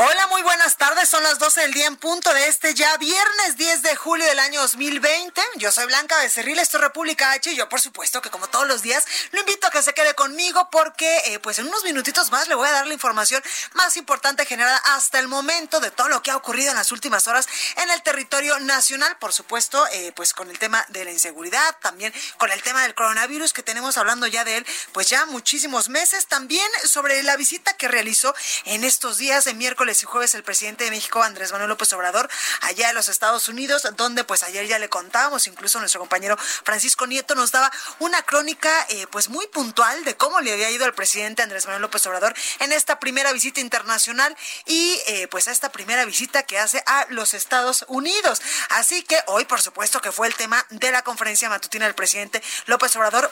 Hola, 0.00 0.28
muy 0.28 0.42
buenas 0.42 0.76
tardes. 0.76 1.08
Son 1.08 1.24
las 1.24 1.40
12 1.40 1.60
del 1.60 1.74
día 1.74 1.86
en 1.88 1.96
punto 1.96 2.32
de 2.32 2.46
este 2.46 2.72
ya 2.72 2.96
viernes 2.98 3.56
10 3.56 3.82
de 3.82 3.96
julio 3.96 4.24
del 4.26 4.38
año 4.38 4.60
2020. 4.60 5.42
Yo 5.56 5.72
soy 5.72 5.86
Blanca 5.86 6.16
Becerril, 6.20 6.56
esto 6.60 6.76
es 6.76 6.84
República 6.84 7.32
H 7.32 7.50
y 7.50 7.56
yo 7.56 7.68
por 7.68 7.80
supuesto 7.80 8.22
que 8.22 8.30
como 8.30 8.46
todos 8.46 8.68
los 8.68 8.82
días 8.82 9.04
lo 9.32 9.40
invito 9.40 9.66
a 9.66 9.72
que 9.72 9.82
se 9.82 9.94
quede 9.94 10.14
conmigo 10.14 10.68
porque 10.70 11.22
eh, 11.24 11.40
pues 11.40 11.58
en 11.58 11.66
unos 11.66 11.82
minutitos 11.82 12.30
más 12.30 12.46
le 12.46 12.54
voy 12.54 12.68
a 12.68 12.70
dar 12.70 12.86
la 12.86 12.94
información 12.94 13.42
más 13.74 13.96
importante 13.96 14.46
generada 14.46 14.76
hasta 14.94 15.18
el 15.18 15.26
momento 15.26 15.80
de 15.80 15.90
todo 15.90 16.08
lo 16.08 16.22
que 16.22 16.30
ha 16.30 16.36
ocurrido 16.36 16.70
en 16.70 16.76
las 16.76 16.92
últimas 16.92 17.26
horas 17.26 17.48
en 17.82 17.90
el 17.90 18.00
territorio 18.02 18.56
nacional. 18.60 19.16
Por 19.18 19.32
supuesto, 19.32 19.84
eh, 19.88 20.12
pues 20.14 20.32
con 20.32 20.48
el 20.48 20.60
tema 20.60 20.86
de 20.90 21.06
la 21.06 21.10
inseguridad, 21.10 21.76
también 21.82 22.14
con 22.36 22.52
el 22.52 22.62
tema 22.62 22.82
del 22.82 22.94
coronavirus 22.94 23.52
que 23.52 23.64
tenemos 23.64 23.98
hablando 23.98 24.28
ya 24.28 24.44
de 24.44 24.58
él 24.58 24.66
pues 24.92 25.08
ya 25.08 25.26
muchísimos 25.26 25.88
meses. 25.88 26.28
También 26.28 26.70
sobre 26.84 27.20
la 27.24 27.34
visita 27.34 27.72
que 27.72 27.88
realizó 27.88 28.32
en 28.64 28.84
estos 28.84 29.18
días 29.18 29.44
de 29.44 29.54
miércoles 29.54 29.87
y 29.88 30.06
jueves 30.06 30.34
el 30.34 30.42
presidente 30.42 30.84
de 30.84 30.90
México, 30.90 31.22
Andrés 31.22 31.50
Manuel 31.50 31.70
López 31.70 31.90
Obrador, 31.94 32.28
allá 32.60 32.90
en 32.90 32.94
los 32.94 33.08
Estados 33.08 33.48
Unidos, 33.48 33.88
donde 33.96 34.22
pues 34.22 34.42
ayer 34.42 34.66
ya 34.66 34.78
le 34.78 34.90
contábamos, 34.90 35.46
incluso 35.46 35.78
nuestro 35.80 36.00
compañero 36.00 36.36
Francisco 36.36 37.06
Nieto 37.06 37.34
nos 37.34 37.52
daba 37.52 37.72
una 37.98 38.22
crónica 38.22 38.70
eh, 38.90 39.06
pues 39.10 39.30
muy 39.30 39.46
puntual 39.46 40.04
de 40.04 40.14
cómo 40.14 40.40
le 40.40 40.52
había 40.52 40.70
ido 40.70 40.84
al 40.84 40.94
presidente 40.94 41.42
Andrés 41.42 41.64
Manuel 41.64 41.82
López 41.82 42.06
Obrador 42.06 42.34
en 42.60 42.72
esta 42.72 43.00
primera 43.00 43.32
visita 43.32 43.60
internacional 43.60 44.36
y 44.66 45.00
eh, 45.06 45.26
pues 45.28 45.48
a 45.48 45.52
esta 45.52 45.72
primera 45.72 46.04
visita 46.04 46.42
que 46.42 46.58
hace 46.58 46.82
a 46.86 47.06
los 47.08 47.32
Estados 47.32 47.86
Unidos. 47.88 48.42
Así 48.70 49.02
que 49.02 49.18
hoy, 49.26 49.46
por 49.46 49.62
supuesto, 49.62 50.02
que 50.02 50.12
fue 50.12 50.26
el 50.26 50.34
tema 50.34 50.64
de 50.68 50.92
la 50.92 51.02
conferencia 51.02 51.48
matutina 51.48 51.86
del 51.86 51.94
presidente 51.94 52.42
López 52.66 52.94
Obrador 52.96 53.30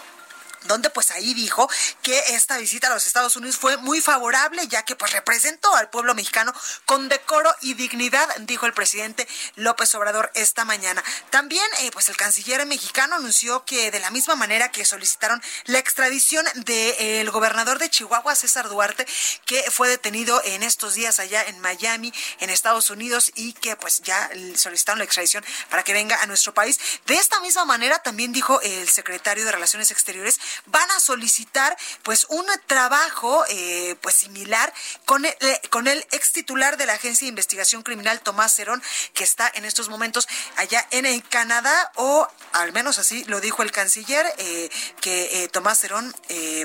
donde 0.67 0.91
pues 0.91 1.11
ahí 1.11 1.35
dijo 1.35 1.69
que 2.03 2.19
esta 2.29 2.59
visita 2.59 2.89
a 2.89 2.95
los 2.95 3.07
Estados 3.07 3.37
Unidos 3.37 3.57
fue 3.57 3.77
muy 3.77 4.01
favorable 4.01 4.67
ya 4.69 4.85
que 4.85 4.97
pues 4.97 5.13
representó 5.13 5.75
al 5.77 5.91
pueblo 5.91 6.15
mexicano 6.15 6.53
con 6.85 7.09
decoro 7.09 7.55
y 7.61 7.75
dignidad, 7.75 8.29
dijo 8.41 8.67
el 8.67 8.73
presidente 8.73 9.27
López 9.57 9.95
Obrador 9.95 10.31
esta 10.35 10.65
mañana. 10.65 11.03
También 11.31 11.67
eh, 11.81 11.91
pues 11.93 12.09
el 12.09 12.17
canciller 12.17 12.65
mexicano 12.67 13.17
anunció 13.17 13.65
que 13.65 13.91
de 13.91 14.01
la 14.01 14.11
misma 14.11 14.37
manera 14.37 14.71
que 14.71 14.85
solicitaron 14.85 15.43
la 15.65 15.79
extradición 15.79 16.47
del 16.65 17.31
gobernador 17.31 17.79
de 17.79 17.91
Chihuahua, 17.91 18.35
César 18.35 18.69
Duarte, 18.69 19.07
que 19.45 19.71
fue 19.71 19.89
detenido 19.89 20.41
en 20.45 20.63
estos 20.63 20.95
días 20.95 21.21
allá 21.21 21.43
en 21.45 21.61
Miami, 21.61 22.13
en 22.41 22.51
Estados 22.51 22.91
Unidos 22.91 23.33
y 23.35 23.53
que 23.55 23.77
pues 23.77 24.03
ya 24.03 24.31
solicitaron 24.57 24.99
la 24.99 25.05
extradición 25.05 25.45
para 25.71 25.83
que 25.83 25.93
venga 25.93 26.21
a 26.23 26.27
nuestro 26.27 26.55
país. 26.55 26.79
De 27.07 27.15
esta 27.15 27.41
misma 27.41 27.65
manera 27.65 27.99
también 28.01 28.33
dijo 28.33 28.61
el 28.61 28.89
secretario 28.89 29.45
de 29.45 29.53
Relaciones 29.53 29.91
Exteriores 29.91 30.39
van 30.67 30.91
a 30.91 31.01
solicitar 31.01 31.77
pues 32.03 32.27
un 32.29 32.47
trabajo 32.67 33.45
eh, 33.49 33.97
pues 34.01 34.15
similar 34.15 34.73
con 35.05 35.25
el, 35.25 35.35
eh, 35.41 35.61
con 35.71 35.89
el 35.89 35.99
ex 36.13 36.33
titular 36.33 36.77
de 36.77 36.87
la 36.87 36.95
Agencia 36.95 37.27
de 37.27 37.31
Investigación 37.31 37.83
Criminal, 37.83 38.21
Tomás 38.21 38.55
Cerón, 38.55 38.83
que 39.15 39.25
está 39.25 39.51
en 39.55 39.65
estos 39.65 39.89
momentos 39.89 40.29
allá 40.57 40.87
en, 40.91 41.07
Canadá, 41.21 41.93
o 41.95 42.29
al 42.53 42.73
menos 42.73 42.99
así 42.99 43.25
lo 43.25 43.41
dijo 43.41 43.63
el 43.63 43.71
canciller, 43.71 44.27
eh, 44.39 44.71
que 45.01 45.49
Tomás 45.53 45.79
Cerón 45.79 46.15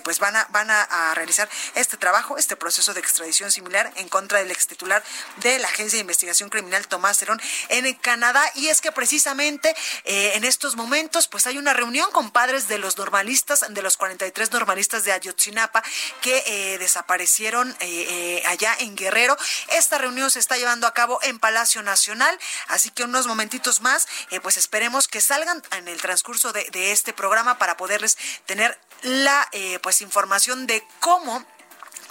pues 0.03 0.19
van 0.19 0.35
a, 0.35 0.47
van 0.49 0.69
a, 0.71 1.13
realizar 1.13 1.49
este 1.75 1.97
trabajo, 1.97 2.37
este 2.37 2.55
proceso 2.55 2.93
de 2.93 2.99
extradición 2.99 3.51
similar 3.51 3.91
en 3.95 4.09
contra 4.09 4.39
del 4.39 4.51
ex 4.51 4.67
titular 4.67 5.03
de 5.37 5.59
la 5.59 5.67
Agencia 5.67 5.97
de 5.97 6.01
Investigación 6.01 6.49
Criminal, 6.49 6.87
Tomás 6.87 7.17
Cerón, 7.17 7.41
en 7.69 7.93
Canadá. 7.95 8.43
Y 8.55 8.67
es 8.67 8.81
que 8.81 8.91
precisamente 8.91 9.75
en 10.05 10.43
estos 10.43 10.75
momentos 10.75 11.27
pues 11.27 11.47
hay 11.47 11.57
una 11.57 11.73
reunión 11.73 12.09
con 12.11 12.31
padres 12.31 12.67
de 12.67 12.77
los 12.77 12.97
normalistas 12.97 13.63
de 13.73 13.81
los 13.81 13.97
43 13.97 14.51
normalistas 14.51 15.03
de 15.03 15.11
Ayotzinapa 15.11 15.83
que 16.21 16.43
eh, 16.45 16.77
desaparecieron 16.77 17.69
eh, 17.69 17.75
eh, 17.81 18.43
allá 18.47 18.75
en 18.79 18.95
Guerrero. 18.95 19.37
Esta 19.69 19.97
reunión 19.97 20.29
se 20.31 20.39
está 20.39 20.57
llevando 20.57 20.87
a 20.87 20.93
cabo 20.93 21.19
en 21.23 21.39
Palacio 21.39 21.81
Nacional, 21.83 22.37
así 22.67 22.89
que 22.89 23.03
unos 23.03 23.27
momentitos 23.27 23.81
más, 23.81 24.07
pues 24.41 24.57
esperemos 24.57 25.07
que 25.07 25.21
salgan 25.21 25.61
en 25.71 25.87
el 25.87 26.01
transcurso 26.01 26.51
de, 26.53 26.65
de 26.71 26.91
este 26.91 27.13
programa 27.13 27.57
para 27.57 27.77
poderles 27.77 28.17
tener 28.45 28.79
la 29.03 29.49
pues 29.81 30.01
información 30.01 30.67
de 30.67 30.83
cómo 30.99 31.45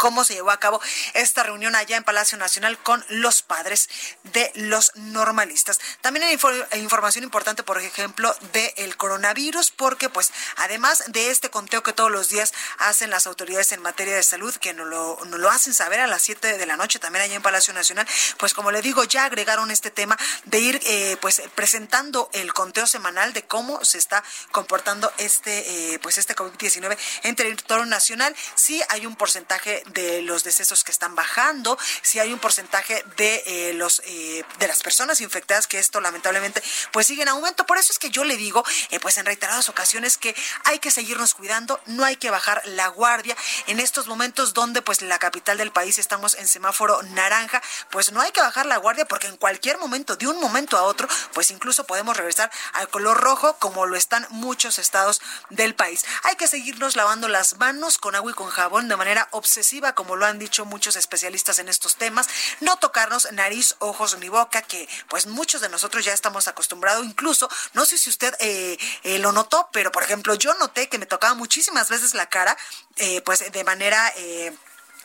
cómo 0.00 0.24
se 0.24 0.32
llevó 0.32 0.50
a 0.50 0.58
cabo 0.58 0.80
esta 1.12 1.42
reunión 1.42 1.76
allá 1.76 1.98
en 1.98 2.04
Palacio 2.04 2.38
Nacional 2.38 2.78
con 2.78 3.04
los 3.10 3.42
padres 3.42 3.90
de 4.32 4.50
los 4.54 4.92
normalistas. 4.96 5.78
También 6.00 6.24
hay 6.24 6.80
información 6.80 7.22
importante, 7.22 7.62
por 7.62 7.76
ejemplo, 7.76 8.34
del 8.54 8.96
coronavirus, 8.96 9.70
porque 9.72 10.08
pues 10.08 10.32
además 10.56 11.04
de 11.08 11.30
este 11.30 11.50
conteo 11.50 11.82
que 11.82 11.92
todos 11.92 12.10
los 12.10 12.30
días 12.30 12.54
hacen 12.78 13.10
las 13.10 13.26
autoridades 13.26 13.72
en 13.72 13.82
materia 13.82 14.16
de 14.16 14.22
salud, 14.22 14.54
que 14.56 14.72
nos 14.72 14.86
lo, 14.86 15.22
lo 15.26 15.50
hacen 15.50 15.74
saber 15.74 16.00
a 16.00 16.06
las 16.06 16.22
7 16.22 16.56
de 16.56 16.66
la 16.66 16.78
noche 16.78 16.98
también 16.98 17.26
allá 17.26 17.34
en 17.34 17.42
Palacio 17.42 17.74
Nacional, 17.74 18.06
pues 18.38 18.54
como 18.54 18.70
le 18.70 18.80
digo, 18.80 19.04
ya 19.04 19.26
agregaron 19.26 19.70
este 19.70 19.90
tema 19.90 20.16
de 20.44 20.60
ir 20.60 20.80
eh, 20.86 21.18
pues 21.20 21.42
presentando 21.54 22.30
el 22.32 22.54
conteo 22.54 22.86
semanal 22.86 23.34
de 23.34 23.42
cómo 23.42 23.84
se 23.84 23.98
está 23.98 24.24
comportando 24.50 25.12
este 25.18 25.92
eh, 25.92 25.98
pues 25.98 26.16
este 26.16 26.34
COVID-19 26.34 26.96
en 27.24 27.36
territorio 27.36 27.84
nacional. 27.84 28.34
Sí 28.54 28.80
hay 28.88 29.04
un 29.04 29.14
porcentaje 29.14 29.82
de 29.92 30.22
los 30.22 30.44
decesos 30.44 30.84
que 30.84 30.92
están 30.92 31.14
bajando, 31.14 31.78
si 32.02 32.18
hay 32.18 32.32
un 32.32 32.38
porcentaje 32.38 33.04
de 33.16 33.42
eh, 33.46 33.72
los 33.74 34.02
eh, 34.04 34.44
de 34.58 34.68
las 34.68 34.82
personas 34.82 35.20
infectadas 35.20 35.66
que 35.66 35.78
esto 35.78 36.00
lamentablemente 36.00 36.62
pues 36.92 37.06
sigue 37.06 37.22
en 37.22 37.28
aumento. 37.28 37.66
Por 37.66 37.78
eso 37.78 37.92
es 37.92 37.98
que 37.98 38.10
yo 38.10 38.24
le 38.24 38.36
digo 38.36 38.64
eh, 38.90 39.00
pues 39.00 39.16
en 39.18 39.26
reiteradas 39.26 39.68
ocasiones 39.68 40.18
que 40.18 40.34
hay 40.64 40.78
que 40.78 40.90
seguirnos 40.90 41.34
cuidando, 41.34 41.80
no 41.86 42.04
hay 42.04 42.16
que 42.16 42.30
bajar 42.30 42.62
la 42.64 42.88
guardia 42.88 43.36
en 43.66 43.80
estos 43.80 44.06
momentos 44.06 44.54
donde 44.54 44.82
pues 44.82 45.02
la 45.02 45.18
capital 45.18 45.58
del 45.58 45.72
país 45.72 45.98
estamos 45.98 46.34
en 46.34 46.48
semáforo 46.48 47.02
naranja, 47.02 47.62
pues 47.90 48.12
no 48.12 48.20
hay 48.20 48.32
que 48.32 48.40
bajar 48.40 48.66
la 48.66 48.76
guardia 48.76 49.04
porque 49.04 49.26
en 49.26 49.36
cualquier 49.36 49.78
momento, 49.78 50.16
de 50.16 50.26
un 50.26 50.40
momento 50.40 50.76
a 50.76 50.82
otro, 50.82 51.08
pues 51.32 51.50
incluso 51.50 51.84
podemos 51.84 52.16
regresar 52.16 52.50
al 52.72 52.88
color 52.88 53.18
rojo 53.18 53.56
como 53.58 53.86
lo 53.86 53.96
están 53.96 54.26
muchos 54.30 54.78
estados 54.78 55.20
del 55.50 55.74
país. 55.74 56.04
Hay 56.24 56.36
que 56.36 56.48
seguirnos 56.48 56.96
lavando 56.96 57.28
las 57.28 57.58
manos 57.58 57.98
con 57.98 58.14
agua 58.14 58.30
y 58.30 58.34
con 58.34 58.48
jabón 58.48 58.88
de 58.88 58.96
manera 58.96 59.28
obsesiva 59.30 59.79
como 59.94 60.16
lo 60.16 60.26
han 60.26 60.38
dicho 60.38 60.64
muchos 60.64 60.96
especialistas 60.96 61.58
en 61.58 61.68
estos 61.68 61.96
temas, 61.96 62.28
no 62.60 62.76
tocarnos 62.76 63.30
nariz, 63.32 63.76
ojos 63.78 64.18
ni 64.18 64.28
boca, 64.28 64.62
que 64.62 64.88
pues 65.08 65.26
muchos 65.26 65.60
de 65.60 65.68
nosotros 65.68 66.04
ya 66.04 66.12
estamos 66.12 66.48
acostumbrados, 66.48 67.04
incluso, 67.04 67.48
no 67.72 67.84
sé 67.84 67.98
si 67.98 68.10
usted 68.10 68.34
eh, 68.40 68.78
eh, 69.02 69.18
lo 69.18 69.32
notó, 69.32 69.68
pero 69.72 69.90
por 69.90 70.02
ejemplo 70.02 70.34
yo 70.34 70.54
noté 70.54 70.88
que 70.88 70.98
me 70.98 71.06
tocaba 71.06 71.34
muchísimas 71.34 71.88
veces 71.88 72.14
la 72.14 72.28
cara, 72.28 72.56
eh, 72.96 73.22
pues 73.22 73.50
de 73.50 73.64
manera 73.64 74.12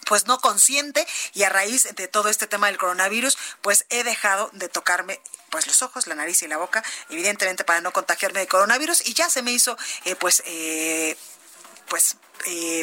pues 0.06 0.28
no 0.28 0.40
consciente 0.40 1.06
y 1.34 1.44
a 1.44 1.50
raíz 1.50 1.96
de 1.96 2.08
todo 2.08 2.30
este 2.30 2.46
tema 2.46 2.68
del 2.68 2.78
coronavirus, 2.78 3.38
pues 3.62 3.86
he 3.90 4.04
dejado 4.04 4.52
de 4.54 4.70
tocarme 4.70 5.20
pues 5.50 5.66
los 5.66 5.82
ojos, 5.82 6.06
la 6.06 6.14
nariz 6.14 6.44
y 6.44 6.48
la 6.48 6.58
boca, 6.58 6.84
evidentemente 7.10 7.64
para 7.64 7.82
no 7.82 7.92
contagiarme 7.92 8.42
de 8.42 8.48
coronavirus 8.48 9.08
y 9.08 9.14
ya 9.14 9.30
se 9.30 9.42
me 9.42 9.52
hizo 9.52 9.78
pues 10.20 10.44
pues 11.88 12.18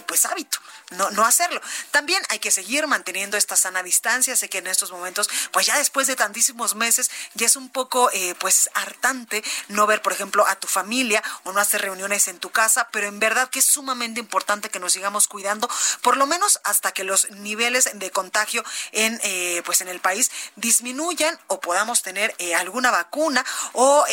pues 0.06 0.26
hábito 0.26 0.58
no, 0.92 1.10
no 1.10 1.24
hacerlo. 1.24 1.60
También 1.90 2.22
hay 2.28 2.38
que 2.38 2.50
seguir 2.50 2.86
manteniendo 2.86 3.36
esta 3.36 3.56
sana 3.56 3.82
distancia. 3.82 4.36
Sé 4.36 4.48
que 4.48 4.58
en 4.58 4.66
estos 4.66 4.90
momentos, 4.90 5.28
pues 5.50 5.66
ya 5.66 5.76
después 5.78 6.06
de 6.06 6.16
tantísimos 6.16 6.74
meses, 6.74 7.10
ya 7.34 7.46
es 7.46 7.56
un 7.56 7.68
poco 7.68 8.10
eh, 8.12 8.34
pues 8.38 8.70
hartante 8.74 9.42
no 9.68 9.86
ver, 9.86 10.02
por 10.02 10.12
ejemplo, 10.12 10.46
a 10.46 10.56
tu 10.56 10.68
familia 10.68 11.22
o 11.44 11.52
no 11.52 11.60
hacer 11.60 11.82
reuniones 11.82 12.28
en 12.28 12.38
tu 12.38 12.50
casa, 12.50 12.88
pero 12.92 13.06
en 13.06 13.18
verdad 13.18 13.48
que 13.50 13.58
es 13.58 13.64
sumamente 13.64 14.20
importante 14.20 14.70
que 14.70 14.78
nos 14.78 14.92
sigamos 14.92 15.28
cuidando, 15.28 15.68
por 16.02 16.16
lo 16.16 16.26
menos 16.26 16.60
hasta 16.64 16.92
que 16.92 17.04
los 17.04 17.30
niveles 17.30 17.90
de 17.94 18.10
contagio 18.10 18.64
en 18.92 19.20
eh, 19.24 19.62
pues 19.64 19.80
en 19.80 19.88
el 19.88 20.00
país 20.00 20.30
disminuyan 20.56 21.38
o 21.46 21.60
podamos 21.60 22.02
tener 22.02 22.34
eh, 22.38 22.54
alguna 22.54 22.90
vacuna 22.90 23.44
o 23.72 24.04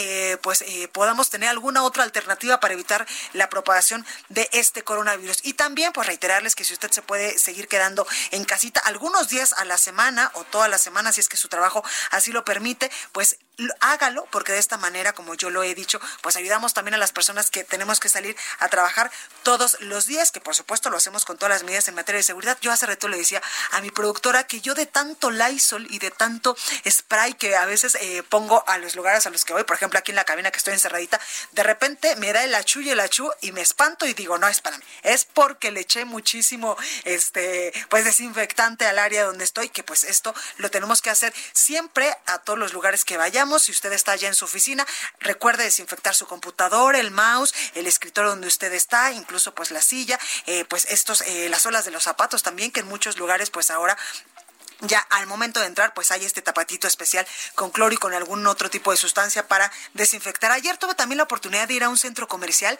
pues 0.41 0.63
podamos 0.91 1.29
tener 1.29 1.49
alguna 1.49 1.83
otra 1.83 2.03
alternativa 2.03 2.59
para 2.59 2.73
evitar 2.73 3.05
la 3.33 3.49
propagación 3.49 4.05
de 4.29 4.49
este 4.53 4.83
coronavirus. 4.83 5.39
Y 5.43 5.53
también, 5.53 5.91
pues 5.93 6.07
reiterarles 6.07 6.55
que 6.55 6.63
si 6.69 6.73
usted 6.73 6.91
se 6.91 7.01
puede 7.01 7.39
seguir 7.39 7.67
quedando 7.67 8.07
en 8.29 8.45
casita 8.45 8.79
algunos 8.81 9.27
días 9.27 9.53
a 9.53 9.65
la 9.65 9.77
semana 9.77 10.29
o 10.35 10.43
toda 10.43 10.67
la 10.67 10.77
semana, 10.77 11.11
si 11.11 11.19
es 11.19 11.27
que 11.27 11.35
su 11.35 11.49
trabajo 11.49 11.83
así 12.11 12.31
lo 12.31 12.45
permite, 12.45 12.91
pues 13.11 13.37
hágalo, 13.79 14.25
porque 14.31 14.51
de 14.51 14.59
esta 14.59 14.77
manera, 14.77 15.13
como 15.13 15.35
yo 15.35 15.49
lo 15.49 15.63
he 15.63 15.75
dicho, 15.75 15.99
pues 16.21 16.35
ayudamos 16.35 16.73
también 16.73 16.95
a 16.95 16.97
las 16.97 17.11
personas 17.11 17.49
que 17.49 17.63
tenemos 17.63 17.99
que 17.99 18.09
salir 18.09 18.35
a 18.59 18.69
trabajar 18.69 19.11
todos 19.43 19.77
los 19.81 20.05
días, 20.05 20.31
que 20.31 20.41
por 20.41 20.55
supuesto 20.55 20.89
lo 20.89 20.97
hacemos 20.97 21.25
con 21.25 21.37
todas 21.37 21.53
las 21.53 21.63
medidas 21.63 21.87
en 21.87 21.95
materia 21.95 22.19
de 22.19 22.23
seguridad. 22.23 22.57
Yo 22.61 22.71
hace 22.71 22.85
rato 22.85 23.07
le 23.07 23.17
decía 23.17 23.41
a 23.71 23.81
mi 23.81 23.91
productora 23.91 24.45
que 24.45 24.61
yo 24.61 24.75
de 24.75 24.85
tanto 24.85 25.31
Lysol 25.31 25.87
y 25.89 25.99
de 25.99 26.11
tanto 26.11 26.55
spray 26.87 27.33
que 27.33 27.55
a 27.55 27.65
veces 27.65 27.95
eh, 27.95 28.23
pongo 28.23 28.63
a 28.67 28.77
los 28.77 28.95
lugares 28.95 29.25
a 29.27 29.29
los 29.29 29.45
que 29.45 29.53
voy, 29.53 29.63
por 29.63 29.75
ejemplo 29.75 29.99
aquí 29.99 30.11
en 30.11 30.15
la 30.15 30.25
cabina 30.25 30.51
que 30.51 30.57
estoy 30.57 30.73
encerradita, 30.73 31.19
de 31.51 31.63
repente 31.63 32.15
me 32.15 32.31
da 32.33 32.43
el 32.43 32.55
achú 32.55 32.81
y 32.81 32.89
el 32.89 32.99
achú 32.99 33.29
y 33.41 33.51
me 33.51 33.61
espanto 33.61 34.05
y 34.05 34.13
digo, 34.13 34.37
no, 34.37 34.47
es 34.47 34.61
para 34.61 34.77
mí. 34.77 34.83
Es 35.03 35.25
porque 35.25 35.71
le 35.71 35.81
eché 35.81 36.05
muchísimo 36.05 36.77
este 37.03 37.73
pues 37.89 38.05
desinfectante 38.05 38.85
al 38.85 38.99
área 38.99 39.25
donde 39.25 39.43
estoy, 39.43 39.69
que 39.69 39.83
pues 39.83 40.03
esto 40.03 40.33
lo 40.57 40.71
tenemos 40.71 41.01
que 41.01 41.09
hacer 41.09 41.33
siempre 41.53 42.15
a 42.25 42.39
todos 42.39 42.57
los 42.57 42.73
lugares 42.73 43.05
que 43.05 43.17
vayamos 43.17 43.48
si 43.57 43.71
usted 43.71 43.91
está 43.93 44.11
allá 44.11 44.27
en 44.27 44.35
su 44.35 44.45
oficina, 44.45 44.85
recuerde 45.19 45.63
desinfectar 45.63 46.13
su 46.13 46.27
computador, 46.27 46.95
el 46.95 47.09
mouse, 47.09 47.53
el 47.73 47.87
escritorio 47.87 48.29
donde 48.29 48.47
usted 48.47 48.71
está, 48.73 49.11
incluso 49.11 49.55
pues 49.55 49.71
la 49.71 49.81
silla, 49.81 50.19
eh, 50.45 50.65
pues 50.65 50.85
estos, 50.89 51.21
eh, 51.21 51.49
las 51.49 51.65
olas 51.65 51.85
de 51.85 51.91
los 51.91 52.03
zapatos 52.03 52.43
también, 52.43 52.71
que 52.71 52.81
en 52.81 52.87
muchos 52.87 53.17
lugares 53.17 53.49
pues 53.49 53.71
ahora 53.71 53.97
ya 54.81 54.99
al 54.99 55.27
momento 55.27 55.59
de 55.59 55.65
entrar, 55.65 55.93
pues 55.93 56.11
hay 56.11 56.23
este 56.23 56.41
tapatito 56.41 56.87
especial 56.87 57.27
con 57.55 57.69
cloro 57.69 57.93
y 57.93 57.97
con 57.97 58.13
algún 58.13 58.45
otro 58.47 58.69
tipo 58.69 58.91
de 58.91 58.97
sustancia 58.97 59.47
para 59.47 59.71
desinfectar. 59.93 60.51
Ayer 60.51 60.77
tuve 60.77 60.95
también 60.95 61.17
la 61.17 61.23
oportunidad 61.23 61.67
de 61.67 61.73
ir 61.73 61.83
a 61.83 61.89
un 61.89 61.97
centro 61.97 62.27
comercial 62.27 62.77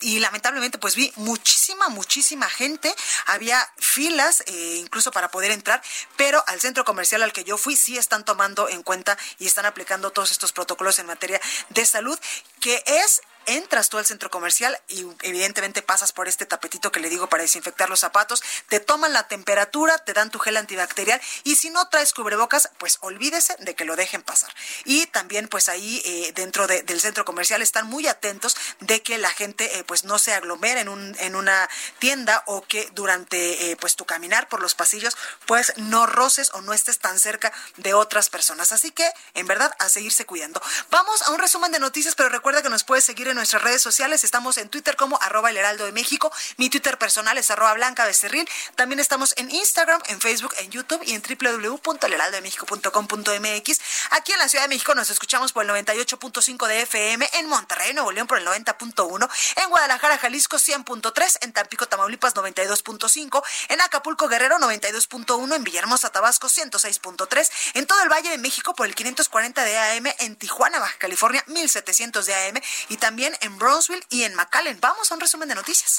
y 0.00 0.18
lamentablemente 0.20 0.78
pues 0.78 0.94
vi 0.94 1.12
muchísima, 1.16 1.88
muchísima 1.88 2.48
gente, 2.48 2.94
había 3.26 3.58
filas 3.78 4.42
eh, 4.46 4.76
incluso 4.78 5.10
para 5.10 5.30
poder 5.30 5.50
entrar, 5.50 5.82
pero 6.16 6.42
al 6.46 6.60
centro 6.60 6.84
comercial 6.84 7.22
al 7.22 7.32
que 7.32 7.44
yo 7.44 7.56
fui 7.56 7.76
sí 7.76 7.96
están 7.96 8.24
tomando 8.24 8.68
en 8.68 8.82
cuenta 8.82 9.16
y 9.38 9.46
están 9.46 9.66
aplicando 9.66 10.10
todos 10.10 10.30
estos 10.30 10.52
protocolos 10.52 10.98
en 10.98 11.06
materia 11.06 11.40
de 11.70 11.86
salud, 11.86 12.18
que 12.60 12.82
es 12.86 13.22
entras 13.46 13.88
tú 13.88 13.98
al 13.98 14.06
centro 14.06 14.30
comercial 14.30 14.78
y 14.88 15.06
evidentemente 15.22 15.82
pasas 15.82 16.12
por 16.12 16.28
este 16.28 16.46
tapetito 16.46 16.92
que 16.92 17.00
le 17.00 17.08
digo 17.08 17.28
para 17.28 17.42
desinfectar 17.42 17.88
los 17.88 18.00
zapatos, 18.00 18.42
te 18.68 18.80
toman 18.80 19.12
la 19.12 19.28
temperatura, 19.28 19.98
te 19.98 20.12
dan 20.12 20.30
tu 20.30 20.38
gel 20.38 20.56
antibacterial 20.56 21.20
y 21.42 21.56
si 21.56 21.70
no 21.70 21.88
traes 21.88 22.12
cubrebocas, 22.12 22.70
pues 22.78 22.98
olvídese 23.00 23.56
de 23.60 23.74
que 23.74 23.84
lo 23.84 23.96
dejen 23.96 24.22
pasar. 24.22 24.52
Y 24.84 25.06
también 25.06 25.48
pues 25.48 25.68
ahí 25.68 26.02
eh, 26.04 26.32
dentro 26.34 26.66
del 26.66 27.00
centro 27.00 27.24
comercial 27.24 27.62
están 27.62 27.86
muy 27.86 28.06
atentos 28.06 28.56
de 28.80 29.02
que 29.02 29.18
la 29.18 29.30
gente 29.30 29.78
eh, 29.78 29.84
pues 29.84 30.04
no 30.04 30.18
se 30.18 30.32
aglomere 30.32 30.80
en, 30.80 30.88
un, 30.88 31.16
en 31.20 31.36
una 31.36 31.68
tienda 31.98 32.42
o 32.46 32.62
que 32.62 32.88
durante 32.92 33.70
eh, 33.70 33.76
pues 33.76 33.96
tu 33.96 34.04
caminar 34.04 34.48
por 34.48 34.60
los 34.60 34.74
pasillos 34.74 35.16
pues 35.46 35.72
no 35.76 36.06
roces 36.06 36.50
o 36.54 36.60
no 36.60 36.72
estés 36.72 36.98
tan 36.98 37.18
cerca 37.18 37.52
de 37.76 37.94
otras 37.94 38.30
personas. 38.30 38.72
Así 38.72 38.90
que 38.90 39.08
en 39.34 39.46
verdad 39.46 39.74
a 39.78 39.88
seguirse 39.88 40.26
cuidando. 40.26 40.60
Vamos 40.90 41.22
a 41.22 41.30
un 41.30 41.38
resumen 41.38 41.72
de 41.72 41.78
noticias, 41.78 42.14
pero 42.14 42.28
recuerda 42.28 42.62
que 42.62 42.68
nos 42.68 42.84
puedes 42.84 43.04
seguir 43.04 43.28
en 43.28 43.33
nuestras 43.34 43.62
redes 43.62 43.82
sociales. 43.82 44.24
Estamos 44.24 44.58
en 44.58 44.68
Twitter 44.68 44.96
como 44.96 45.20
arroba 45.22 45.50
el 45.50 45.56
heraldo 45.56 45.84
de 45.84 45.92
México. 45.92 46.32
Mi 46.56 46.68
Twitter 46.70 46.98
personal 46.98 47.38
es 47.38 47.50
arroba 47.50 47.74
blanca 47.74 48.04
becerril. 48.04 48.48
También 48.76 49.00
estamos 49.00 49.34
en 49.36 49.50
Instagram, 49.50 50.00
en 50.06 50.20
Facebook, 50.20 50.54
en 50.58 50.70
YouTube 50.70 51.02
y 51.04 51.14
en 51.14 51.22
www.elheraldodemexico.com.mx. 51.22 53.80
Aquí 54.10 54.32
en 54.32 54.38
la 54.38 54.48
Ciudad 54.48 54.64
de 54.64 54.68
México 54.68 54.94
nos 54.94 55.10
escuchamos 55.10 55.52
por 55.52 55.64
el 55.64 55.70
98.5 55.70 56.66
de 56.66 56.82
FM, 56.82 57.28
en 57.34 57.48
Monterrey, 57.48 57.94
Nuevo 57.94 58.12
León 58.12 58.26
por 58.26 58.38
el 58.38 58.46
90.1, 58.46 59.28
en 59.62 59.70
Guadalajara, 59.70 60.18
Jalisco 60.18 60.56
100.3, 60.56 61.38
en 61.42 61.52
Tampico, 61.52 61.86
Tamaulipas 61.86 62.34
92.5, 62.34 63.42
en 63.68 63.80
Acapulco, 63.80 64.28
Guerrero 64.28 64.58
92.1, 64.58 65.56
en 65.56 65.64
Villahermosa, 65.64 66.10
Tabasco 66.10 66.48
106.3, 66.48 67.50
en 67.74 67.86
todo 67.86 68.02
el 68.02 68.08
Valle 68.08 68.30
de 68.30 68.38
México 68.38 68.74
por 68.74 68.86
el 68.86 68.94
540 68.94 69.64
de 69.64 69.78
AM, 69.78 70.06
en 70.18 70.36
Tijuana, 70.36 70.78
Baja 70.78 70.96
California 70.98 71.42
1700 71.46 72.26
de 72.26 72.34
AM 72.34 72.60
y 72.88 72.96
también 72.96 73.23
en 73.40 73.58
Brownsville 73.58 74.04
y 74.10 74.24
en 74.24 74.34
McAllen. 74.34 74.78
Vamos 74.80 75.10
a 75.10 75.14
un 75.14 75.20
resumen 75.20 75.48
de 75.48 75.54
noticias. 75.54 75.98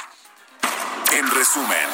En 1.11 1.29
resumen. 1.31 1.87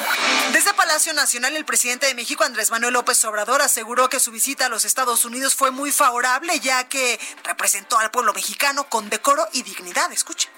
Desde 0.52 0.74
Palacio 0.74 1.12
Nacional, 1.12 1.54
el 1.56 1.64
presidente 1.64 2.06
de 2.06 2.14
México, 2.14 2.44
Andrés 2.44 2.70
Manuel 2.70 2.94
López 2.94 3.24
Obrador, 3.24 3.62
aseguró 3.62 4.08
que 4.08 4.18
su 4.18 4.30
visita 4.30 4.66
a 4.66 4.68
los 4.68 4.84
Estados 4.84 5.24
Unidos 5.24 5.54
fue 5.54 5.70
muy 5.70 5.92
favorable, 5.92 6.58
ya 6.60 6.88
que 6.88 7.20
representó 7.44 7.98
al 7.98 8.10
pueblo 8.10 8.32
mexicano 8.32 8.88
con 8.88 9.08
decoro 9.08 9.46
y 9.52 9.62
dignidad. 9.62 10.10
Escuche 10.12 10.48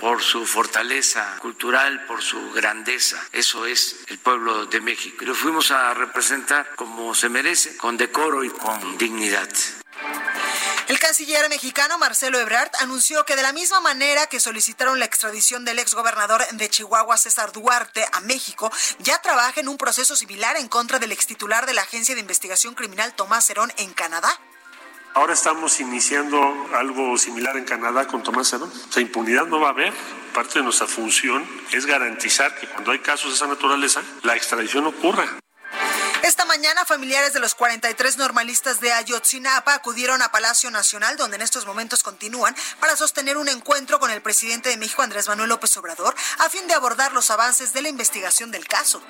por 0.00 0.22
su 0.22 0.44
fortaleza 0.44 1.38
cultural, 1.40 2.04
por 2.06 2.22
su 2.22 2.52
grandeza. 2.52 3.22
Eso 3.32 3.66
es 3.66 4.04
el 4.08 4.18
pueblo 4.18 4.66
de 4.66 4.80
México. 4.80 5.22
Y 5.22 5.26
lo 5.26 5.34
fuimos 5.34 5.70
a 5.70 5.94
representar 5.94 6.74
como 6.76 7.14
se 7.14 7.28
merece, 7.28 7.76
con 7.76 7.96
decoro 7.96 8.44
y 8.44 8.50
con 8.50 8.98
dignidad. 8.98 9.48
El 10.86 10.98
canciller 10.98 11.48
mexicano 11.48 11.96
Marcelo 11.96 12.38
Ebrard 12.38 12.70
anunció 12.80 13.24
que 13.24 13.36
de 13.36 13.42
la 13.42 13.54
misma 13.54 13.80
manera 13.80 14.26
que 14.26 14.38
solicitaron 14.38 14.98
la 14.98 15.06
extradición 15.06 15.64
del 15.64 15.78
exgobernador 15.78 16.46
de 16.52 16.68
Chihuahua 16.68 17.16
César 17.16 17.52
Duarte 17.52 18.04
a 18.12 18.20
México, 18.20 18.70
ya 18.98 19.16
trabaja 19.22 19.60
en 19.60 19.68
un 19.68 19.78
proceso 19.78 20.14
similar 20.14 20.58
en 20.58 20.68
contra 20.68 20.98
del 20.98 21.12
extitular 21.12 21.64
de 21.64 21.72
la 21.72 21.80
Agencia 21.80 22.14
de 22.14 22.20
Investigación 22.20 22.74
Criminal 22.74 23.14
Tomás 23.14 23.48
Herón 23.48 23.72
en 23.78 23.94
Canadá. 23.94 24.28
Ahora 25.14 25.32
estamos 25.32 25.80
iniciando 25.80 26.38
algo 26.74 27.16
similar 27.16 27.56
en 27.56 27.64
Canadá 27.64 28.06
con 28.06 28.22
Tomás 28.22 28.52
Herón. 28.52 28.70
O 28.70 28.92
sea, 28.92 29.00
impunidad 29.00 29.46
no 29.46 29.60
va 29.60 29.68
a 29.68 29.70
haber. 29.70 29.92
Parte 30.34 30.58
de 30.58 30.64
nuestra 30.64 30.86
función 30.86 31.48
es 31.72 31.86
garantizar 31.86 32.54
que 32.58 32.66
cuando 32.66 32.90
hay 32.90 32.98
casos 32.98 33.30
de 33.30 33.36
esa 33.36 33.46
naturaleza, 33.46 34.02
la 34.22 34.36
extradición 34.36 34.84
ocurra. 34.86 35.43
Esta 36.24 36.46
mañana, 36.46 36.86
familiares 36.86 37.34
de 37.34 37.38
los 37.38 37.54
43 37.54 38.16
normalistas 38.16 38.80
de 38.80 38.90
Ayotzinapa 38.94 39.74
acudieron 39.74 40.22
a 40.22 40.32
Palacio 40.32 40.70
Nacional, 40.70 41.18
donde 41.18 41.36
en 41.36 41.42
estos 41.42 41.66
momentos 41.66 42.02
continúan, 42.02 42.56
para 42.80 42.96
sostener 42.96 43.36
un 43.36 43.50
encuentro 43.50 44.00
con 44.00 44.10
el 44.10 44.22
presidente 44.22 44.70
de 44.70 44.78
México, 44.78 45.02
Andrés 45.02 45.28
Manuel 45.28 45.50
López 45.50 45.76
Obrador, 45.76 46.14
a 46.38 46.48
fin 46.48 46.66
de 46.66 46.72
abordar 46.72 47.12
los 47.12 47.30
avances 47.30 47.74
de 47.74 47.82
la 47.82 47.90
investigación 47.90 48.50
del 48.50 48.66
caso. 48.66 49.02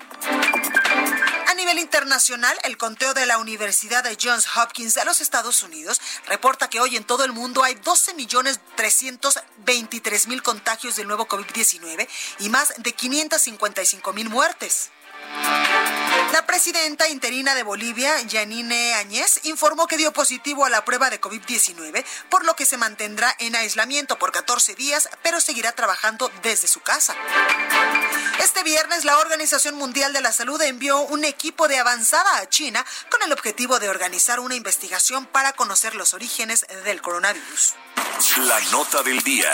A 1.56 1.58
nivel 1.58 1.78
internacional, 1.78 2.54
el 2.64 2.76
conteo 2.76 3.14
de 3.14 3.24
la 3.24 3.38
Universidad 3.38 4.04
de 4.04 4.18
Johns 4.22 4.46
Hopkins 4.58 4.92
de 4.92 5.06
los 5.06 5.22
Estados 5.22 5.62
Unidos 5.62 5.98
reporta 6.26 6.68
que 6.68 6.80
hoy 6.80 6.96
en 6.96 7.04
todo 7.04 7.24
el 7.24 7.32
mundo 7.32 7.64
hay 7.64 7.76
12.323.000 7.76 10.42
contagios 10.42 10.96
del 10.96 11.08
nuevo 11.08 11.26
COVID-19 11.26 12.06
y 12.40 12.50
más 12.50 12.74
de 12.76 12.94
555.000 12.94 14.28
muertes. 14.28 14.90
La 16.32 16.46
presidenta 16.46 17.08
interina 17.08 17.54
de 17.54 17.62
Bolivia, 17.62 18.20
Yanine 18.22 18.94
Añez, 18.94 19.40
informó 19.44 19.86
que 19.86 19.96
dio 19.96 20.12
positivo 20.12 20.64
a 20.64 20.70
la 20.70 20.84
prueba 20.84 21.10
de 21.10 21.20
COVID-19, 21.20 22.04
por 22.28 22.44
lo 22.44 22.54
que 22.56 22.66
se 22.66 22.76
mantendrá 22.76 23.34
en 23.38 23.56
aislamiento 23.56 24.18
por 24.18 24.32
14 24.32 24.74
días, 24.74 25.08
pero 25.22 25.40
seguirá 25.40 25.72
trabajando 25.72 26.30
desde 26.42 26.68
su 26.68 26.80
casa. 26.80 27.14
Este 28.42 28.62
viernes, 28.62 29.04
la 29.04 29.18
Organización 29.18 29.76
Mundial 29.76 30.12
de 30.12 30.20
la 30.20 30.32
Salud 30.32 30.60
envió 30.62 31.00
un 31.00 31.24
equipo 31.24 31.68
de 31.68 31.78
avanzada 31.78 32.38
a 32.38 32.48
China 32.48 32.84
con 33.10 33.22
el 33.22 33.32
objetivo 33.32 33.78
de 33.78 33.88
organizar 33.88 34.40
una 34.40 34.54
investigación 34.54 35.26
para 35.26 35.52
conocer 35.52 35.94
los 35.94 36.14
orígenes 36.14 36.66
del 36.84 37.00
coronavirus. 37.02 37.74
La 38.38 38.60
nota 38.72 39.02
del 39.02 39.20
día. 39.22 39.50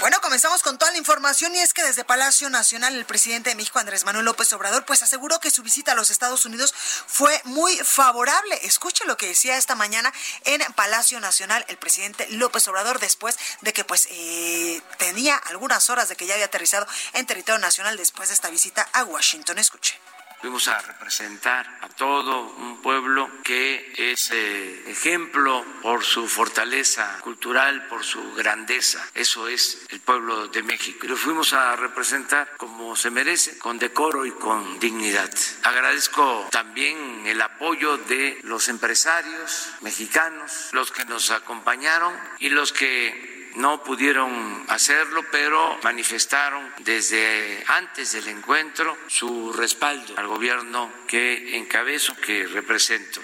Bueno, 0.00 0.18
comenzamos 0.20 0.62
con 0.62 0.78
toda 0.78 0.92
la 0.92 0.98
información 0.98 1.54
y 1.54 1.58
es 1.58 1.74
que 1.74 1.82
desde 1.82 2.04
Palacio 2.04 2.48
Nacional 2.48 2.94
el 2.94 3.04
presidente 3.04 3.50
de 3.50 3.56
México, 3.56 3.78
Andrés 3.78 4.04
Manuel 4.04 4.24
López 4.24 4.52
Obrador, 4.52 4.84
pues 4.84 5.02
aseguró 5.02 5.40
que 5.40 5.50
su 5.50 5.62
visita 5.66 5.92
a 5.92 5.94
los 5.94 6.10
Estados 6.10 6.46
Unidos 6.46 6.72
fue 7.06 7.38
muy 7.44 7.76
favorable. 7.76 8.58
Escuche 8.62 9.04
lo 9.04 9.18
que 9.18 9.26
decía 9.26 9.58
esta 9.58 9.74
mañana 9.74 10.12
en 10.44 10.62
Palacio 10.72 11.20
Nacional 11.20 11.64
el 11.68 11.76
presidente 11.76 12.26
López 12.30 12.66
Obrador 12.68 13.00
después 13.00 13.36
de 13.60 13.72
que 13.72 13.84
pues 13.84 14.08
eh, 14.10 14.80
tenía 14.96 15.36
algunas 15.36 15.90
horas 15.90 16.08
de 16.08 16.16
que 16.16 16.26
ya 16.26 16.34
había 16.34 16.46
aterrizado 16.46 16.86
en 17.12 17.26
territorio 17.26 17.58
nacional 17.58 17.96
después 17.96 18.28
de 18.28 18.34
esta 18.34 18.48
visita 18.48 18.88
a 18.92 19.04
Washington. 19.04 19.58
Escuche 19.58 19.98
fuimos 20.46 20.68
a 20.68 20.80
representar 20.80 21.66
a 21.80 21.88
todo 21.88 22.54
un 22.58 22.80
pueblo 22.80 23.28
que 23.42 23.92
es 23.96 24.30
eh, 24.30 24.84
ejemplo 24.86 25.64
por 25.82 26.04
su 26.04 26.28
fortaleza 26.28 27.18
cultural, 27.20 27.88
por 27.88 28.04
su 28.04 28.32
grandeza. 28.34 29.04
Eso 29.12 29.48
es 29.48 29.84
el 29.88 29.98
pueblo 29.98 30.46
de 30.46 30.62
México. 30.62 31.04
Y 31.04 31.08
lo 31.08 31.16
fuimos 31.16 31.52
a 31.52 31.74
representar 31.74 32.56
como 32.58 32.94
se 32.94 33.10
merece, 33.10 33.58
con 33.58 33.76
decoro 33.80 34.24
y 34.24 34.30
con 34.30 34.78
dignidad. 34.78 35.34
Agradezco 35.64 36.46
también 36.52 37.26
el 37.26 37.42
apoyo 37.42 37.98
de 37.98 38.38
los 38.44 38.68
empresarios 38.68 39.70
mexicanos, 39.80 40.68
los 40.70 40.92
que 40.92 41.04
nos 41.06 41.32
acompañaron 41.32 42.14
y 42.38 42.50
los 42.50 42.72
que 42.72 43.35
no 43.56 43.82
pudieron 43.82 44.64
hacerlo, 44.68 45.24
pero 45.30 45.78
manifestaron 45.82 46.72
desde 46.78 47.64
antes 47.66 48.12
del 48.12 48.28
encuentro 48.28 48.96
su 49.08 49.52
respaldo 49.52 50.14
al 50.16 50.26
gobierno 50.26 50.92
que 51.06 51.56
encabezo, 51.56 52.14
que 52.16 52.46
represento. 52.46 53.20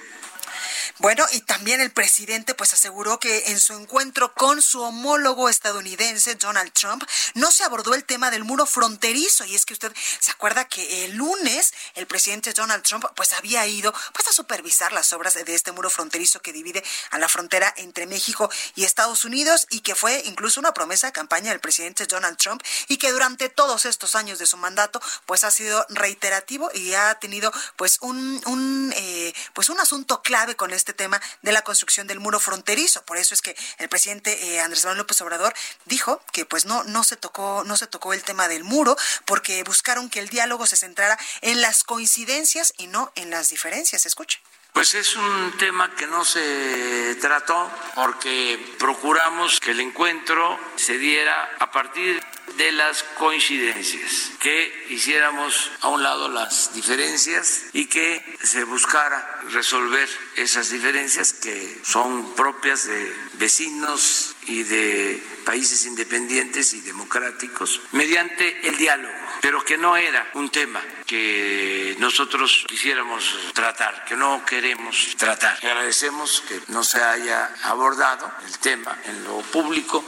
Bueno, 0.99 1.25
y 1.33 1.41
también 1.41 1.81
el 1.81 1.91
presidente 1.91 2.55
pues 2.55 2.73
aseguró 2.75 3.19
que 3.19 3.45
en 3.47 3.61
su 3.61 3.75
encuentro 3.75 4.35
con 4.35 4.63
su 4.63 4.81
homólogo 4.83 5.49
estadounidense 5.49 6.35
Donald 6.37 6.73
Trump 6.73 7.03
no 7.35 7.51
se 7.51 7.65
abordó 7.65 7.95
el 7.95 8.05
tema 8.05 8.31
del 8.31 8.45
muro 8.45 8.67
fronterizo. 8.67 9.45
Y 9.45 9.55
es 9.55 9.65
que 9.65 9.75
usted 9.75 9.93
se 10.21 10.31
acuerda 10.31 10.67
que 10.67 11.05
el 11.05 11.15
lunes 11.15 11.73
el 11.95 12.07
presidente 12.07 12.53
Donald 12.53 12.83
Trump 12.83 13.05
pues 13.15 13.33
había 13.33 13.67
ido 13.67 13.93
pues 14.13 14.29
a 14.29 14.33
supervisar 14.33 14.93
las 14.93 15.13
obras 15.13 15.35
de 15.35 15.55
este 15.55 15.73
muro 15.73 15.91
fronterizo 15.91 16.41
que 16.41 16.53
divide 16.53 16.83
a 17.11 17.19
la 17.19 17.29
frontera 17.29 17.73
entre 17.77 18.07
México 18.07 18.51
y 18.75 18.85
Estados 18.85 19.25
Unidos 19.25 19.67
y 19.71 19.81
que 19.81 19.95
fue 19.95 20.23
incluso 20.27 20.61
una 20.61 20.75
promesa 20.75 21.07
de 21.09 21.13
campaña 21.13 21.51
del 21.51 21.61
presidente 21.61 22.07
Donald 22.07 22.37
Trump 22.37 22.63
y 22.89 22.97
que 22.97 23.13
durante 23.13 23.49
todos 23.49 23.87
estos 23.87 24.15
años 24.15 24.39
de 24.39 24.47
su 24.47 24.57
mandato 24.57 25.01
pues 25.27 25.45
ha 25.45 25.51
sido 25.51 25.87
reiterativo 25.89 26.71
y 26.75 26.95
ha 26.95 27.15
tenido 27.17 27.53
pues 27.77 27.99
un, 28.01 28.93
eh, 28.97 29.33
pues 29.55 29.69
un 29.69 29.81
asunto 29.81 30.23
clave 30.23 30.57
con 30.57 30.73
este 30.73 30.82
este 30.83 30.93
tema 30.93 31.21
de 31.43 31.53
la 31.53 31.63
construcción 31.63 32.07
del 32.07 32.19
muro 32.19 32.41
fronterizo. 32.41 33.03
Por 33.05 33.17
eso 33.17 33.35
es 33.35 33.41
que 33.41 33.57
el 33.79 33.89
presidente 33.89 34.31
eh, 34.47 34.61
Andrés 34.61 34.85
Manuel 34.85 34.99
López 34.99 35.21
Obrador 35.21 35.55
dijo 35.87 36.21
que 36.33 36.45
pues 36.45 36.67
no, 36.67 36.83
no 36.85 37.05
se 37.05 37.17
tocó, 37.17 37.63
no 37.65 37.77
se 37.77 37.87
tocó 37.87 38.13
el 38.13 38.25
tema 38.25 38.49
del 38.49 38.65
muro, 38.65 38.97
porque 39.25 39.63
buscaron 39.63 40.11
que 40.11 40.19
el 40.19 40.29
diálogo 40.29 40.67
se 40.67 40.77
centrara 40.77 41.19
en 41.41 41.61
las 41.61 41.85
coincidencias 41.85 42.75
y 42.77 42.89
no 42.89 43.13
en 43.15 43.31
las 43.31 43.51
diferencias. 43.51 44.07
Escuche. 44.07 44.41
Pues 44.73 44.95
es 44.95 45.17
un 45.17 45.53
tema 45.59 45.95
que 45.95 46.07
no 46.07 46.25
se 46.25 47.17
trató 47.21 47.71
porque 47.95 48.59
procuramos 48.79 49.61
que 49.61 49.73
el 49.73 49.81
encuentro 49.81 50.59
se 50.77 50.97
diera 50.97 51.57
a 51.59 51.71
partir 51.71 52.23
de 52.57 52.73
las 52.73 53.03
coincidencias, 53.19 54.33
que 54.41 54.87
hiciéramos 54.91 55.71
a 55.83 55.89
un 55.89 56.03
lado 56.03 56.29
las 56.29 56.75
diferencias 56.75 57.65
y 57.73 57.87
que 57.87 58.39
se 58.43 58.65
buscara 58.65 59.41
resolver 59.51 60.09
esas 60.37 60.71
diferencias 60.71 61.35
que 61.35 61.81
son 61.85 62.35
propias 62.35 62.87
de 62.87 63.15
vecinos 63.35 64.35
y 64.47 64.63
de 64.65 65.23
países 65.45 65.87
independientes 65.87 66.75
y 66.75 66.81
democráticos 66.81 67.81
mediante 67.93 68.67
el 68.67 68.77
diálogo, 68.77 69.15
pero 69.41 69.65
que 69.65 69.77
no 69.77 69.97
era 69.97 70.31
un 70.35 70.51
tema 70.51 70.83
que 71.07 71.97
nosotros 71.99 72.65
quisiéramos 72.69 73.53
tratar, 73.53 74.05
que 74.05 74.17
no 74.17 74.45
queremos 74.45 75.15
tratar. 75.17 75.57
Agradecemos 75.59 76.43
que 76.49 76.61
no 76.69 76.83
se 76.85 77.03
haya 77.03 77.55
abordado 77.65 78.31
el 78.47 78.59
tema 78.59 78.99
en 79.05 79.25
lo 79.25 79.41
público. 79.43 80.05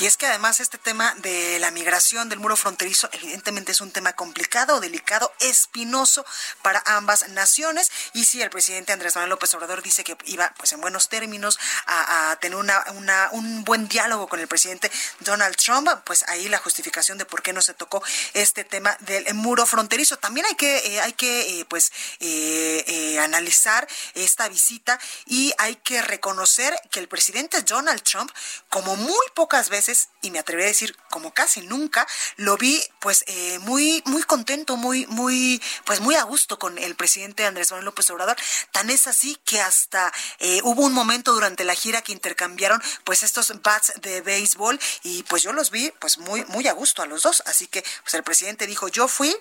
Y 0.00 0.06
es 0.06 0.16
que 0.16 0.26
además 0.26 0.58
este 0.58 0.76
tema 0.76 1.14
de 1.18 1.58
la 1.60 1.70
migración 1.70 2.28
del 2.28 2.40
muro 2.40 2.56
fronterizo 2.56 3.08
evidentemente 3.12 3.70
es 3.70 3.80
un 3.80 3.92
tema 3.92 4.12
complicado, 4.14 4.80
delicado, 4.80 5.32
espinoso 5.38 6.26
para 6.62 6.82
ambas 6.84 7.28
naciones. 7.28 7.92
Y 8.12 8.24
si 8.24 8.42
el 8.42 8.50
presidente 8.50 8.92
Andrés 8.92 9.14
Manuel 9.14 9.30
López 9.30 9.54
Obrador 9.54 9.82
dice 9.82 10.02
que 10.02 10.16
iba 10.24 10.52
pues 10.58 10.72
en 10.72 10.80
buenos 10.80 11.08
términos 11.08 11.60
a, 11.86 12.36
tener 12.40 12.58
una, 12.58 13.28
un 13.30 13.62
buen 13.64 13.86
diálogo 13.86 14.26
con 14.26 14.40
el 14.40 14.48
presidente 14.48 14.90
Donald 15.20 15.54
Trump, 15.56 15.88
pues 16.04 16.24
ahí 16.28 16.48
la 16.48 16.58
justificación 16.58 17.16
de 17.16 17.24
por 17.24 17.42
qué 17.42 17.52
no 17.52 17.62
se 17.62 17.72
tocó 17.72 18.02
este 18.32 18.64
tema 18.64 18.96
del 19.00 19.32
muro 19.34 19.64
fronterizo. 19.64 20.18
También 20.18 20.44
hay 20.46 20.56
que, 20.56 20.76
eh, 20.78 21.00
hay 21.02 21.12
que 21.12 21.60
eh, 21.60 21.64
pues 21.66 21.92
eh, 22.18 23.18
analizar 23.20 23.86
esta 24.14 24.48
visita 24.48 24.98
y 25.26 25.54
hay 25.58 25.76
que 25.76 26.02
reconocer 26.02 26.74
que 26.90 26.98
el 26.98 27.06
presidente 27.06 27.62
Donald 27.62 28.02
Trump, 28.02 28.30
como 28.68 28.96
muy 28.96 29.26
pocas 29.34 29.68
veces, 29.68 29.83
y 30.22 30.30
me 30.30 30.38
atrevería 30.38 30.68
a 30.68 30.72
decir 30.72 30.96
como 31.10 31.32
casi 31.32 31.60
nunca, 31.62 32.06
lo 32.36 32.56
vi 32.56 32.82
pues 33.00 33.24
eh, 33.26 33.58
muy, 33.60 34.02
muy 34.06 34.22
contento, 34.22 34.76
muy, 34.76 35.06
muy, 35.06 35.62
pues 35.84 36.00
muy 36.00 36.14
a 36.14 36.22
gusto 36.22 36.58
con 36.58 36.78
el 36.78 36.94
presidente 36.94 37.44
Andrés 37.44 37.70
Manuel 37.70 37.86
López 37.86 38.08
Obrador. 38.10 38.36
Tan 38.72 38.90
es 38.90 39.06
así 39.06 39.38
que 39.44 39.60
hasta 39.60 40.12
eh, 40.38 40.60
hubo 40.64 40.82
un 40.82 40.92
momento 40.92 41.32
durante 41.32 41.64
la 41.64 41.74
gira 41.74 42.02
que 42.02 42.12
intercambiaron 42.12 42.82
pues 43.04 43.22
estos 43.22 43.52
bats 43.62 43.92
de 44.00 44.20
béisbol 44.22 44.80
y 45.02 45.22
pues 45.24 45.42
yo 45.42 45.52
los 45.52 45.70
vi 45.70 45.92
pues 45.98 46.18
muy, 46.18 46.44
muy 46.46 46.66
a 46.68 46.72
gusto 46.72 47.02
a 47.02 47.06
los 47.06 47.22
dos. 47.22 47.42
Así 47.46 47.66
que 47.66 47.84
pues 48.02 48.14
el 48.14 48.22
presidente 48.22 48.66
dijo, 48.66 48.88
yo 48.88 49.08
fui 49.08 49.36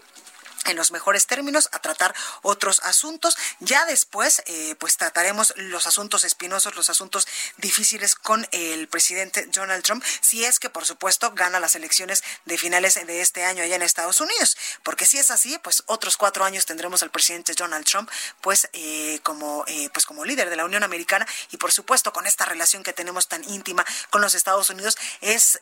en 0.66 0.76
los 0.76 0.92
mejores 0.92 1.28
términos 1.28 1.70
a 1.72 1.80
tratar 1.80 2.14
otros 2.42 2.80
asuntos. 2.84 3.38
Ya 3.60 3.86
después, 3.86 4.42
eh, 4.46 4.76
pues 4.80 4.98
trataremos 4.98 5.54
los 5.58 5.88
asuntos 5.88 6.24
espinosos, 6.24 6.76
los 6.76 6.90
asuntos 6.90 7.28
difíciles 7.58 8.16
con 8.16 8.48
el 8.52 8.88
presidente 8.88 9.46
Donald 9.48 9.84
Trump, 9.84 10.04
si 10.22 10.46
es 10.46 10.60
que, 10.60 10.70
por 10.70 10.86
supuesto, 10.86 11.32
gana 11.34 11.60
las 11.60 11.76
elecciones 11.76 12.24
de 12.46 12.58
finales 12.58 12.96
de 12.96 13.22
este 13.22 13.44
año 13.44 13.64
allá 13.64 13.76
en 13.76 13.82
Estados 13.82 14.22
Unidos. 14.22 14.58
Porque 14.84 15.06
si 15.06 15.18
es 15.18 15.32
así, 15.32 15.58
pues 15.60 15.84
otros 15.88 16.18
cuatro 16.18 16.46
años 16.46 16.66
tendremos 16.66 17.04
al 17.04 17.12
presidente 17.12 17.54
Donald 17.54 17.86
Trump, 17.86 18.10
pues 18.42 18.70
eh, 18.74 19.20
como, 19.24 19.66
eh, 19.68 19.90
pues 19.94 20.06
como 20.06 20.26
líder 20.26 20.50
de 20.50 20.56
la 20.56 20.66
Unión 20.66 20.84
Americana 20.84 21.28
y, 21.52 21.58
por 21.58 21.72
supuesto, 21.72 22.14
con 22.14 22.28
esta 22.28 22.46
relación 22.46 22.84
que 22.84 22.94
tenemos 22.94 23.28
tan 23.28 23.44
íntima 23.50 23.86
con 24.10 24.22
los 24.22 24.36
Estados 24.36 24.70
Unidos, 24.70 24.98
es 25.22 25.60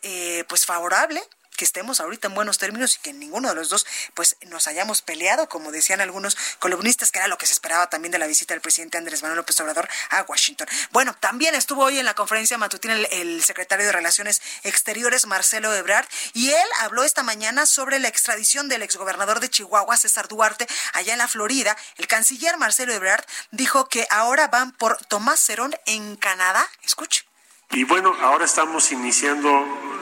pues 0.47 0.65
favorable 0.65 1.21
que 1.61 1.65
estemos 1.65 2.01
ahorita 2.01 2.27
en 2.27 2.33
buenos 2.33 2.57
términos 2.57 2.95
y 2.95 2.99
que 3.01 3.13
ninguno 3.13 3.47
de 3.49 3.53
los 3.53 3.69
dos 3.69 3.85
pues 4.15 4.35
nos 4.47 4.65
hayamos 4.65 5.03
peleado, 5.03 5.47
como 5.47 5.71
decían 5.71 6.01
algunos 6.01 6.35
columnistas, 6.57 7.11
que 7.11 7.19
era 7.19 7.27
lo 7.27 7.37
que 7.37 7.45
se 7.45 7.53
esperaba 7.53 7.87
también 7.87 8.11
de 8.11 8.17
la 8.17 8.25
visita 8.25 8.55
del 8.55 8.61
presidente 8.61 8.97
Andrés 8.97 9.21
Manuel 9.21 9.37
López 9.37 9.59
Obrador 9.59 9.87
a 10.09 10.23
Washington. 10.23 10.67
Bueno, 10.89 11.15
también 11.19 11.53
estuvo 11.53 11.83
hoy 11.83 11.99
en 11.99 12.05
la 12.05 12.15
conferencia 12.15 12.57
matutina 12.57 12.95
el, 12.95 13.43
secretario 13.43 13.85
de 13.85 13.91
Relaciones 13.91 14.41
Exteriores, 14.63 15.27
Marcelo 15.27 15.71
Ebrard, 15.71 16.07
y 16.33 16.49
él 16.49 16.67
habló 16.79 17.03
esta 17.03 17.21
mañana 17.21 17.67
sobre 17.67 17.99
la 17.99 18.07
extradición 18.07 18.67
del 18.67 18.81
exgobernador 18.81 19.39
de 19.39 19.51
Chihuahua, 19.51 19.97
César 19.97 20.27
Duarte, 20.27 20.65
allá 20.93 21.13
en 21.13 21.19
la 21.19 21.27
Florida. 21.27 21.77
El 21.97 22.07
canciller 22.07 22.57
Marcelo 22.57 22.91
Ebrard 22.91 23.23
dijo 23.51 23.87
que 23.87 24.07
ahora 24.09 24.47
van 24.47 24.71
por 24.71 24.97
Tomás 25.05 25.39
Cerón 25.39 25.75
en 25.85 26.15
Canadá. 26.15 26.67
Escuche. 26.81 27.30
Y 27.73 27.85
bueno, 27.85 28.13
ahora 28.21 28.43
estamos 28.43 28.91
iniciando 28.91 29.49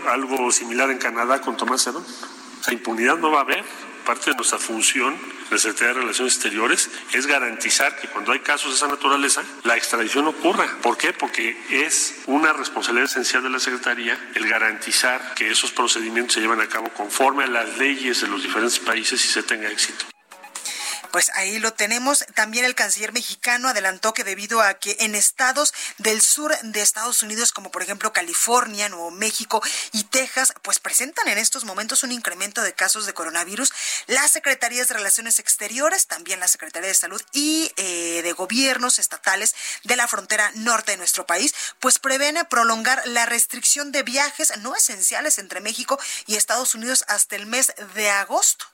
algo 0.09 0.51
similar 0.51 0.89
en 0.89 0.97
Canadá 0.97 1.39
con 1.39 1.55
Tomás 1.55 1.85
Herón. 1.85 2.03
O 2.03 2.63
sea, 2.63 2.73
impunidad 2.73 3.17
no 3.17 3.31
va 3.31 3.39
a 3.39 3.41
haber. 3.41 3.63
Parte 4.05 4.31
de 4.31 4.37
nuestra 4.37 4.57
función 4.57 5.15
de 5.51 5.59
Secretaría 5.59 5.93
de 5.93 5.99
Relaciones 5.99 6.33
Exteriores 6.33 6.89
es 7.13 7.27
garantizar 7.27 7.95
que 7.99 8.07
cuando 8.07 8.31
hay 8.31 8.39
casos 8.39 8.71
de 8.71 8.77
esa 8.77 8.87
naturaleza, 8.87 9.43
la 9.65 9.77
extradición 9.77 10.25
ocurra. 10.25 10.65
¿Por 10.81 10.97
qué? 10.97 11.13
Porque 11.13 11.55
es 11.69 12.23
una 12.25 12.51
responsabilidad 12.53 13.05
esencial 13.05 13.43
de 13.43 13.51
la 13.51 13.59
Secretaría 13.59 14.17
el 14.33 14.47
garantizar 14.47 15.35
que 15.35 15.51
esos 15.51 15.71
procedimientos 15.71 16.33
se 16.33 16.41
llevan 16.41 16.61
a 16.61 16.67
cabo 16.67 16.89
conforme 16.89 17.43
a 17.43 17.47
las 17.47 17.77
leyes 17.77 18.21
de 18.21 18.29
los 18.29 18.41
diferentes 18.41 18.79
países 18.79 19.23
y 19.23 19.27
se 19.27 19.43
tenga 19.43 19.69
éxito. 19.69 20.05
Pues 21.11 21.31
ahí 21.33 21.57
lo 21.57 21.73
tenemos. 21.73 22.25
También 22.35 22.65
el 22.65 22.75
canciller 22.75 23.13
mexicano 23.13 23.67
adelantó 23.67 24.13
que 24.13 24.23
debido 24.23 24.61
a 24.61 24.75
que 24.75 24.95
en 24.99 25.15
estados 25.15 25.73
del 25.97 26.21
sur 26.21 26.55
de 26.61 26.81
Estados 26.81 27.23
Unidos, 27.23 27.51
como 27.51 27.71
por 27.71 27.81
ejemplo 27.81 28.13
California, 28.13 28.89
Nuevo 28.89 29.09
México 29.09 29.61
y 29.91 30.03
Texas, 30.03 30.53
pues 30.61 30.79
presentan 30.79 31.27
en 31.27 31.39
estos 31.39 31.65
momentos 31.65 32.03
un 32.03 32.11
incremento 32.11 32.61
de 32.61 32.73
casos 32.73 33.07
de 33.07 33.13
coronavirus, 33.13 33.73
las 34.07 34.29
secretarías 34.31 34.87
de 34.87 34.95
Relaciones 34.95 35.39
Exteriores, 35.39 36.05
también 36.05 36.39
la 36.39 36.47
Secretaría 36.47 36.89
de 36.89 36.93
Salud 36.95 37.21
y 37.33 37.71
eh, 37.77 38.21
de 38.21 38.33
gobiernos 38.33 38.99
estatales 38.99 39.55
de 39.83 39.95
la 39.95 40.07
frontera 40.07 40.51
norte 40.55 40.91
de 40.91 40.97
nuestro 40.97 41.25
país, 41.25 41.55
pues 41.79 41.97
prevén 41.97 42.37
prolongar 42.49 43.01
la 43.07 43.25
restricción 43.25 43.91
de 43.91 44.03
viajes 44.03 44.55
no 44.59 44.75
esenciales 44.75 45.39
entre 45.39 45.59
México 45.59 45.99
y 46.27 46.35
Estados 46.35 46.75
Unidos 46.75 47.03
hasta 47.07 47.35
el 47.35 47.47
mes 47.47 47.73
de 47.95 48.09
agosto. 48.11 48.67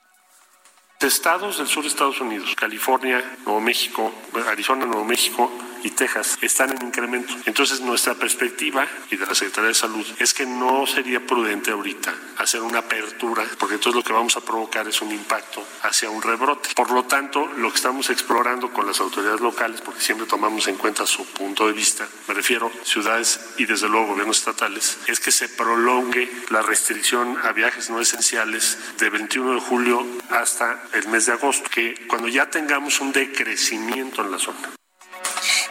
Estados 1.00 1.58
del 1.58 1.66
sur 1.66 1.82
de 1.82 1.88
Estados 1.88 2.20
Unidos, 2.20 2.54
California, 2.56 3.22
Nuevo 3.44 3.60
México, 3.60 4.12
Arizona, 4.48 4.86
Nuevo 4.86 5.04
México 5.04 5.50
y 5.86 5.90
Texas 5.92 6.36
están 6.42 6.70
en 6.70 6.88
incremento. 6.88 7.32
Entonces 7.46 7.80
nuestra 7.80 8.14
perspectiva 8.14 8.86
y 9.10 9.16
de 9.16 9.24
la 9.24 9.34
Secretaría 9.34 9.68
de 9.68 9.74
Salud 9.74 10.04
es 10.18 10.34
que 10.34 10.44
no 10.44 10.84
sería 10.86 11.24
prudente 11.24 11.70
ahorita 11.70 12.12
hacer 12.38 12.60
una 12.62 12.80
apertura, 12.80 13.44
porque 13.58 13.76
entonces 13.76 13.94
lo 13.94 14.02
que 14.02 14.12
vamos 14.12 14.36
a 14.36 14.40
provocar 14.40 14.88
es 14.88 15.00
un 15.00 15.12
impacto 15.12 15.64
hacia 15.82 16.10
un 16.10 16.20
rebrote. 16.20 16.70
Por 16.74 16.90
lo 16.90 17.04
tanto, 17.04 17.46
lo 17.58 17.70
que 17.70 17.76
estamos 17.76 18.10
explorando 18.10 18.72
con 18.72 18.86
las 18.86 18.98
autoridades 19.00 19.40
locales, 19.40 19.80
porque 19.80 20.00
siempre 20.00 20.26
tomamos 20.26 20.66
en 20.66 20.76
cuenta 20.76 21.06
su 21.06 21.24
punto 21.26 21.68
de 21.68 21.72
vista, 21.72 22.08
me 22.26 22.34
refiero 22.34 22.70
ciudades 22.82 23.40
y 23.56 23.64
desde 23.64 23.88
luego 23.88 24.08
gobiernos 24.08 24.38
estatales, 24.38 24.98
es 25.06 25.20
que 25.20 25.30
se 25.30 25.48
prolongue 25.48 26.28
la 26.50 26.62
restricción 26.62 27.38
a 27.44 27.52
viajes 27.52 27.90
no 27.90 28.00
esenciales 28.00 28.76
de 28.98 29.08
21 29.08 29.54
de 29.54 29.60
julio 29.60 30.04
hasta 30.30 30.82
el 30.94 31.06
mes 31.08 31.26
de 31.26 31.32
agosto, 31.32 31.70
que 31.70 32.06
cuando 32.08 32.26
ya 32.26 32.50
tengamos 32.50 33.00
un 33.00 33.12
decrecimiento 33.12 34.24
en 34.24 34.32
la 34.32 34.38
zona. 34.38 34.75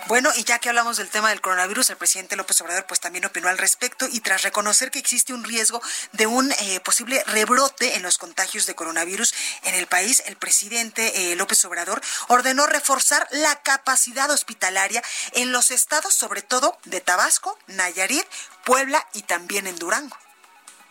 Bueno, 0.08 0.30
y 0.36 0.44
ya 0.44 0.60
que 0.60 0.70
hablamos 0.70 0.98
del 0.98 1.10
tema 1.10 1.30
del 1.30 1.42
coronavirus, 1.42 1.90
el 1.90 1.98
presidente 1.98 2.36
López 2.36 2.62
Obrador 2.62 2.86
pues 2.86 3.00
también 3.00 3.26
opinó 3.26 3.50
al 3.50 3.58
respecto 3.58 4.08
y 4.08 4.20
tras 4.20 4.44
reconocer 4.44 4.92
que 4.92 5.00
existe 5.00 5.34
un 5.34 5.44
riesgo 5.44 5.82
de 6.12 6.28
un 6.28 6.52
eh, 6.52 6.80
posible 6.82 7.24
rebrote 7.26 7.96
en 7.96 8.04
los 8.04 8.20
contagios 8.20 8.68
de 8.68 8.76
coronavirus 8.76 9.34
en 9.64 9.74
el 9.74 9.88
país, 9.88 10.22
el 10.28 10.36
presidente 10.36 11.32
eh, 11.32 11.36
López 11.36 11.66
Obrador 11.66 12.02
ordenó 12.28 12.68
reforzar 12.68 13.28
la 13.32 13.64
capacidad 13.64 14.30
hospitalaria 14.30 15.02
en 15.32 15.52
los 15.52 15.72
estados, 15.72 16.14
sobre 16.14 16.44
todo 16.44 16.78
de 16.86 17.02
Tabasco, 17.02 17.58
Nayarit, 17.66 18.28
Puebla 18.64 19.08
y 19.14 19.24
también 19.24 19.66
en 19.66 19.76
Durango. 19.78 20.16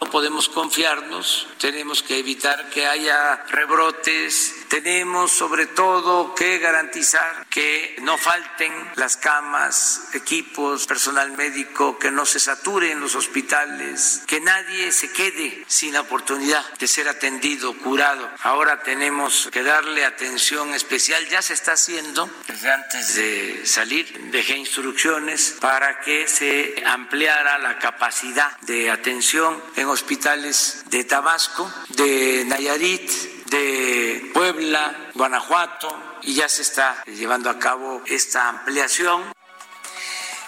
No 0.01 0.11
podemos 0.11 0.49
confiarnos, 0.49 1.49
tenemos 1.59 2.03
que 2.03 2.19
evitar 2.19 2.69
que 2.71 2.87
haya 2.87 3.45
rebrotes, 3.49 4.55
tenemos 4.69 5.31
sobre 5.31 5.67
todo 5.67 6.35
que 6.35 6.59
garantizar 6.59 7.47
que 7.49 7.97
no 8.03 8.19
falten 8.19 8.73
las 8.97 9.17
camas, 9.17 10.09
equipos, 10.13 10.87
personal 10.87 11.33
médico, 11.37 11.99
que 11.99 12.11
no 12.11 12.27
se 12.27 12.41
saturen 12.41 13.01
los 13.01 13.15
hospitales, 13.15 14.23
que 14.27 14.41
nadie 14.41 14.91
se 14.93 15.13
quede 15.13 15.65
sin 15.69 15.95
la 15.95 16.03
oportunidad 16.03 16.65
de 16.79 16.89
ser 16.89 17.09
atendido, 17.09 17.73
curado. 17.79 18.29
Ahora 18.43 18.83
tenemos 18.83 19.49
que 19.53 19.63
darle 19.63 20.05
atención 20.05 20.75
especial, 20.75 21.27
ya 21.29 21.41
se 21.41 21.55
está 21.55 21.73
haciendo 21.73 22.29
antes 22.49 23.15
de 23.15 23.67
salir, 23.67 24.31
dejé 24.31 24.57
instrucciones 24.57 25.57
para 25.61 26.01
que 26.01 26.27
se 26.27 26.83
ampliara 26.85 27.59
la 27.59 27.79
capacidad 27.79 28.59
de 28.63 28.91
atención 28.91 29.63
en 29.77 29.84
hospitales 29.89 30.85
de 30.91 31.05
Tabasco, 31.05 31.73
de 31.91 32.45
Nayarit, 32.47 33.11
de 33.47 34.31
Puebla, 34.33 35.11
Guanajuato, 35.15 35.89
y 36.23 36.35
ya 36.35 36.49
se 36.49 36.63
está 36.63 37.05
llevando 37.05 37.51
a 37.51 37.59
cabo 37.59 38.03
esta 38.07 38.49
ampliación. 38.49 39.33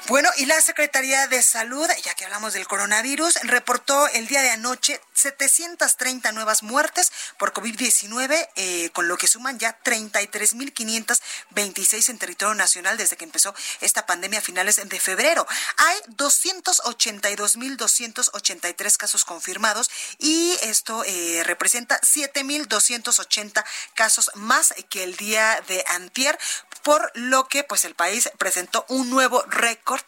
Bueno, 0.08 0.30
y 0.36 0.46
la 0.46 0.60
Secretaría 0.60 1.26
de 1.26 1.42
Salud, 1.42 1.88
ya 2.04 2.14
que 2.14 2.24
hablamos 2.24 2.52
del 2.52 2.66
coronavirus, 2.68 3.40
reportó 3.42 4.06
el 4.08 4.28
día 4.28 4.42
de 4.42 4.50
anoche 4.50 5.00
730 5.16 6.30
nuevas 6.32 6.62
muertes 6.62 7.10
por 7.38 7.52
COVID-19, 7.52 8.48
eh, 8.56 8.90
con 8.90 9.08
lo 9.08 9.16
que 9.16 9.26
suman 9.26 9.58
ya 9.58 9.78
33.526 9.82 12.10
en 12.10 12.18
territorio 12.18 12.54
nacional 12.54 12.98
desde 12.98 13.16
que 13.16 13.24
empezó 13.24 13.54
esta 13.80 14.04
pandemia 14.06 14.40
a 14.40 14.42
finales 14.42 14.76
de 14.76 15.00
febrero. 15.00 15.46
Hay 15.78 15.96
282.283 16.16 18.96
casos 18.96 19.24
confirmados 19.24 19.90
y 20.18 20.56
esto 20.62 21.02
eh, 21.04 21.42
representa 21.44 22.00
7.280 22.00 23.64
casos 23.94 24.30
más 24.34 24.74
que 24.90 25.04
el 25.04 25.16
día 25.16 25.62
de 25.68 25.84
antier, 25.88 26.38
por 26.82 27.12
lo 27.14 27.48
que 27.48 27.64
pues 27.64 27.84
el 27.84 27.94
país 27.94 28.30
presentó 28.38 28.84
un 28.88 29.10
nuevo 29.10 29.42
récord 29.48 30.02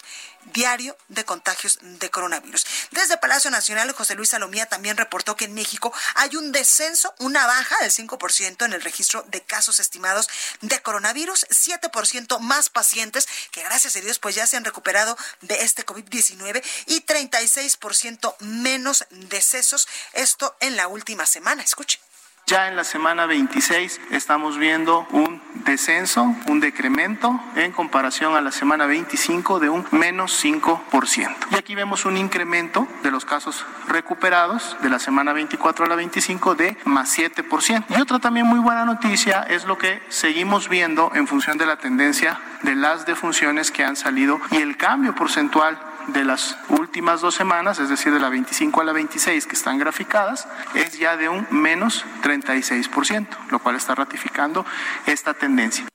diario 0.52 0.96
de 1.08 1.24
contagios 1.24 1.78
de 1.82 2.10
coronavirus. 2.10 2.66
Desde 2.90 3.16
Palacio 3.16 3.50
Nacional, 3.50 3.92
José 3.92 4.14
Luis 4.14 4.30
Salomía 4.30 4.66
también 4.66 4.96
reportó 4.96 5.36
que 5.36 5.46
en 5.46 5.54
México 5.54 5.92
hay 6.14 6.36
un 6.36 6.52
descenso, 6.52 7.14
una 7.18 7.46
baja 7.46 7.76
del 7.80 7.90
5% 7.90 8.64
en 8.64 8.72
el 8.72 8.82
registro 8.82 9.24
de 9.28 9.42
casos 9.42 9.80
estimados 9.80 10.28
de 10.60 10.80
coronavirus, 10.80 11.46
7% 11.50 12.40
más 12.40 12.70
pacientes 12.70 13.28
que 13.50 13.62
gracias 13.62 13.96
a 13.96 14.00
Dios 14.00 14.18
pues 14.18 14.34
ya 14.34 14.46
se 14.46 14.56
han 14.56 14.64
recuperado 14.64 15.16
de 15.42 15.62
este 15.62 15.84
COVID-19 15.84 16.62
y 16.86 17.04
36% 17.04 18.36
menos 18.40 19.06
decesos, 19.10 19.88
esto 20.12 20.56
en 20.60 20.76
la 20.76 20.88
última 20.88 21.26
semana. 21.26 21.62
Escuche. 21.62 22.00
Ya 22.46 22.68
en 22.68 22.76
la 22.76 22.84
semana 22.84 23.26
26 23.26 24.00
estamos 24.10 24.56
viendo 24.56 25.06
un 25.10 25.37
descenso, 25.54 26.34
un 26.46 26.60
decremento 26.60 27.40
en 27.56 27.72
comparación 27.72 28.36
a 28.36 28.40
la 28.40 28.52
semana 28.52 28.86
25 28.86 29.60
de 29.60 29.68
un 29.68 29.86
menos 29.90 30.44
5%. 30.44 31.36
Y 31.50 31.56
aquí 31.56 31.74
vemos 31.74 32.04
un 32.04 32.16
incremento 32.16 32.86
de 33.02 33.10
los 33.10 33.24
casos 33.24 33.64
recuperados 33.88 34.76
de 34.82 34.90
la 34.90 34.98
semana 34.98 35.32
24 35.32 35.84
a 35.84 35.88
la 35.88 35.96
25 35.96 36.54
de 36.54 36.76
más 36.84 37.18
7%. 37.18 37.84
Y 37.88 38.00
otra 38.00 38.18
también 38.18 38.46
muy 38.46 38.58
buena 38.58 38.84
noticia 38.84 39.42
es 39.42 39.64
lo 39.64 39.78
que 39.78 40.02
seguimos 40.08 40.68
viendo 40.68 41.10
en 41.14 41.26
función 41.26 41.58
de 41.58 41.66
la 41.66 41.76
tendencia 41.76 42.40
de 42.62 42.74
las 42.74 43.06
defunciones 43.06 43.70
que 43.70 43.84
han 43.84 43.96
salido 43.96 44.40
y 44.50 44.56
el 44.56 44.76
cambio 44.76 45.14
porcentual 45.14 45.78
de 46.08 46.24
las 46.24 46.56
últimas 46.68 47.20
dos 47.20 47.34
semanas, 47.34 47.78
es 47.78 47.88
decir, 47.88 48.12
de 48.12 48.20
la 48.20 48.28
25 48.28 48.80
a 48.80 48.84
la 48.84 48.92
26 48.92 49.46
que 49.46 49.54
están 49.54 49.78
graficadas, 49.78 50.48
es 50.74 50.98
ya 50.98 51.16
de 51.16 51.28
un 51.28 51.46
menos 51.50 52.04
36%, 52.22 53.28
lo 53.50 53.58
cual 53.60 53.76
está 53.76 53.94
ratificando 53.94 54.66
esta 55.06 55.34
tendencia. 55.34 55.86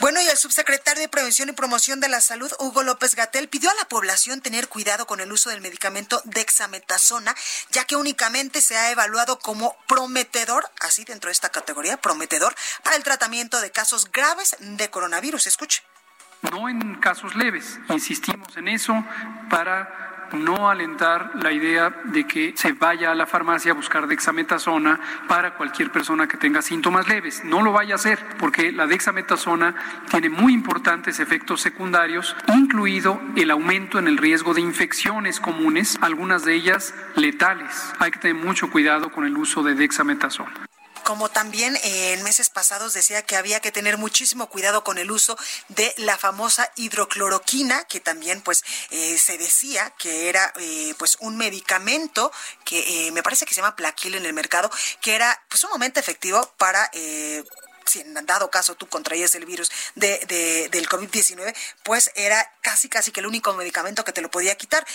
Bueno, 0.00 0.18
y 0.22 0.28
el 0.28 0.38
subsecretario 0.38 1.02
de 1.02 1.10
Prevención 1.10 1.50
y 1.50 1.52
Promoción 1.52 2.00
de 2.00 2.08
la 2.08 2.22
Salud, 2.22 2.50
Hugo 2.58 2.82
López 2.82 3.14
Gatel, 3.14 3.50
pidió 3.50 3.70
a 3.70 3.74
la 3.74 3.84
población 3.84 4.40
tener 4.40 4.66
cuidado 4.66 5.06
con 5.06 5.20
el 5.20 5.30
uso 5.30 5.50
del 5.50 5.60
medicamento 5.60 6.22
dexametasona, 6.24 7.36
ya 7.70 7.84
que 7.84 7.96
únicamente 7.96 8.62
se 8.62 8.78
ha 8.78 8.90
evaluado 8.90 9.38
como 9.38 9.76
prometedor, 9.86 10.70
así 10.80 11.04
dentro 11.04 11.28
de 11.28 11.32
esta 11.32 11.50
categoría, 11.50 11.98
prometedor, 11.98 12.54
para 12.82 12.96
el 12.96 13.02
tratamiento 13.02 13.60
de 13.60 13.72
casos 13.72 14.10
graves 14.10 14.56
de 14.58 14.88
coronavirus. 14.88 15.46
Escuche 15.46 15.82
no 16.50 16.68
en 16.68 16.96
casos 16.96 17.34
leves. 17.34 17.80
Insistimos 17.90 18.56
en 18.56 18.68
eso 18.68 19.04
para 19.48 20.10
no 20.32 20.70
alentar 20.70 21.32
la 21.42 21.52
idea 21.52 21.90
de 22.04 22.26
que 22.26 22.54
se 22.56 22.72
vaya 22.72 23.10
a 23.10 23.14
la 23.14 23.26
farmacia 23.26 23.72
a 23.72 23.74
buscar 23.74 24.06
dexametasona 24.06 25.00
para 25.28 25.54
cualquier 25.54 25.90
persona 25.90 26.28
que 26.28 26.36
tenga 26.36 26.62
síntomas 26.62 27.08
leves. 27.08 27.42
No 27.44 27.62
lo 27.62 27.72
vaya 27.72 27.94
a 27.94 27.96
hacer 27.96 28.18
porque 28.38 28.72
la 28.72 28.86
dexametasona 28.86 29.74
tiene 30.10 30.28
muy 30.28 30.52
importantes 30.52 31.20
efectos 31.20 31.60
secundarios, 31.60 32.36
incluido 32.54 33.20
el 33.36 33.50
aumento 33.50 33.98
en 33.98 34.08
el 34.08 34.18
riesgo 34.18 34.54
de 34.54 34.60
infecciones 34.60 35.40
comunes, 35.40 35.98
algunas 36.00 36.44
de 36.44 36.54
ellas 36.54 36.94
letales. 37.16 37.92
Hay 37.98 38.10
que 38.10 38.18
tener 38.18 38.42
mucho 38.42 38.70
cuidado 38.70 39.10
con 39.10 39.24
el 39.24 39.36
uso 39.36 39.62
de 39.62 39.74
dexametasona 39.74 40.69
como 41.10 41.28
también 41.28 41.74
eh, 41.82 42.12
en 42.12 42.22
meses 42.22 42.50
pasados 42.50 42.94
decía 42.94 43.22
que 43.22 43.34
había 43.34 43.58
que 43.58 43.72
tener 43.72 43.98
muchísimo 43.98 44.48
cuidado 44.48 44.84
con 44.84 44.96
el 44.96 45.10
uso 45.10 45.36
de 45.66 45.92
la 45.96 46.16
famosa 46.16 46.70
hidrocloroquina, 46.76 47.82
que 47.86 47.98
también 47.98 48.40
pues 48.42 48.62
eh, 48.90 49.18
se 49.18 49.36
decía 49.36 49.92
que 49.98 50.28
era 50.28 50.52
eh, 50.60 50.94
pues 51.00 51.16
un 51.18 51.36
medicamento 51.36 52.30
que 52.64 53.10
me 53.12 53.24
parece 53.24 53.44
que 53.44 53.52
se 53.52 53.60
llama 53.60 53.74
Plaquil 53.74 54.14
en 54.14 54.24
el 54.24 54.32
mercado, 54.32 54.70
que 55.00 55.16
era 55.16 55.42
pues 55.48 55.62
sumamente 55.62 55.98
efectivo 55.98 56.48
para 56.58 56.88
si 57.86 58.00
en 58.00 58.14
dado 58.24 58.50
caso 58.50 58.76
tú 58.76 58.88
contraías 58.88 59.34
el 59.34 59.46
virus 59.46 59.70
de, 59.96 60.24
de, 60.28 60.68
del 60.70 60.88
COVID-19, 60.88 61.54
pues 61.82 62.12
era 62.14 62.52
casi 62.60 62.88
casi 62.88 63.10
que 63.10 63.18
el 63.18 63.26
único 63.26 63.52
medicamento 63.54 64.04
que 64.04 64.12
te 64.12 64.20
lo 64.20 64.30
podía 64.30 64.54
quitar. 64.54 64.86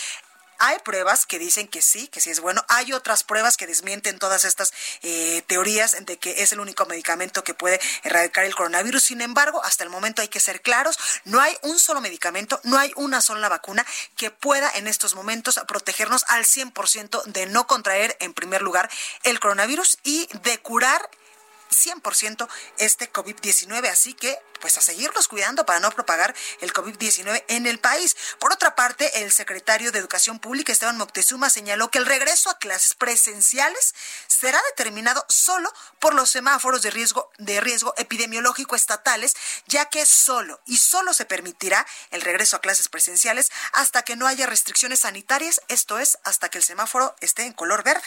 Hay 0.58 0.78
pruebas 0.80 1.26
que 1.26 1.38
dicen 1.38 1.68
que 1.68 1.82
sí, 1.82 2.08
que 2.08 2.20
sí 2.20 2.30
es 2.30 2.40
bueno. 2.40 2.64
Hay 2.68 2.92
otras 2.92 3.24
pruebas 3.24 3.56
que 3.56 3.66
desmienten 3.66 4.18
todas 4.18 4.44
estas 4.44 4.72
eh, 5.02 5.42
teorías 5.46 5.96
de 6.04 6.16
que 6.18 6.42
es 6.42 6.52
el 6.52 6.60
único 6.60 6.86
medicamento 6.86 7.44
que 7.44 7.54
puede 7.54 7.80
erradicar 8.02 8.44
el 8.44 8.54
coronavirus. 8.54 9.02
Sin 9.02 9.20
embargo, 9.20 9.62
hasta 9.64 9.84
el 9.84 9.90
momento 9.90 10.22
hay 10.22 10.28
que 10.28 10.40
ser 10.40 10.60
claros, 10.62 10.98
no 11.24 11.40
hay 11.40 11.56
un 11.62 11.78
solo 11.78 12.00
medicamento, 12.00 12.60
no 12.64 12.78
hay 12.78 12.92
una 12.96 13.20
sola 13.20 13.48
vacuna 13.48 13.84
que 14.16 14.30
pueda 14.30 14.70
en 14.74 14.86
estos 14.86 15.14
momentos 15.14 15.60
protegernos 15.66 16.24
al 16.28 16.44
100% 16.44 17.24
de 17.24 17.46
no 17.46 17.66
contraer 17.66 18.16
en 18.20 18.34
primer 18.34 18.62
lugar 18.62 18.90
el 19.22 19.40
coronavirus 19.40 19.98
y 20.02 20.28
de 20.42 20.58
curar 20.58 21.08
100% 21.70 22.48
este 22.78 23.12
COVID-19. 23.12 23.88
Así 23.88 24.14
que, 24.14 24.38
pues 24.60 24.78
a 24.78 24.80
seguirlos 24.80 25.28
cuidando 25.28 25.66
para 25.66 25.80
no 25.80 25.90
propagar 25.90 26.34
el 26.60 26.72
COVID-19 26.72 27.44
en 27.48 27.66
el 27.66 27.78
país. 27.78 28.16
Por 28.38 28.52
otra 28.52 28.74
parte, 28.74 29.22
el 29.22 29.32
secretario 29.32 29.92
de 29.92 29.98
Educación 29.98 30.38
Pública, 30.38 30.72
Esteban 30.72 30.96
Moctezuma, 30.96 31.50
señaló 31.50 31.90
que 31.90 31.98
el 31.98 32.06
regreso 32.06 32.50
a 32.50 32.58
clases 32.58 32.94
presenciales 32.94 33.94
será 34.26 34.60
determinado 34.70 35.24
solo 35.28 35.72
por 35.98 36.14
los 36.14 36.30
semáforos 36.30 36.82
de 36.82 36.90
riesgo, 36.90 37.30
de 37.38 37.60
riesgo 37.60 37.94
epidemiológico 37.96 38.76
estatales, 38.76 39.34
ya 39.66 39.86
que 39.86 40.06
solo 40.06 40.60
y 40.66 40.78
solo 40.78 41.14
se 41.14 41.24
permitirá 41.24 41.86
el 42.10 42.22
regreso 42.22 42.56
a 42.56 42.60
clases 42.60 42.88
presenciales 42.88 43.50
hasta 43.72 44.02
que 44.02 44.16
no 44.16 44.26
haya 44.26 44.46
restricciones 44.46 45.00
sanitarias, 45.00 45.60
esto 45.68 45.98
es, 45.98 46.18
hasta 46.24 46.48
que 46.48 46.58
el 46.58 46.64
semáforo 46.64 47.14
esté 47.20 47.44
en 47.44 47.52
color 47.52 47.82
verde 47.82 48.04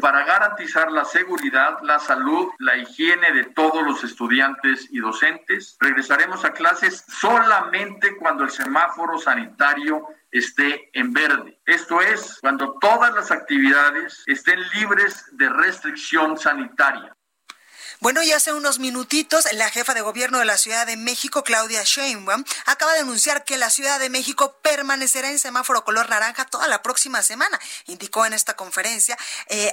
para 0.00 0.24
garantizar 0.24 0.90
la 0.90 1.04
seguridad, 1.04 1.78
la 1.82 1.98
salud, 1.98 2.48
la 2.58 2.76
higiene 2.76 3.32
de 3.32 3.44
todos 3.44 3.82
los 3.82 4.02
estudiantes 4.04 4.88
y 4.90 4.98
docentes. 4.98 5.76
Regresaremos 5.80 6.44
a 6.44 6.52
clases 6.52 7.04
solamente 7.08 8.16
cuando 8.16 8.44
el 8.44 8.50
semáforo 8.50 9.18
sanitario 9.18 10.06
esté 10.30 10.90
en 10.92 11.12
verde. 11.12 11.60
Esto 11.66 12.00
es, 12.00 12.38
cuando 12.40 12.78
todas 12.80 13.14
las 13.14 13.30
actividades 13.30 14.22
estén 14.26 14.60
libres 14.74 15.24
de 15.32 15.48
restricción 15.48 16.38
sanitaria. 16.38 17.14
Bueno, 18.02 18.20
y 18.24 18.32
hace 18.32 18.52
unos 18.52 18.80
minutitos, 18.80 19.46
la 19.52 19.70
jefa 19.70 19.94
de 19.94 20.00
gobierno 20.00 20.40
de 20.40 20.44
la 20.44 20.58
Ciudad 20.58 20.88
de 20.88 20.96
México, 20.96 21.44
Claudia 21.44 21.84
Sheinbaum, 21.84 22.44
acaba 22.66 22.94
de 22.94 22.98
anunciar 22.98 23.44
que 23.44 23.56
la 23.56 23.70
Ciudad 23.70 24.00
de 24.00 24.10
México 24.10 24.58
permanecerá 24.60 25.30
en 25.30 25.38
semáforo 25.38 25.84
color 25.84 26.10
naranja 26.10 26.44
toda 26.44 26.66
la 26.66 26.82
próxima 26.82 27.22
semana. 27.22 27.60
Indicó 27.86 28.26
en 28.26 28.32
esta 28.32 28.56
conferencia 28.56 29.16
eh, 29.46 29.72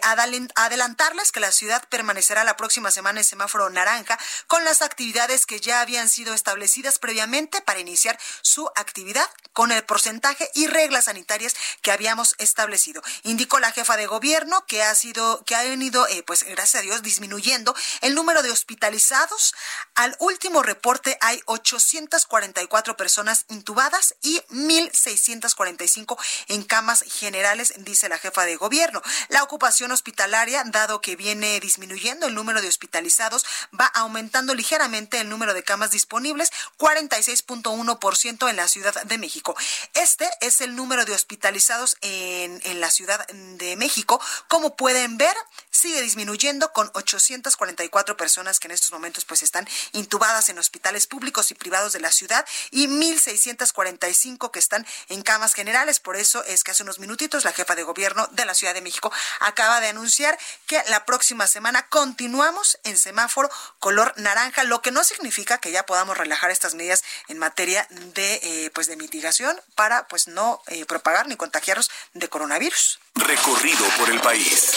adelantarles 0.54 1.32
que 1.32 1.40
la 1.40 1.52
ciudad 1.52 1.84
permanecerá 1.90 2.44
la 2.44 2.56
próxima 2.56 2.92
semana 2.92 3.22
en 3.22 3.24
semáforo 3.24 3.68
naranja 3.72 4.20
con 4.46 4.64
las 4.64 4.84
actividades 4.84 5.48
que 5.48 5.60
ya 5.60 5.82
habían 5.82 6.08
sido 6.08 6.36
establecidas 6.36 7.00
previamente 7.00 7.62
para 7.62 7.80
iniciar 7.80 8.20
su 8.44 8.70
actividad 8.76 9.28
con 9.54 9.72
el 9.72 9.84
porcentaje 9.84 10.52
y 10.54 10.68
reglas 10.68 11.06
sanitarias 11.06 11.56
que 11.82 11.92
habíamos 11.92 12.36
establecido. 12.38 13.02
Indicó 13.24 13.58
la 13.60 13.72
jefa 13.72 13.98
de 13.98 14.06
gobierno 14.06 14.64
que 14.68 14.84
ha 14.84 14.94
sido, 14.94 15.44
que 15.46 15.56
ha 15.56 15.64
venido, 15.64 16.08
eh, 16.10 16.22
pues 16.22 16.44
gracias 16.44 16.76
a 16.76 16.84
Dios, 16.84 17.02
disminuyendo 17.02 17.76
el 18.02 18.19
número 18.20 18.44
de 18.44 18.52
hospitalizados. 18.52 19.56
Al 19.96 20.14
último 20.20 20.62
reporte 20.62 21.18
hay 21.22 21.42
844 21.46 22.98
personas 22.98 23.46
intubadas 23.48 24.14
y 24.22 24.42
1.645 24.50 26.18
en 26.50 26.64
camas 26.64 27.06
generales, 27.08 27.74
dice 27.78 28.10
la 28.10 28.18
jefa 28.18 28.44
de 28.44 28.58
gobierno. 28.58 29.02
La 29.30 29.42
ocupación 29.42 29.94
hospitalaria, 29.94 30.66
dado 30.66 31.00
que 31.00 31.16
viene 31.16 31.62
disminuyendo 31.62 32.28
el 32.28 32.36
número 32.36 32.62
de 32.62 32.68
hospitalizados, 32.68 33.46
va 33.80 33.86
aumentando 33.86 34.54
ligeramente 34.54 35.22
el 35.22 35.30
número 35.30 35.54
de 35.54 35.64
camas 35.64 35.92
disponibles, 35.92 36.52
46.1% 36.78 38.50
en 38.50 38.56
la 38.58 38.68
Ciudad 38.68 39.02
de 39.04 39.18
México. 39.18 39.56
Este 39.94 40.30
es 40.42 40.60
el 40.60 40.76
número 40.76 41.06
de 41.06 41.14
hospitalizados 41.14 41.96
en, 42.02 42.60
en 42.66 42.82
la 42.82 42.92
Ciudad 42.92 43.26
de 43.28 43.78
México. 43.78 44.20
Como 44.50 44.76
pueden 44.76 45.18
ver, 45.18 45.36
sigue 45.72 46.02
disminuyendo 46.02 46.74
con 46.74 46.92
844 46.94 48.09
personas 48.18 48.60
que 48.60 48.68
en 48.68 48.72
estos 48.72 48.92
momentos 48.92 49.26
pues 49.26 49.44
están 49.44 49.68
intubadas 49.94 50.50
en 50.50 50.60
hospitales 50.60 51.08
públicos 51.08 51.52
y 51.52 51.56
privados 51.56 51.94
de 51.94 52.00
la 52.00 52.12
ciudad 52.12 52.46
y 52.72 52.88
1645 52.88 54.52
que 54.52 54.60
están 54.60 54.86
en 55.10 55.22
camas 55.22 55.54
generales. 55.54 56.00
Por 56.00 56.16
eso 56.16 56.44
es 56.46 56.64
que 56.64 56.72
hace 56.72 56.84
unos 56.84 57.00
minutitos 57.00 57.44
la 57.44 57.54
jefa 57.54 57.76
de 57.76 57.84
gobierno 57.84 58.28
de 58.32 58.46
la 58.46 58.54
Ciudad 58.54 58.74
de 58.74 58.82
México 58.82 59.12
acaba 59.40 59.80
de 59.80 59.88
anunciar 59.88 60.38
que 60.68 60.82
la 60.88 61.06
próxima 61.06 61.48
semana 61.48 61.88
continuamos 61.90 62.80
en 62.84 62.98
semáforo 62.98 63.50
color 63.80 64.14
naranja, 64.18 64.64
lo 64.64 64.82
que 64.82 64.92
no 64.92 65.04
significa 65.04 65.58
que 65.58 65.72
ya 65.72 65.86
podamos 65.86 66.18
relajar 66.18 66.52
estas 66.52 66.76
medidas 66.76 67.04
en 67.28 67.38
materia 67.38 67.88
de 67.90 68.40
eh, 68.44 68.72
pues 68.74 68.88
de 68.88 68.96
mitigación 68.96 69.60
para 69.76 70.08
pues 70.08 70.28
no 70.28 70.62
eh, 70.68 70.86
propagar 70.86 71.28
ni 71.28 71.36
contagiarnos 71.36 71.90
de 72.14 72.30
coronavirus. 72.30 73.00
Recorrido 73.16 73.86
por 73.98 74.10
el 74.10 74.20
país. 74.22 74.72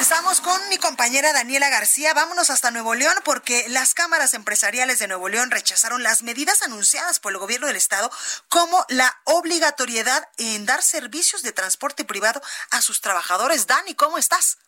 Estamos 0.00 0.40
con 0.40 0.68
mi 0.68 0.78
compañera 0.78 1.32
Daniela 1.32 1.68
García. 1.68 2.12
Vámonos 2.14 2.50
hasta 2.50 2.70
Nuevo 2.70 2.94
León 2.94 3.14
porque 3.24 3.64
las 3.68 3.94
cámaras 3.94 4.34
empresariales 4.34 4.98
de 4.98 5.08
Nuevo 5.08 5.28
León 5.28 5.50
rechazaron 5.50 6.02
las 6.02 6.22
medidas 6.22 6.62
anunciadas 6.62 7.20
por 7.20 7.32
el 7.32 7.38
gobierno 7.38 7.66
del 7.66 7.76
estado 7.76 8.10
como 8.48 8.84
la 8.88 9.10
obligatoriedad 9.24 10.28
en 10.38 10.66
dar 10.66 10.82
servicios 10.82 11.42
de 11.42 11.52
transporte 11.52 12.04
privado 12.04 12.40
a 12.70 12.80
sus 12.80 13.00
trabajadores. 13.00 13.66
Dani, 13.66 13.94
¿cómo 13.94 14.18
estás? 14.18 14.58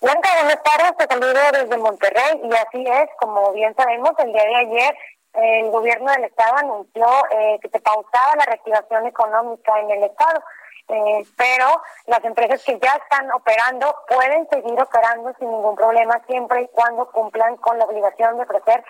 Blanca, 0.00 0.28
buenas 0.34 0.62
tardes. 0.62 0.96
Te 0.98 1.06
saludo 1.06 1.40
desde 1.52 1.76
Monterrey 1.76 2.40
y 2.44 2.54
así 2.54 2.84
es, 2.86 3.08
como 3.18 3.52
bien 3.52 3.74
sabemos, 3.76 4.12
el 4.18 4.32
día 4.32 4.44
de 4.44 4.56
ayer 4.56 4.96
el 5.34 5.70
gobierno 5.70 6.10
del 6.12 6.24
estado 6.24 6.56
anunció 6.56 7.06
eh, 7.32 7.58
que 7.60 7.68
se 7.68 7.80
pausaba 7.80 8.36
la 8.36 8.44
reactivación 8.46 9.06
económica 9.06 9.80
en 9.80 9.90
el 9.90 10.04
estado. 10.04 10.42
Eh, 10.88 11.26
pero 11.36 11.82
las 12.06 12.22
empresas 12.24 12.62
que 12.62 12.78
ya 12.78 12.94
están 12.96 13.30
operando 13.32 13.96
pueden 14.06 14.46
seguir 14.50 14.78
operando 14.80 15.32
sin 15.38 15.50
ningún 15.50 15.74
problema 15.76 16.20
siempre 16.26 16.62
y 16.62 16.68
cuando 16.68 17.10
cumplan 17.10 17.56
con 17.56 17.78
la 17.78 17.86
obligación 17.86 18.36
de 18.36 18.42
ofrecer 18.42 18.84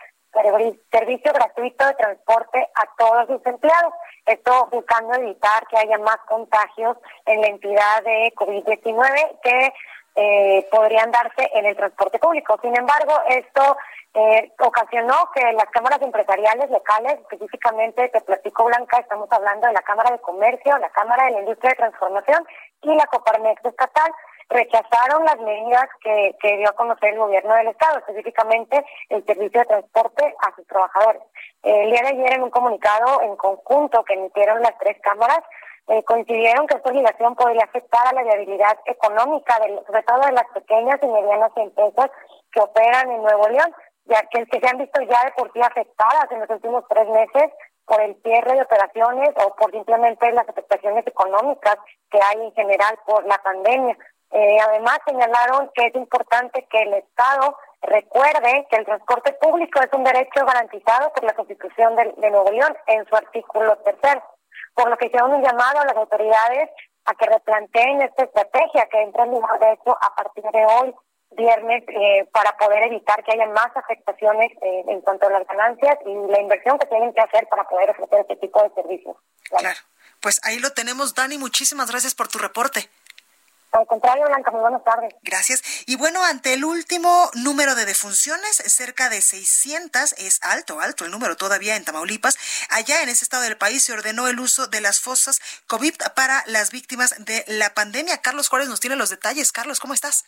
servicio 0.90 1.33
gratuito 1.33 1.87
de 1.87 1.94
transporte 1.94 2.68
a 2.74 2.96
todos 2.98 3.26
sus 3.28 3.46
empleados. 3.46 3.92
Esto 4.26 4.68
buscando 4.72 5.14
evitar 5.14 5.66
que 5.68 5.78
haya 5.78 5.98
más 5.98 6.18
contagios 6.26 6.96
en 7.26 7.40
la 7.40 7.46
entidad 7.48 8.02
de 8.02 8.33
COVID-19 8.35 9.40
que 9.42 9.72
eh, 10.16 10.66
podrían 10.70 11.11
darse 11.11 11.50
en 11.55 11.66
el 11.66 11.77
transporte 11.77 12.18
público. 12.18 12.59
Sin 12.62 12.77
embargo, 12.77 13.12
esto 13.29 13.77
eh, 14.14 14.53
ocasionó 14.61 15.14
que 15.35 15.53
las 15.53 15.66
cámaras 15.66 16.00
empresariales 16.00 16.70
locales, 16.70 17.18
específicamente 17.20 18.09
te 18.11 18.20
platico 18.20 18.64
Blanca, 18.64 18.98
estamos 18.98 19.29
hablando 19.33 19.66
de 19.66 19.72
la 19.72 19.83
Cámara 19.83 20.12
de 20.12 20.20
Comercio, 20.20 20.79
la 20.79 20.90
Cámara 20.90 21.24
de 21.24 21.33
la 21.33 21.40
Industria 21.40 21.70
de 21.70 21.77
Transformación 21.77 22.46
y 22.83 22.94
la 22.94 23.07
Coparmex 23.07 23.64
estatal, 23.64 24.12
rechazaron 24.50 25.24
las 25.24 25.38
medidas 25.40 25.87
que, 26.00 26.57
dio 26.59 26.68
a 26.68 26.77
conocer 26.77 27.14
el 27.14 27.18
gobierno 27.18 27.55
del 27.55 27.68
Estado, 27.68 27.98
específicamente 27.98 28.85
el 29.09 29.24
servicio 29.27 29.61
de 29.61 29.66
transporte 29.66 30.35
a 30.46 30.55
sus 30.55 30.66
trabajadores. 30.66 31.22
El 31.62 31.90
día 31.90 32.03
de 32.03 32.09
ayer, 32.09 32.35
en 32.35 32.42
un 32.44 32.50
comunicado 32.50 33.22
en 33.22 33.35
conjunto 33.37 34.05
que 34.05 34.14
emitieron 34.14 34.62
las 34.62 34.79
tres 34.79 34.96
cámaras, 35.03 35.40
eh, 35.88 36.03
coincidieron 36.05 36.66
que 36.66 36.77
esta 36.77 36.90
obligación 36.90 37.35
podría 37.35 37.64
afectar 37.64 38.07
a 38.07 38.12
la 38.14 38.23
viabilidad 38.23 38.79
económica, 38.87 39.59
de, 39.61 39.81
sobre 39.87 40.03
todo 40.03 40.20
de 40.20 40.33
las 40.33 40.47
pequeñas 40.55 40.99
y 41.03 41.07
medianas 41.07 41.53
empresas 41.57 42.11
que 42.53 42.61
operan 42.61 43.11
en 43.11 43.23
Nuevo 43.23 43.49
León, 43.49 43.75
ya 44.07 44.23
que, 44.31 44.47
se 44.47 44.66
han 44.66 44.79
visto 44.79 45.01
ya 45.03 45.25
de 45.25 45.33
por 45.33 45.53
sí 45.53 45.61
afectadas 45.61 46.31
en 46.31 46.40
los 46.40 46.51
últimos 46.51 46.85
tres 46.88 47.07
meses 47.09 47.51
por 47.87 48.01
el 48.01 48.16
cierre 48.23 48.55
de 48.55 48.62
operaciones 48.62 49.31
o 49.44 49.55
por 49.57 49.70
simplemente 49.73 50.33
las 50.33 50.49
afectaciones 50.49 51.07
económicas 51.07 51.77
que 52.11 52.18
hay 52.18 52.47
en 52.47 52.53
general 52.55 52.99
por 53.07 53.27
la 53.27 53.37
pandemia. 53.38 53.97
Eh, 54.31 54.59
además, 54.66 54.99
señalaron 55.07 55.70
que 55.75 55.87
es 55.87 55.94
importante 55.94 56.66
que 56.70 56.83
el 56.83 56.94
Estado 56.94 57.57
recuerde 57.83 58.66
que 58.70 58.77
el 58.77 58.87
transporte 58.87 59.33
público 59.35 59.81
es 59.81 59.92
un 59.92 60.03
derecho 60.03 60.47
garantizado 60.47 61.12
por 61.12 61.25
la 61.25 61.35
Constitución 61.35 61.94
de, 61.94 62.14
de 62.16 62.31
Nuevo 62.31 62.51
León 62.51 62.75
en 62.87 63.07
su 63.07 63.14
artículo 63.14 63.77
tercero, 63.85 64.23
por 64.74 64.90
lo 64.90 64.96
que 64.96 65.06
hicieron 65.06 65.32
un 65.32 65.42
llamado 65.42 65.80
a 65.80 65.87
las 65.87 65.96
autoridades 65.96 66.70
a 67.04 67.14
que 67.14 67.26
replanteen 67.26 68.02
esta 68.02 68.24
estrategia 68.24 68.88
que 68.90 69.02
entra 69.02 69.24
en 69.24 69.32
vigor, 69.32 69.58
de 69.58 69.72
hecho, 69.72 69.96
a 70.00 70.14
partir 70.14 70.44
de 70.44 70.66
hoy 70.66 70.94
viernes 71.37 71.82
eh, 71.88 72.28
para 72.32 72.56
poder 72.56 72.84
evitar 72.84 73.22
que 73.24 73.32
haya 73.32 73.46
más 73.46 73.76
afectaciones 73.76 74.52
eh, 74.62 74.84
en 74.88 75.00
cuanto 75.00 75.26
a 75.26 75.30
las 75.30 75.46
ganancias 75.46 75.98
y 76.06 76.30
la 76.30 76.40
inversión 76.40 76.78
que 76.78 76.87
tienen 76.87 77.12
que 77.12 77.20
hacer 77.20 77.46
para 77.48 77.64
poder 77.64 77.90
ofrecer 77.90 78.20
este 78.20 78.37
tipo 78.37 78.62
de 78.62 78.70
servicios. 78.74 79.16
Claro. 79.50 79.78
Pues 80.20 80.40
ahí 80.44 80.58
lo 80.58 80.70
tenemos, 80.70 81.14
Dani. 81.14 81.37
Muchísimas 81.38 81.90
gracias 81.90 82.14
por 82.14 82.28
tu 82.28 82.38
reporte. 82.38 82.88
Al 83.74 83.88
contrario, 83.88 84.24
Blanca, 84.26 84.52
muy 84.52 84.60
buenas 84.60 84.84
tardes. 84.84 85.12
Gracias. 85.22 85.82
Y 85.87 85.96
bueno, 85.96 86.24
ante 86.24 86.54
el 86.54 86.64
último 86.64 87.28
número 87.34 87.74
de 87.74 87.84
defunciones, 87.84 88.56
cerca 88.66 89.08
de 89.08 89.20
600, 89.20 90.12
es 90.12 90.38
alto, 90.44 90.80
alto 90.80 91.04
el 91.04 91.10
número 91.10 91.37
todavía 91.37 91.74
en 91.74 91.84
Tamaulipas. 91.84 92.38
Allá 92.70 93.02
en 93.02 93.08
ese 93.08 93.24
estado 93.24 93.42
del 93.42 93.56
país 93.56 93.82
se 93.82 93.92
ordenó 93.92 94.28
el 94.28 94.38
uso 94.38 94.68
de 94.68 94.80
las 94.80 95.00
fosas 95.00 95.40
COVID 95.66 95.94
para 96.14 96.44
las 96.46 96.70
víctimas 96.70 97.16
de 97.18 97.44
la 97.48 97.74
pandemia. 97.74 98.22
Carlos 98.22 98.48
Juárez 98.48 98.68
nos 98.68 98.78
tiene 98.78 98.94
los 98.94 99.10
detalles. 99.10 99.50
Carlos, 99.50 99.80
¿cómo 99.80 99.92
estás? 99.92 100.24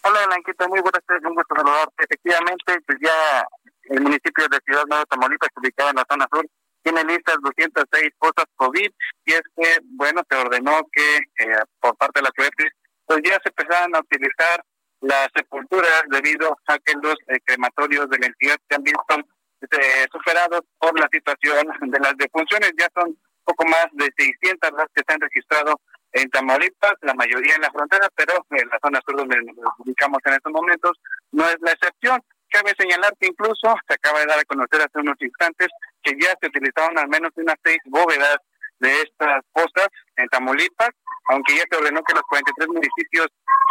Hola, 0.00 0.26
Blanquita, 0.26 0.66
muy 0.66 0.80
buenas 0.80 1.04
tardes, 1.06 1.22
un 1.26 1.34
gusto 1.34 1.54
saludarte. 1.54 2.04
Efectivamente, 2.04 2.80
pues 2.86 2.98
ya 3.02 3.46
el 3.90 4.00
municipio 4.00 4.48
de 4.48 4.58
Ciudad 4.64 4.84
Nueva 4.88 5.04
Tamaulipas, 5.04 5.50
ubicado 5.56 5.90
en 5.90 5.96
la 5.96 6.06
zona 6.08 6.26
sur, 6.32 6.46
tiene 6.84 7.02
listas 7.04 7.36
206 7.42 8.12
fosas 8.18 8.44
COVID 8.56 8.90
y 9.24 9.32
es 9.32 9.42
que, 9.56 9.78
bueno, 9.96 10.22
se 10.28 10.36
ordenó 10.36 10.86
que 10.92 11.16
eh, 11.16 11.62
por 11.80 11.96
parte 11.96 12.20
de 12.20 12.24
la 12.24 12.32
CUEPRIS, 12.32 12.72
pues 13.06 13.20
ya 13.24 13.40
se 13.42 13.48
empezaran 13.48 13.96
a 13.96 14.00
utilizar 14.00 14.64
las 15.00 15.28
sepulturas 15.34 16.04
debido 16.10 16.56
a 16.66 16.78
que 16.78 16.92
los 17.02 17.16
eh, 17.28 17.40
crematorios 17.44 18.08
de 18.10 18.18
la 18.18 18.26
entidad 18.26 18.56
se 18.68 18.76
han 18.76 18.82
visto 18.82 19.16
eh, 19.60 20.06
superados 20.12 20.60
por 20.78 20.98
la 20.98 21.08
situación 21.10 21.68
de 21.80 21.98
las 21.98 22.16
defunciones. 22.16 22.72
Ya 22.78 22.88
son 22.94 23.16
poco 23.44 23.64
más 23.64 23.86
de 23.92 24.10
600 24.16 24.72
las 24.72 24.86
que 24.94 25.02
se 25.06 25.14
han 25.14 25.20
registrado 25.20 25.80
en 26.12 26.30
Tamaulipas, 26.30 26.94
la 27.02 27.14
mayoría 27.14 27.56
en 27.56 27.62
la 27.62 27.72
frontera, 27.72 28.08
pero 28.14 28.46
en 28.50 28.68
la 28.68 28.78
zona 28.82 29.00
sur 29.04 29.16
donde 29.16 29.36
nos 29.42 29.74
ubicamos 29.78 30.18
en 30.24 30.34
estos 30.34 30.52
momentos 30.52 30.92
no 31.32 31.44
es 31.48 31.56
la 31.60 31.72
excepción. 31.72 32.20
Cabe 32.48 32.72
señalar 32.78 33.12
que 33.18 33.26
incluso 33.26 33.74
se 33.88 33.94
acaba 33.94 34.20
de 34.20 34.26
dar 34.26 34.38
a 34.38 34.44
conocer 34.44 34.80
hace 34.80 35.00
unos 35.00 35.20
instantes 35.20 35.68
que 36.04 36.12
ya 36.20 36.34
se 36.40 36.48
utilizaron 36.48 36.98
al 36.98 37.08
menos 37.08 37.30
unas 37.36 37.56
seis 37.64 37.78
bóvedas 37.86 38.36
de 38.78 39.02
estas 39.02 39.42
fosas 39.52 39.88
en 40.16 40.28
Tamaulipas, 40.28 40.90
aunque 41.28 41.56
ya 41.56 41.64
se 41.70 41.76
ordenó 41.76 42.02
que 42.02 42.14
los 42.14 42.22
43 42.28 42.68
municipios 42.68 43.28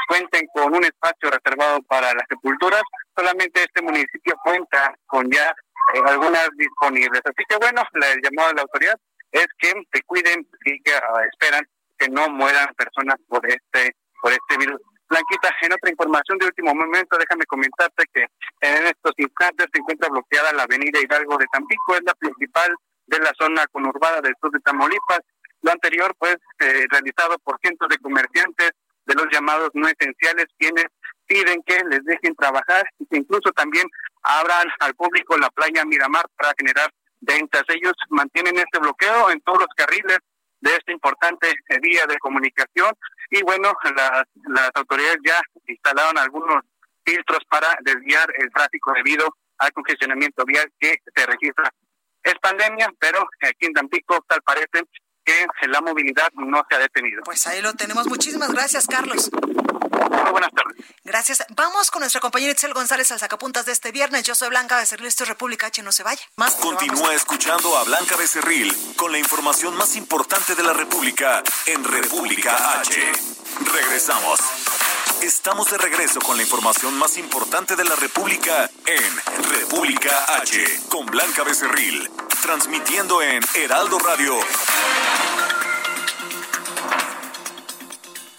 cuenten 0.08 0.48
con 0.54 0.76
un 0.76 0.84
espacio 0.84 1.30
reservado 1.30 1.82
para 1.84 2.14
las 2.14 2.26
sepulturas, 2.28 2.82
solamente 3.16 3.64
este 3.64 3.82
municipio 3.82 4.36
cuenta 4.44 4.94
con 5.06 5.30
ya 5.32 5.54
eh, 5.94 6.02
algunas 6.06 6.50
disponibles. 6.58 7.22
Así 7.24 7.44
que 7.48 7.58
bueno, 7.58 7.82
el 7.94 8.22
llamado 8.22 8.50
de 8.50 8.56
la 8.56 8.62
autoridad 8.64 9.00
es 9.32 9.48
que 9.60 9.74
se 9.92 10.02
cuiden 10.04 10.48
y 10.66 10.82
que 10.82 10.94
ah, 10.94 11.22
esperan 11.32 11.68
que 11.98 12.08
no 12.10 12.30
mueran 12.30 12.74
personas 12.76 13.16
por 13.28 13.46
este 13.48 13.96
por 14.22 14.32
este 14.32 14.58
virus. 14.58 14.80
Blanquita, 15.14 15.56
en 15.62 15.74
otra 15.74 15.92
información 15.92 16.40
de 16.40 16.48
último 16.48 16.74
momento, 16.74 17.16
déjame 17.20 17.46
comentarte 17.46 18.04
que 18.12 18.26
en 18.62 18.88
estos 18.88 19.14
instantes 19.18 19.68
se 19.72 19.80
encuentra 19.80 20.10
bloqueada 20.10 20.52
la 20.54 20.64
avenida 20.64 21.00
Hidalgo 21.00 21.38
de 21.38 21.46
Tampico, 21.54 21.94
es 21.94 22.02
la 22.04 22.16
principal 22.16 22.76
de 23.06 23.20
la 23.20 23.32
zona 23.38 23.68
conurbada 23.68 24.22
del 24.22 24.34
sur 24.42 24.50
de 24.50 24.60
Tamaulipas. 24.62 25.20
Lo 25.62 25.72
anterior, 25.72 26.16
pues, 26.18 26.38
eh, 26.62 26.88
realizado 26.90 27.38
por 27.44 27.60
cientos 27.62 27.90
de 27.90 28.00
comerciantes 28.00 28.72
de 29.06 29.14
los 29.14 29.28
llamados 29.32 29.70
no 29.76 29.88
esenciales, 29.88 30.48
quienes 30.58 30.88
piden 31.28 31.62
que 31.62 31.78
les 31.92 32.04
dejen 32.06 32.34
trabajar 32.36 32.84
y 32.98 33.06
incluso 33.16 33.52
también 33.52 33.86
abran 34.24 34.68
al 34.80 34.96
público 34.96 35.38
la 35.38 35.52
playa 35.52 35.86
Miramar 35.86 36.26
para 36.36 36.56
generar 36.58 36.90
ventas. 37.22 37.62
Ellos 37.68 37.94
mantienen 38.10 38.58
este 38.58 38.80
bloqueo 38.80 39.30
en 39.30 39.42
todos 39.42 39.60
los 39.60 39.70
carriles 39.78 40.18
de 40.64 40.76
esta 40.78 40.92
importante 40.92 41.54
vía 41.82 42.06
de 42.08 42.18
comunicación 42.20 42.92
y 43.30 43.42
bueno, 43.44 43.74
las 44.48 44.72
autoridades 44.76 45.18
ya 45.26 45.42
instalaron 45.68 46.18
algunos 46.18 46.64
filtros 47.06 47.40
para 47.50 47.78
desviar 47.82 48.32
el 48.38 48.50
tráfico 48.52 48.94
debido 48.94 49.28
al 49.58 49.72
congestionamiento 49.74 50.46
vial 50.46 50.72
que 50.80 51.00
se 51.14 51.26
registra. 51.26 51.70
Es 52.24 52.36
pandemia, 52.42 52.90
pero 52.98 53.28
aquí 53.42 53.66
en 53.66 53.74
Tampico 53.74 54.24
tal 54.28 54.42
parece 54.42 54.84
que 55.26 55.46
la 55.68 55.82
movilidad 55.82 56.32
no 56.34 56.64
se 56.70 56.76
ha 56.76 56.80
detenido. 56.80 57.24
Pues 57.24 57.46
ahí 57.48 57.62
lo 57.62 57.74
tenemos. 57.74 58.08
Muchísimas 58.08 58.52
gracias, 58.52 58.88
Carlos. 58.88 59.30
Muy 60.24 60.32
buenas 60.32 60.52
tardes. 60.52 60.78
Gracias. 61.04 61.44
Vamos 61.50 61.92
con 61.92 62.00
nuestra 62.00 62.22
compañera 62.22 62.54
Itzel 62.54 62.74
González 62.74 63.12
al 63.12 63.20
sacapuntas 63.20 63.66
de 63.66 63.74
este 63.74 63.92
viernes. 63.92 64.24
Yo 64.24 64.36
soy 64.36 64.50
Blanca 64.50 64.78
Becerril, 64.78 65.08
esto 65.08 65.24
es 65.24 65.30
República 65.30 65.68
H, 65.68 65.84
no 65.84 65.92
se 65.92 66.04
vaya. 66.04 66.22
Más 66.38 66.56
Continúa 66.56 67.14
escuchando 67.14 67.78
a 67.78 67.84
Blanca 67.84 68.16
Becerril 68.16 68.74
con 68.96 69.12
la 69.12 69.20
información 69.20 69.76
más 69.76 69.96
importante 69.96 70.56
de 70.56 70.64
la 70.64 70.74
República 70.74 71.44
en 71.66 71.84
República 71.84 72.80
H. 72.80 73.12
Regresamos. 73.74 74.40
Estamos 75.22 75.70
de 75.72 75.78
regreso 75.78 76.20
con 76.22 76.38
la 76.38 76.44
información 76.44 76.98
más 76.98 77.18
importante 77.18 77.76
de 77.76 77.84
la 77.84 77.96
República 77.96 78.70
en 78.86 79.44
República 79.52 80.38
H 80.38 80.82
con 80.90 81.06
Blanca 81.06 81.44
Becerril, 81.44 82.10
transmitiendo 82.42 83.22
en 83.22 83.42
Heraldo 83.56 84.00
Radio. 84.00 84.40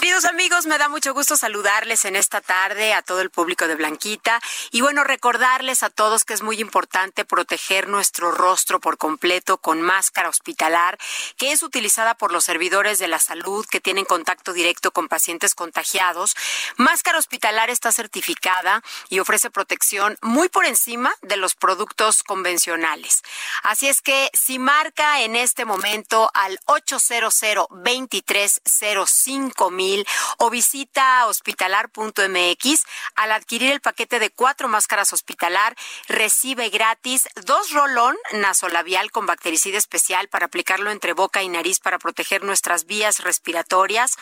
Queridos 0.04 0.26
amigos, 0.26 0.66
me 0.66 0.76
da 0.76 0.90
mucho 0.90 1.14
gusto 1.14 1.34
saludarles 1.34 2.04
en 2.04 2.14
esta 2.14 2.42
tarde 2.42 2.92
a 2.92 3.00
todo 3.00 3.22
el 3.22 3.30
público 3.30 3.66
de 3.66 3.74
Blanquita 3.74 4.38
y 4.70 4.82
bueno, 4.82 5.02
recordarles 5.02 5.82
a 5.82 5.88
todos 5.88 6.26
que 6.26 6.34
es 6.34 6.42
muy 6.42 6.60
importante 6.60 7.24
proteger 7.24 7.88
nuestro 7.88 8.30
rostro 8.30 8.80
por 8.80 8.98
completo 8.98 9.56
con 9.56 9.80
máscara 9.80 10.28
hospitalar 10.28 10.98
que 11.38 11.52
es 11.52 11.62
utilizada 11.62 12.16
por 12.16 12.32
los 12.32 12.44
servidores 12.44 12.98
de 12.98 13.08
la 13.08 13.18
salud 13.18 13.64
que 13.64 13.80
tienen 13.80 14.04
contacto 14.04 14.52
directo 14.52 14.90
con 14.90 15.08
pacientes 15.08 15.54
contagiados. 15.54 16.36
Máscara 16.76 17.16
hospitalar 17.16 17.70
está 17.70 17.90
certificada 17.90 18.82
y 19.08 19.20
ofrece 19.20 19.48
protección 19.48 20.18
muy 20.20 20.50
por 20.50 20.66
encima 20.66 21.14
de 21.22 21.38
los 21.38 21.54
productos 21.54 22.22
convencionales. 22.22 23.22
Así 23.62 23.88
es 23.88 24.02
que 24.02 24.28
si 24.34 24.58
marca 24.58 25.22
en 25.22 25.34
este 25.34 25.64
momento 25.64 26.30
al 26.34 26.60
800 26.66 27.68
2305 27.70 29.70
o 30.38 30.50
visita 30.50 31.26
hospitalar.mx. 31.26 32.84
Al 33.14 33.32
adquirir 33.32 33.72
el 33.72 33.80
paquete 33.80 34.18
de 34.18 34.30
cuatro 34.30 34.68
máscaras 34.68 35.12
hospitalar, 35.12 35.76
recibe 36.08 36.70
gratis 36.70 37.28
dos 37.44 37.70
rolón 37.70 38.16
nasolabial 38.32 39.10
con 39.10 39.26
bactericida 39.26 39.78
especial 39.78 40.28
para 40.28 40.46
aplicarlo 40.46 40.90
entre 40.90 41.12
boca 41.12 41.42
y 41.42 41.48
nariz 41.48 41.80
para 41.80 41.98
proteger 41.98 42.42
nuestras 42.42 42.86
vías 42.86 43.20
respiratorias. 43.20 44.16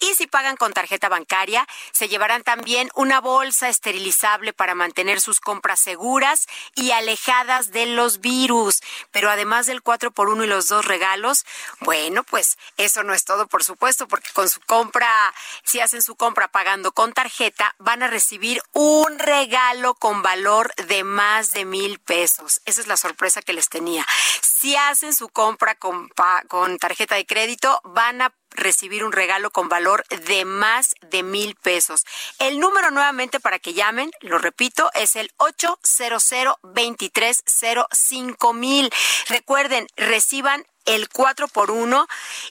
Y 0.00 0.14
si 0.14 0.26
pagan 0.26 0.56
con 0.56 0.72
tarjeta 0.72 1.08
bancaria, 1.08 1.66
se 1.92 2.08
llevarán 2.08 2.42
también 2.42 2.90
una 2.94 3.20
bolsa 3.20 3.68
esterilizable 3.68 4.52
para 4.52 4.74
mantener 4.74 5.20
sus 5.20 5.40
compras 5.40 5.80
seguras 5.80 6.46
y 6.74 6.90
alejadas 6.90 7.70
de 7.70 7.86
los 7.86 8.20
virus. 8.20 8.82
Pero 9.10 9.30
además 9.30 9.66
del 9.66 9.82
4 9.82 10.10
por 10.10 10.28
1 10.28 10.44
y 10.44 10.46
los 10.46 10.68
dos 10.68 10.84
regalos, 10.84 11.44
bueno, 11.80 12.24
pues 12.24 12.58
eso 12.76 13.02
no 13.02 13.14
es 13.14 13.24
todo, 13.24 13.46
por 13.46 13.64
supuesto, 13.64 14.08
porque 14.08 14.30
con 14.32 14.48
su 14.48 14.60
compra 14.60 15.13
si 15.62 15.80
hacen 15.80 16.02
su 16.02 16.16
compra 16.16 16.48
pagando 16.48 16.92
con 16.92 17.12
tarjeta, 17.12 17.74
van 17.78 18.02
a 18.02 18.08
recibir 18.08 18.60
un 18.72 19.18
regalo 19.18 19.94
con 19.94 20.22
valor 20.22 20.74
de 20.88 21.04
más 21.04 21.52
de 21.52 21.64
mil 21.64 21.98
pesos. 21.98 22.60
Esa 22.64 22.80
es 22.80 22.86
la 22.86 22.96
sorpresa 22.96 23.42
que 23.42 23.52
les 23.52 23.68
tenía. 23.68 24.06
Si 24.42 24.76
hacen 24.76 25.14
su 25.14 25.28
compra 25.28 25.74
con, 25.74 26.10
con 26.48 26.78
tarjeta 26.78 27.16
de 27.16 27.26
crédito, 27.26 27.80
van 27.84 28.22
a 28.22 28.34
recibir 28.54 29.04
un 29.04 29.12
regalo 29.12 29.50
con 29.50 29.68
valor 29.68 30.06
de 30.08 30.44
más 30.44 30.94
de 31.10 31.22
mil 31.22 31.54
pesos. 31.56 32.04
El 32.38 32.60
número 32.60 32.90
nuevamente 32.90 33.40
para 33.40 33.58
que 33.58 33.74
llamen, 33.74 34.10
lo 34.20 34.38
repito, 34.38 34.90
es 34.94 35.16
el 35.16 35.32
800 35.36 36.24
2305 36.62 38.52
mil. 38.52 38.92
Recuerden, 39.28 39.86
reciban 39.96 40.64
el 40.84 41.08
4 41.08 41.48
por 41.48 41.70
1 41.70 42.06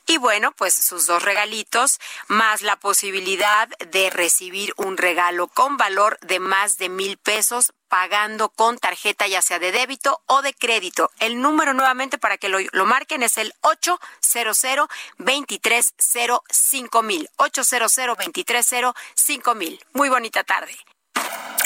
y 0.08 0.17
bueno, 0.17 0.52
pues 0.52 0.74
sus 0.74 1.06
dos 1.08 1.24
regalitos 1.24 2.00
más 2.28 2.62
la 2.62 2.76
posibilidad 2.78 3.67
de 3.91 4.10
recibir 4.10 4.74
un 4.78 4.98
regalo 4.98 5.48
con 5.48 5.78
valor 5.78 6.19
de 6.22 6.39
más 6.39 6.78
de 6.78 6.89
mil 6.89 7.17
pesos 7.17 7.74
pagando 7.88 8.50
con 8.50 8.80
tarjeta 8.80 9.28
ya 9.28 9.41
sea 9.41 9.60
de 9.60 9.72
débito 9.72 10.22
o 10.26 10.41
de 10.41 10.54
crédito. 10.54 11.12
El 11.19 11.41
número 11.41 11.74
nuevamente 11.74 12.17
para 12.17 12.38
que 12.38 12.50
lo, 12.50 12.58
lo 12.72 12.86
marquen 12.86 13.22
es 13.22 13.38
el 13.38 13.54
800 13.62 14.89
2305 15.19 17.04
mil. 17.04 17.30
800 17.38 17.96
2305 17.96 19.56
mil. 19.56 19.80
Muy 19.93 20.10
bonita 20.10 20.43
tarde. 20.43 20.76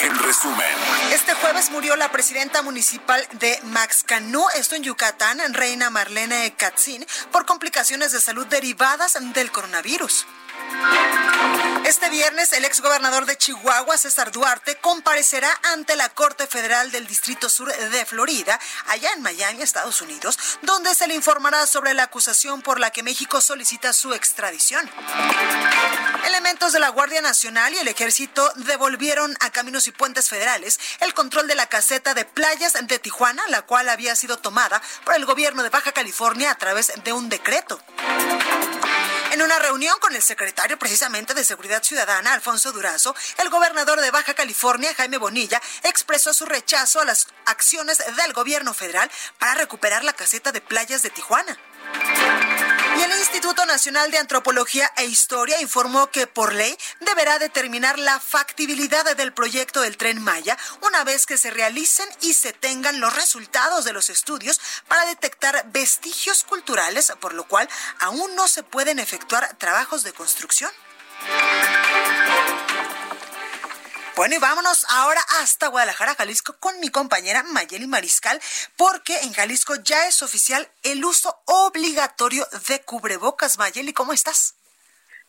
En 0.00 0.18
resumen. 0.18 0.66
Este 1.12 1.34
jueves 1.34 1.70
murió 1.70 1.96
la 1.96 2.10
presidenta 2.12 2.62
municipal 2.62 3.26
de 3.32 3.58
Maxcanú, 3.64 4.44
esto 4.54 4.76
en 4.76 4.84
Yucatán, 4.84 5.40
Reina 5.52 5.90
Marlene 5.90 6.54
Katzin, 6.56 7.04
por 7.32 7.46
complicaciones 7.46 8.12
de 8.12 8.20
salud 8.20 8.46
derivadas 8.46 9.18
del 9.34 9.50
coronavirus. 9.50 10.26
Este 11.88 12.10
viernes, 12.10 12.52
el 12.52 12.66
exgobernador 12.66 13.24
de 13.24 13.38
Chihuahua, 13.38 13.96
César 13.96 14.30
Duarte, 14.30 14.76
comparecerá 14.76 15.48
ante 15.72 15.96
la 15.96 16.10
Corte 16.10 16.46
Federal 16.46 16.90
del 16.90 17.06
Distrito 17.06 17.48
Sur 17.48 17.74
de 17.74 18.04
Florida, 18.04 18.60
allá 18.88 19.10
en 19.14 19.22
Miami, 19.22 19.62
Estados 19.62 20.02
Unidos, 20.02 20.38
donde 20.60 20.94
se 20.94 21.06
le 21.06 21.14
informará 21.14 21.66
sobre 21.66 21.94
la 21.94 22.02
acusación 22.02 22.60
por 22.60 22.78
la 22.78 22.90
que 22.90 23.02
México 23.02 23.40
solicita 23.40 23.94
su 23.94 24.12
extradición. 24.12 24.86
Elementos 26.26 26.74
de 26.74 26.78
la 26.78 26.90
Guardia 26.90 27.22
Nacional 27.22 27.72
y 27.72 27.78
el 27.78 27.88
Ejército 27.88 28.52
devolvieron 28.56 29.34
a 29.40 29.48
Caminos 29.48 29.86
y 29.86 29.92
Puentes 29.92 30.28
Federales 30.28 30.78
el 31.00 31.14
control 31.14 31.48
de 31.48 31.54
la 31.54 31.68
caseta 31.68 32.12
de 32.12 32.26
playas 32.26 32.74
de 32.82 32.98
Tijuana, 32.98 33.42
la 33.48 33.62
cual 33.62 33.88
había 33.88 34.14
sido 34.14 34.36
tomada 34.36 34.82
por 35.06 35.14
el 35.14 35.24
gobierno 35.24 35.62
de 35.62 35.70
Baja 35.70 35.92
California 35.92 36.50
a 36.50 36.58
través 36.58 36.92
de 37.02 37.12
un 37.14 37.30
decreto. 37.30 37.80
En 39.38 39.44
una 39.44 39.60
reunión 39.60 39.96
con 40.00 40.16
el 40.16 40.20
secretario 40.20 40.80
precisamente 40.80 41.32
de 41.32 41.44
Seguridad 41.44 41.80
Ciudadana, 41.84 42.32
Alfonso 42.32 42.72
Durazo, 42.72 43.14
el 43.40 43.50
gobernador 43.50 44.00
de 44.00 44.10
Baja 44.10 44.34
California, 44.34 44.92
Jaime 44.96 45.16
Bonilla, 45.16 45.62
expresó 45.84 46.34
su 46.34 46.44
rechazo 46.44 47.00
a 47.00 47.04
las 47.04 47.28
acciones 47.46 47.98
del 47.98 48.32
gobierno 48.32 48.74
federal 48.74 49.08
para 49.38 49.54
recuperar 49.54 50.02
la 50.02 50.12
caseta 50.12 50.50
de 50.50 50.60
playas 50.60 51.04
de 51.04 51.10
Tijuana. 51.10 51.56
El 53.10 53.20
Instituto 53.20 53.64
Nacional 53.64 54.10
de 54.10 54.18
Antropología 54.18 54.92
e 54.98 55.06
Historia 55.06 55.62
informó 55.62 56.10
que 56.10 56.26
por 56.26 56.52
ley 56.52 56.76
deberá 57.00 57.38
determinar 57.38 57.98
la 57.98 58.20
factibilidad 58.20 59.16
del 59.16 59.32
proyecto 59.32 59.80
del 59.80 59.96
tren 59.96 60.22
Maya 60.22 60.58
una 60.82 61.04
vez 61.04 61.24
que 61.24 61.38
se 61.38 61.50
realicen 61.50 62.06
y 62.20 62.34
se 62.34 62.52
tengan 62.52 63.00
los 63.00 63.16
resultados 63.16 63.86
de 63.86 63.94
los 63.94 64.10
estudios 64.10 64.60
para 64.88 65.06
detectar 65.06 65.64
vestigios 65.72 66.44
culturales, 66.44 67.10
por 67.18 67.32
lo 67.32 67.48
cual 67.48 67.66
aún 67.98 68.34
no 68.34 68.46
se 68.46 68.62
pueden 68.62 68.98
efectuar 68.98 69.56
trabajos 69.56 70.02
de 70.02 70.12
construcción. 70.12 70.70
Bueno, 74.18 74.34
y 74.34 74.38
vámonos 74.38 74.84
ahora 74.88 75.20
hasta 75.40 75.68
Guadalajara, 75.68 76.16
Jalisco, 76.16 76.56
con 76.58 76.80
mi 76.80 76.88
compañera 76.88 77.44
Mayeli 77.44 77.86
Mariscal, 77.86 78.42
porque 78.76 79.16
en 79.20 79.32
Jalisco 79.32 79.76
ya 79.76 80.08
es 80.08 80.22
oficial 80.22 80.68
el 80.82 81.04
uso 81.04 81.40
obligatorio 81.44 82.44
de 82.66 82.80
cubrebocas. 82.80 83.58
Mayeli, 83.58 83.92
¿cómo 83.92 84.12
estás? 84.12 84.57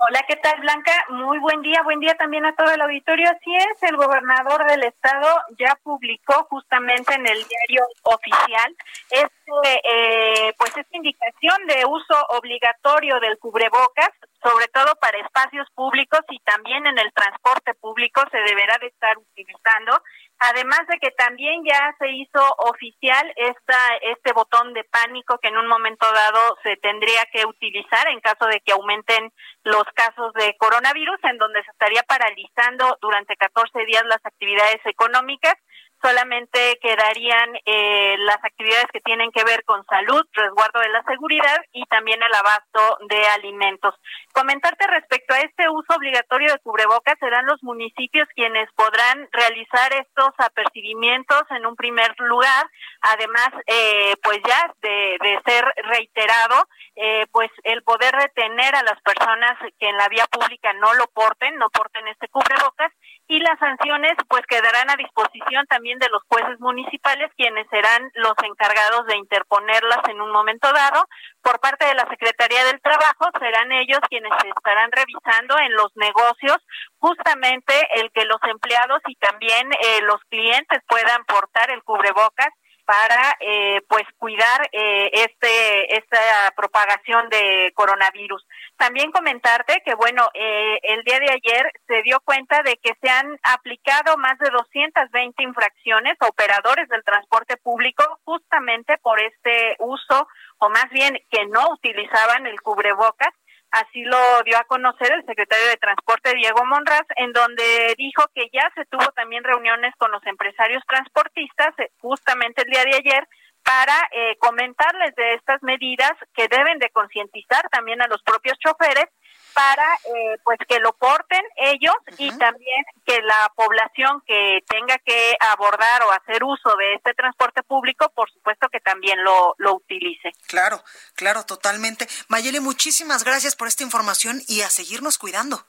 Hola, 0.01 0.23
¿qué 0.29 0.37
tal, 0.37 0.61
Blanca? 0.61 0.93
Muy 1.09 1.39
buen 1.39 1.61
día, 1.61 1.83
buen 1.83 1.99
día 1.99 2.15
también 2.15 2.45
a 2.45 2.55
todo 2.55 2.71
el 2.71 2.79
auditorio. 2.79 3.29
Así 3.29 3.53
es, 3.53 3.83
el 3.83 3.97
gobernador 3.97 4.65
del 4.65 4.83
estado 4.83 5.27
ya 5.57 5.77
publicó 5.83 6.47
justamente 6.49 7.13
en 7.15 7.27
el 7.27 7.45
diario 7.45 7.85
oficial 8.03 8.77
este, 9.09 9.81
eh, 9.83 10.53
pues 10.57 10.69
esta 10.77 10.95
indicación 10.95 11.67
de 11.67 11.85
uso 11.85 12.15
obligatorio 12.29 13.19
del 13.19 13.37
cubrebocas 13.39 14.11
sobre 14.41 14.67
todo 14.69 14.95
para 15.01 15.19
espacios 15.19 15.67
públicos 15.75 16.21
y 16.29 16.39
también 16.39 16.85
en 16.87 16.97
el 16.97 17.11
transporte 17.13 17.73
público 17.75 18.21
se 18.31 18.37
deberá 18.37 18.77
de 18.79 18.87
estar 18.87 19.17
utilizando. 19.17 20.01
Además 20.39 20.87
de 20.87 20.97
que 20.99 21.11
también 21.11 21.63
ya 21.65 21.93
se 21.99 22.09
hizo 22.11 22.41
oficial 22.59 23.33
esta, 23.35 23.77
este 24.01 24.31
botón 24.31 24.73
de 24.73 24.85
pánico 24.85 25.37
que 25.37 25.49
en 25.49 25.57
un 25.57 25.67
momento 25.67 26.05
dado 26.11 26.57
se 26.63 26.77
tendría 26.77 27.25
que 27.33 27.45
utilizar 27.45 28.07
en 28.07 28.21
caso 28.21 28.45
de 28.45 28.61
que 28.61 28.71
aumenten 28.71 29.33
los 29.63 29.83
casos 29.93 30.33
de 30.33 30.55
coronavirus, 30.57 31.19
en 31.23 31.37
donde 31.37 31.61
se 31.63 31.71
estaría 31.71 32.03
paralizando 32.03 32.97
durante 33.01 33.35
14 33.35 33.85
días 33.85 34.03
las 34.05 34.25
actividades 34.25 34.79
económicas 34.85 35.55
solamente 36.01 36.79
quedarían 36.81 37.55
eh, 37.65 38.15
las 38.19 38.37
actividades 38.43 38.87
que 38.91 39.01
tienen 39.01 39.31
que 39.31 39.43
ver 39.43 39.63
con 39.65 39.85
salud, 39.85 40.23
resguardo 40.33 40.79
de 40.79 40.89
la 40.89 41.03
seguridad 41.03 41.57
y 41.71 41.85
también 41.85 42.21
el 42.21 42.33
abasto 42.33 42.97
de 43.09 43.27
alimentos. 43.27 43.95
Comentarte 44.33 44.87
respecto 44.87 45.33
a 45.33 45.39
este 45.39 45.69
uso 45.69 45.93
obligatorio 45.95 46.51
de 46.51 46.59
cubrebocas, 46.59 47.17
serán 47.19 47.45
los 47.45 47.61
municipios 47.63 48.27
quienes 48.35 48.69
podrán 48.73 49.27
realizar 49.31 49.93
estos 49.93 50.29
apercibimientos 50.37 51.43
en 51.51 51.65
un 51.65 51.75
primer 51.75 52.13
lugar, 52.19 52.65
además, 53.01 53.49
eh, 53.67 54.15
pues 54.23 54.39
ya 54.45 54.73
de, 54.81 55.17
ser 55.45 55.65
reiterado, 55.83 56.67
eh, 56.95 57.25
pues 57.31 57.49
el 57.63 57.83
poder 57.83 58.13
retener 58.13 58.75
a 58.75 58.83
las 58.83 59.01
personas 59.01 59.57
que 59.79 59.89
en 59.89 59.97
la 59.97 60.07
vía 60.09 60.25
pública 60.27 60.73
no 60.73 60.93
lo 60.93 61.07
porten, 61.07 61.57
no 61.57 61.69
porten 61.69 62.07
este 62.07 62.27
cubrebocas 62.27 62.91
y 63.29 63.39
las 63.39 63.59
sanciones 63.59 64.13
pues 64.27 64.41
quedarán 64.47 64.89
a 64.89 64.95
disposición 64.95 65.65
también 65.67 65.99
de 65.99 66.09
los 66.09 66.23
jueces 66.27 66.59
municipales 66.59 67.31
quienes 67.37 67.67
serán 67.69 68.11
los 68.15 68.33
encargados 68.43 69.05
de 69.05 69.17
interponerlas 69.17 69.99
en 70.09 70.19
un 70.19 70.31
momento 70.31 70.67
dado. 70.73 71.07
Por 71.43 71.59
parte 71.59 71.85
de 71.85 71.93
la 71.93 72.09
Secretaría 72.09 72.65
del 72.65 72.81
Trabajo 72.81 73.29
serán 73.39 73.71
ellos 73.71 73.99
quienes 74.09 74.31
estarán 74.33 74.91
revisando 74.91 75.59
en 75.59 75.73
los 75.73 75.95
negocios 75.95 76.57
justamente 76.97 77.73
el 78.01 78.11
que 78.11 78.25
los 78.25 78.41
empleados 78.49 78.99
y 79.07 79.15
también 79.15 79.71
eh, 79.73 80.01
los 80.01 80.19
clientes 80.29 80.81
puedan 80.87 81.23
portar 81.25 81.69
el 81.69 81.83
cubrebocas 81.83 82.49
para 82.89 83.37
eh, 83.39 83.83
pues 83.87 84.01
cuidar 84.17 84.67
eh, 84.71 85.11
este 85.13 85.95
esta 85.95 86.17
propagación 86.55 87.29
de 87.29 87.71
coronavirus. 87.75 88.43
También 88.77 89.11
comentarte 89.11 89.83
que 89.85 89.93
bueno 89.93 90.27
eh, 90.33 90.79
el 90.81 91.03
día 91.03 91.19
de 91.19 91.29
ayer 91.29 91.71
se 91.85 92.01
dio 92.01 92.19
cuenta 92.21 92.63
de 92.63 92.77
que 92.77 92.93
se 92.99 93.07
han 93.07 93.37
aplicado 93.43 94.17
más 94.17 94.39
de 94.39 94.49
220 94.49 95.43
infracciones 95.43 96.15
a 96.19 96.29
operadores 96.29 96.89
del 96.89 97.03
transporte 97.03 97.57
público 97.57 98.03
justamente 98.25 98.97
por 98.97 99.19
este 99.21 99.75
uso 99.77 100.27
o 100.57 100.69
más 100.69 100.89
bien 100.89 101.15
que 101.29 101.45
no 101.45 101.69
utilizaban 101.69 102.47
el 102.47 102.59
cubrebocas 102.59 103.35
Así 103.71 104.03
lo 104.03 104.17
dio 104.45 104.57
a 104.57 104.63
conocer 104.63 105.11
el 105.11 105.25
secretario 105.25 105.67
de 105.67 105.77
Transporte 105.77 106.33
Diego 106.33 106.65
Monraz, 106.65 107.05
en 107.17 107.31
donde 107.33 107.93
dijo 107.97 108.23
que 108.33 108.49
ya 108.51 108.71
se 108.73 108.85
tuvo 108.85 109.05
también 109.11 109.43
reuniones 109.43 109.93
con 109.97 110.11
los 110.11 110.25
empresarios 110.25 110.83
transportistas 110.87 111.77
eh, 111.77 111.91
justamente 111.99 112.63
el 112.63 112.71
día 112.71 112.83
de 112.83 112.95
ayer 112.95 113.27
para 113.69 114.09
eh, 114.11 114.35
comentarles 114.39 115.13
de 115.13 115.35
estas 115.35 115.61
medidas 115.61 116.13
que 116.33 116.47
deben 116.47 116.79
de 116.79 116.89
concientizar 116.89 117.69
también 117.69 118.01
a 118.01 118.07
los 118.07 118.19
propios 118.23 118.57
choferes 118.57 119.05
para 119.53 119.85
eh, 119.93 120.39
pues 120.43 120.57
que 120.67 120.79
lo 120.79 120.93
porten 120.93 121.43
ellos 121.55 121.93
y 122.17 122.35
también 122.39 122.83
que 123.05 123.21
la 123.21 123.51
población 123.55 124.23
que 124.25 124.61
tenga 124.67 124.97
que 125.05 125.35
abordar 125.39 126.01
o 126.01 126.11
hacer 126.11 126.43
uso 126.43 126.75
de 126.77 126.95
este 126.95 127.13
transporte 127.13 127.61
público, 127.61 128.11
por 128.15 128.31
supuesto 128.31 128.69
que 128.69 128.79
también 128.79 129.23
lo, 129.23 129.53
lo 129.59 129.75
utilice. 129.75 130.31
Claro, 130.47 130.83
claro, 131.13 131.45
totalmente. 131.45 132.07
Mayeli, 132.27 132.59
muchísimas 132.61 133.23
gracias 133.23 133.55
por 133.55 133.67
esta 133.67 133.83
información 133.83 134.41
y 134.47 134.61
a 134.61 134.69
seguirnos 134.69 135.19
cuidando. 135.19 135.63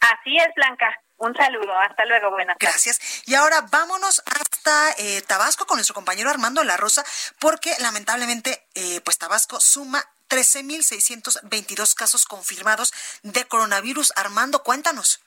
Así 0.00 0.38
es, 0.38 0.54
Blanca. 0.54 0.98
Un 1.18 1.34
saludo, 1.34 1.72
hasta 1.78 2.04
luego, 2.04 2.30
buenas 2.30 2.58
tardes. 2.58 2.74
Gracias. 2.74 3.22
Y 3.26 3.34
ahora 3.34 3.62
vámonos 3.70 4.22
hasta 4.26 4.92
eh, 4.98 5.22
Tabasco 5.22 5.66
con 5.66 5.78
nuestro 5.78 5.94
compañero 5.94 6.28
Armando 6.28 6.62
La 6.62 6.76
Rosa, 6.76 7.04
porque 7.38 7.74
lamentablemente, 7.78 8.66
eh, 8.74 9.00
pues 9.02 9.16
Tabasco 9.16 9.60
suma 9.60 10.04
13.622 10.28 11.94
casos 11.94 12.26
confirmados 12.26 12.92
de 13.22 13.46
coronavirus. 13.46 14.12
Armando, 14.16 14.62
cuéntanos. 14.62 15.20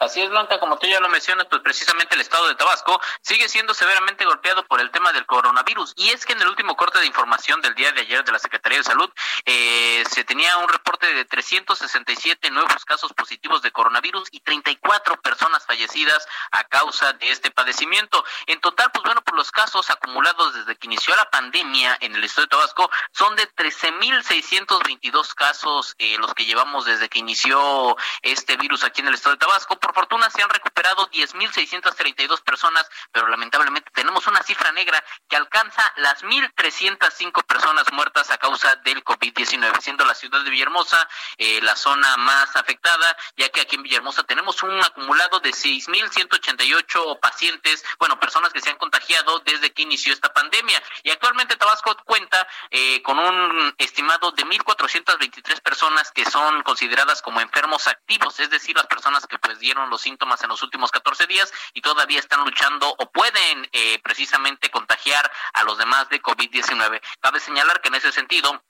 Así 0.00 0.22
es, 0.22 0.30
Blanca, 0.30 0.58
como 0.58 0.78
tú 0.78 0.86
ya 0.86 0.98
lo 0.98 1.10
mencionas, 1.10 1.46
pues 1.50 1.60
precisamente 1.60 2.14
el 2.14 2.22
estado 2.22 2.48
de 2.48 2.54
Tabasco 2.54 2.98
sigue 3.20 3.50
siendo 3.50 3.74
severamente 3.74 4.24
golpeado 4.24 4.64
por 4.64 4.80
el 4.80 4.90
tema 4.90 5.12
del 5.12 5.26
coronavirus. 5.26 5.92
Y 5.94 6.08
es 6.08 6.24
que 6.24 6.32
en 6.32 6.40
el 6.40 6.48
último 6.48 6.74
corte 6.74 6.98
de 7.00 7.06
información 7.06 7.60
del 7.60 7.74
día 7.74 7.92
de 7.92 8.00
ayer 8.00 8.24
de 8.24 8.32
la 8.32 8.38
Secretaría 8.38 8.78
de 8.78 8.84
Salud, 8.84 9.10
eh, 9.44 10.02
se 10.10 10.24
tenía 10.24 10.56
un 10.56 10.70
reporte 10.70 11.12
de 11.12 11.26
367 11.26 12.50
nuevos 12.50 12.82
casos 12.86 13.12
positivos 13.12 13.60
de 13.60 13.72
coronavirus 13.72 14.28
y 14.32 14.40
34 14.40 15.20
personas 15.20 15.66
fallecidas 15.66 16.26
a 16.52 16.64
causa 16.64 17.12
de 17.12 17.28
este 17.28 17.50
padecimiento. 17.50 18.24
En 18.46 18.58
total, 18.60 18.90
pues 18.94 19.04
bueno, 19.04 19.20
por 19.20 19.36
los 19.36 19.52
casos 19.52 19.90
acumulados 19.90 20.54
desde 20.54 20.76
que 20.76 20.86
inició 20.86 21.14
la 21.14 21.28
pandemia 21.28 21.98
en 22.00 22.14
el 22.14 22.24
estado 22.24 22.46
de 22.46 22.50
Tabasco, 22.50 22.90
son 23.12 23.36
de 23.36 23.46
13.622 23.54 25.34
casos 25.34 25.94
eh, 25.98 26.16
los 26.16 26.32
que 26.32 26.46
llevamos 26.46 26.86
desde 26.86 27.10
que 27.10 27.18
inició 27.18 27.98
este 28.22 28.56
virus 28.56 28.82
aquí 28.82 29.02
en 29.02 29.08
el 29.08 29.14
estado 29.14 29.34
de 29.34 29.40
Tabasco 29.40 29.78
fortuna 29.92 30.30
se 30.30 30.42
han 30.42 30.50
recuperado 30.50 31.08
10.632 31.10 32.42
personas, 32.42 32.88
pero 33.12 33.28
lamentablemente 33.28 33.90
tenemos 33.92 34.26
una 34.26 34.42
cifra 34.42 34.72
negra 34.72 35.02
que 35.28 35.36
alcanza 35.36 35.82
las 35.96 36.22
1.305 36.22 37.44
personas 37.44 37.90
muertas 37.92 38.30
a 38.30 38.38
causa 38.38 38.76
del 38.76 39.04
COVID-19, 39.04 39.80
siendo 39.80 40.04
la 40.04 40.14
ciudad 40.14 40.42
de 40.42 40.50
Villahermosa 40.50 41.08
eh, 41.38 41.60
la 41.62 41.76
zona 41.76 42.16
más 42.16 42.54
afectada, 42.56 43.16
ya 43.36 43.48
que 43.48 43.60
aquí 43.60 43.76
en 43.76 43.82
Villahermosa 43.82 44.22
tenemos 44.24 44.62
un 44.62 44.82
acumulado 44.82 45.40
de 45.40 45.50
6.188 45.50 47.20
pacientes, 47.20 47.84
bueno, 47.98 48.18
personas 48.18 48.52
que 48.52 48.60
se 48.60 48.70
han 48.70 48.76
contagiado 48.76 49.40
desde 49.40 49.72
que 49.72 49.82
inició 49.82 50.12
esta 50.12 50.32
pandemia. 50.32 50.82
Y 51.02 51.10
actualmente 51.10 51.56
Tabasco 51.56 51.96
cuenta 52.04 52.46
eh, 52.70 53.02
con 53.02 53.18
un 53.18 53.74
estimado 53.78 54.32
de 54.32 54.44
1.423 54.44 55.60
personas 55.60 56.10
que 56.12 56.24
son 56.24 56.62
consideradas 56.62 57.22
como 57.22 57.40
enfermos 57.40 57.86
activos, 57.88 58.38
es 58.40 58.50
decir, 58.50 58.76
las 58.76 58.86
personas 58.86 59.26
que 59.26 59.38
pues 59.38 59.58
dieron 59.58 59.79
los 59.88 60.02
síntomas 60.02 60.42
en 60.42 60.48
los 60.48 60.62
últimos 60.62 60.90
14 60.90 61.26
días 61.26 61.52
y 61.72 61.80
todavía 61.80 62.18
están 62.18 62.44
luchando 62.44 62.94
o 62.98 63.10
pueden 63.10 63.68
eh, 63.72 63.98
precisamente 64.02 64.70
contagiar 64.70 65.30
a 65.54 65.62
los 65.62 65.78
demás 65.78 66.08
de 66.08 66.20
COVID-19. 66.20 67.00
Cabe 67.20 67.40
señalar 67.40 67.80
que 67.80 67.88
en 67.88 67.94
ese 67.94 68.12
sentido, 68.12 68.62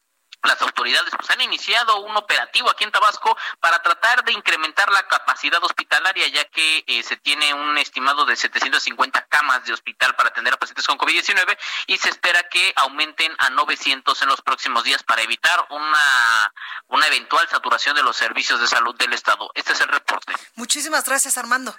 las 0.43 0.61
autoridades 0.63 1.11
pues 1.17 1.31
han 1.31 1.41
iniciado 1.41 2.01
un 2.01 2.17
operativo 2.17 2.71
aquí 2.71 2.85
en 2.85 2.91
Tabasco 2.91 3.37
para 3.61 3.81
tratar 3.83 4.25
de 4.25 4.33
incrementar 4.33 4.91
la 4.91 5.07
capacidad 5.07 5.63
hospitalaria 5.63 6.29
ya 6.29 6.45
que 6.47 6.85
eh, 6.87 7.03
se 7.03 7.17
tiene 7.17 7.53
un 7.55 7.77
estimado 7.79 8.25
de 8.25 8.37
750 8.37 9.27
camas 9.27 9.65
de 9.65 9.73
hospital 9.73 10.15
para 10.17 10.31
atender 10.31 10.55
a 10.55 10.57
pacientes 10.57 10.87
con 10.87 10.99
COVID-19 10.99 11.59
y 11.87 11.99
se 11.99 12.09
espera 12.09 12.43
que 12.49 12.73
aumenten 12.77 13.35
a 13.39 13.51
900 13.51 14.23
en 14.23 14.29
los 14.29 14.41
próximos 14.41 14.85
días 14.85 15.03
para 15.03 15.23
evitar 15.23 15.67
una 15.71 16.53
una 16.89 17.07
eventual 17.07 17.49
saturación 17.49 17.95
de 17.97 18.03
los 18.03 18.17
servicios 18.17 18.61
de 18.61 18.67
salud 18.67 18.95
del 18.97 19.13
estado. 19.13 19.51
Este 19.55 19.73
es 19.73 19.81
el 19.81 19.89
reporte. 19.89 20.33
Muchísimas 20.57 21.05
gracias, 21.05 21.39
Armando. 21.39 21.75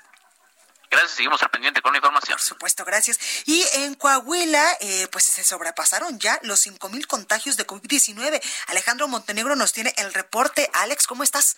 Gracias, 0.91 1.11
seguimos 1.11 1.41
al 1.41 1.49
pendiente 1.49 1.81
con 1.81 1.93
la 1.93 1.99
información. 1.99 2.35
Por 2.35 2.45
supuesto, 2.45 2.83
gracias. 2.83 3.47
Y 3.47 3.63
en 3.75 3.95
Coahuila, 3.95 4.61
eh, 4.81 5.07
pues 5.09 5.23
se 5.23 5.41
sobrepasaron 5.41 6.19
ya 6.19 6.37
los 6.43 6.59
cinco 6.59 6.89
mil 6.89 7.07
contagios 7.07 7.55
de 7.55 7.65
COVID-19. 7.65 8.41
Alejandro 8.67 9.07
Montenegro 9.07 9.55
nos 9.55 9.71
tiene 9.71 9.93
el 9.97 10.13
reporte. 10.13 10.69
Alex, 10.73 11.07
¿cómo 11.07 11.23
estás? 11.23 11.57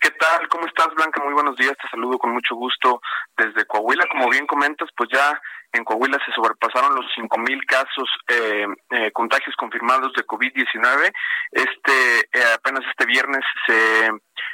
¿Qué 0.00 0.10
tal? 0.10 0.48
¿Cómo 0.48 0.66
estás, 0.66 0.88
Blanca? 0.94 1.22
Muy 1.22 1.34
buenos 1.34 1.54
días. 1.56 1.76
Te 1.80 1.88
saludo 1.88 2.18
con 2.18 2.32
mucho 2.32 2.56
gusto 2.56 3.00
desde 3.36 3.66
Coahuila. 3.66 4.06
Como 4.10 4.28
bien 4.30 4.46
comentas, 4.46 4.88
pues 4.96 5.08
ya 5.12 5.40
en 5.72 5.84
Coahuila 5.84 6.18
se 6.24 6.32
sobrepasaron 6.32 6.94
los 6.96 7.06
cinco 7.14 7.38
mil 7.38 7.64
casos 7.64 8.08
eh, 8.26 8.66
eh, 8.90 9.12
contagios 9.12 9.54
confirmados 9.56 10.12
de 10.14 10.26
COVID-19. 10.26 11.12
Este 11.52 12.20
eh, 12.32 12.52
apenas 12.54 12.82
este 12.90 13.06
viernes 13.06 13.44
se 13.66 14.10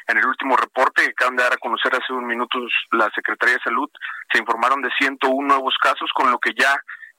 en 0.09 0.19
el 0.19 0.27
último 0.27 0.57
reporte 0.57 1.05
que 1.05 1.11
acaban 1.11 1.37
de 1.37 1.45
dar 1.45 1.53
a 1.53 1.59
conocer 1.59 1.95
hace 1.95 2.13
un 2.13 2.27
minuto 2.27 2.59
la 2.93 3.09
Secretaría 3.15 3.55
de 3.57 3.63
Salud, 3.63 3.89
se 4.33 4.39
informaron 4.39 4.81
de 4.83 4.91
101 4.99 5.47
nuevos 5.47 5.77
casos, 5.81 6.11
con 6.15 6.31
lo 6.31 6.39
que 6.39 6.55
ya 6.59 6.75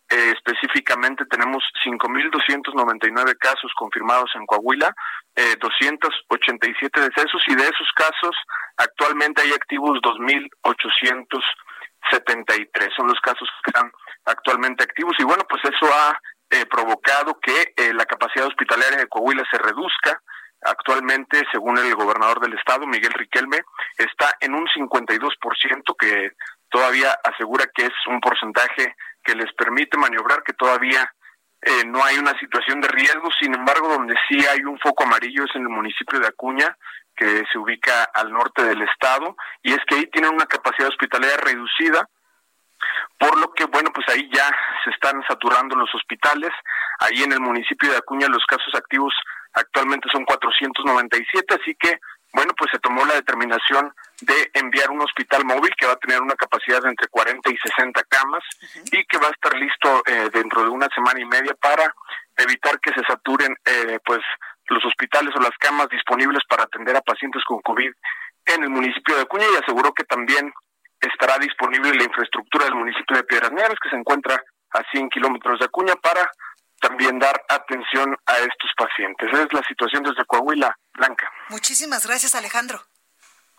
eh, 0.09 0.33
específicamente 0.33 1.23
tenemos 1.25 1.63
5.299 1.85 3.37
casos 3.37 3.71
confirmados 3.75 4.31
en 4.35 4.47
Coahuila, 4.47 4.91
eh, 5.35 5.55
287 5.61 7.01
decesos 7.01 7.43
y 7.47 7.55
de 7.55 7.63
esos 7.63 7.91
casos 7.95 8.35
actualmente 8.77 9.43
hay 9.43 9.53
activos 9.53 9.99
2.873. 10.01 12.95
Son 12.95 13.07
los 13.07 13.19
casos 13.21 13.47
que 13.63 13.69
están 13.69 13.91
actualmente 14.25 14.83
activos 14.83 15.13
y 15.19 15.23
bueno, 15.23 15.45
pues 15.47 15.61
eso 15.63 15.85
ha 15.93 16.19
eh, 16.49 16.65
provocado 16.65 17.39
que 17.39 17.73
eh, 17.77 17.93
la 17.93 18.05
capacidad 18.05 18.47
hospitalaria 18.47 18.97
de 18.97 19.07
Coahuila 19.07 19.43
se 19.51 19.59
reduzca 19.59 20.19
Actualmente, 20.61 21.43
según 21.51 21.77
el 21.77 21.95
gobernador 21.95 22.41
del 22.41 22.53
estado, 22.53 22.85
Miguel 22.85 23.13
Riquelme, 23.13 23.61
está 23.97 24.31
en 24.39 24.53
un 24.53 24.67
52%, 24.67 25.95
que 25.97 26.31
todavía 26.69 27.17
asegura 27.23 27.65
que 27.73 27.85
es 27.85 27.93
un 28.07 28.19
porcentaje 28.19 28.95
que 29.23 29.35
les 29.35 29.51
permite 29.53 29.97
maniobrar, 29.97 30.43
que 30.43 30.53
todavía 30.53 31.11
eh, 31.61 31.83
no 31.85 32.03
hay 32.03 32.17
una 32.17 32.37
situación 32.39 32.81
de 32.81 32.89
riesgo. 32.89 33.29
Sin 33.39 33.53
embargo, 33.53 33.89
donde 33.89 34.15
sí 34.27 34.45
hay 34.47 34.61
un 34.63 34.79
foco 34.79 35.03
amarillo 35.03 35.45
es 35.45 35.55
en 35.55 35.63
el 35.63 35.69
municipio 35.69 36.19
de 36.19 36.27
Acuña, 36.27 36.75
que 37.15 37.43
se 37.51 37.57
ubica 37.57 38.03
al 38.13 38.31
norte 38.31 38.63
del 38.63 38.81
estado, 38.81 39.35
y 39.61 39.73
es 39.73 39.79
que 39.87 39.95
ahí 39.95 40.07
tienen 40.07 40.33
una 40.33 40.45
capacidad 40.45 40.89
hospitalaria 40.89 41.37
reducida, 41.37 42.07
por 43.17 43.37
lo 43.37 43.51
que, 43.53 43.65
bueno, 43.65 43.91
pues 43.93 44.07
ahí 44.09 44.29
ya 44.33 44.49
se 44.83 44.89
están 44.91 45.21
saturando 45.27 45.75
los 45.75 45.93
hospitales. 45.93 46.51
Ahí 46.99 47.23
en 47.23 47.33
el 47.33 47.41
municipio 47.41 47.91
de 47.91 47.97
Acuña 47.97 48.27
los 48.27 48.45
casos 48.45 48.73
activos 48.73 49.13
actualmente 49.53 50.09
son 50.11 50.25
497, 50.25 51.55
así 51.61 51.75
que 51.75 51.99
bueno, 52.31 52.53
pues 52.55 52.69
se 52.71 52.79
tomó 52.79 53.03
la 53.05 53.15
determinación 53.15 53.91
de 54.21 54.51
enviar 54.53 54.91
un 54.91 55.01
hospital 55.01 55.45
móvil 55.45 55.73
que 55.75 55.87
va 55.87 55.93
a 55.93 55.99
tener 55.99 56.21
una 56.21 56.35
capacidad 56.35 56.81
de 56.81 56.89
entre 56.89 57.07
40 57.07 57.49
y 57.49 57.57
60 57.57 58.03
camas 58.03 58.43
y 58.91 59.03
que 59.05 59.17
va 59.17 59.27
a 59.27 59.31
estar 59.31 59.57
listo 59.57 60.03
eh, 60.05 60.29
dentro 60.31 60.63
de 60.63 60.69
una 60.69 60.87
semana 60.93 61.19
y 61.19 61.25
media 61.25 61.55
para 61.59 61.91
evitar 62.37 62.79
que 62.81 62.93
se 62.93 63.03
saturen 63.03 63.55
eh, 63.65 63.97
pues 64.05 64.19
los 64.67 64.85
hospitales 64.85 65.35
o 65.35 65.39
las 65.39 65.57
camas 65.57 65.89
disponibles 65.89 66.43
para 66.47 66.63
atender 66.63 66.95
a 66.95 67.01
pacientes 67.01 67.43
con 67.45 67.61
COVID 67.61 67.91
en 68.45 68.63
el 68.63 68.69
municipio 68.69 69.15
de 69.15 69.21
Acuña 69.21 69.45
y 69.51 69.63
aseguró 69.63 69.91
que 69.93 70.03
también 70.03 70.53
estará 71.01 71.39
disponible 71.39 71.95
la 71.95 72.03
infraestructura 72.03 72.65
del 72.65 72.75
municipio 72.75 73.17
de 73.17 73.23
Piedras 73.23 73.51
Negras 73.51 73.77
que 73.81 73.89
se 73.89 73.95
encuentra 73.95 74.35
a 74.71 74.83
100 74.91 75.09
kilómetros 75.09 75.59
de 75.59 75.65
Acuña 75.65 75.95
para 75.95 76.29
también 76.79 77.19
dar 77.19 77.41
atención 77.49 78.15
a 78.25 78.37
estos 78.37 78.71
pacientes. 78.77 79.29
Esa 79.31 79.43
es 79.43 79.53
la 79.53 79.63
situación 79.67 80.03
desde 80.03 80.25
Coahuila, 80.25 80.75
Blanca. 80.93 81.31
Muchísimas 81.49 82.05
gracias, 82.05 82.35
Alejandro. 82.35 82.81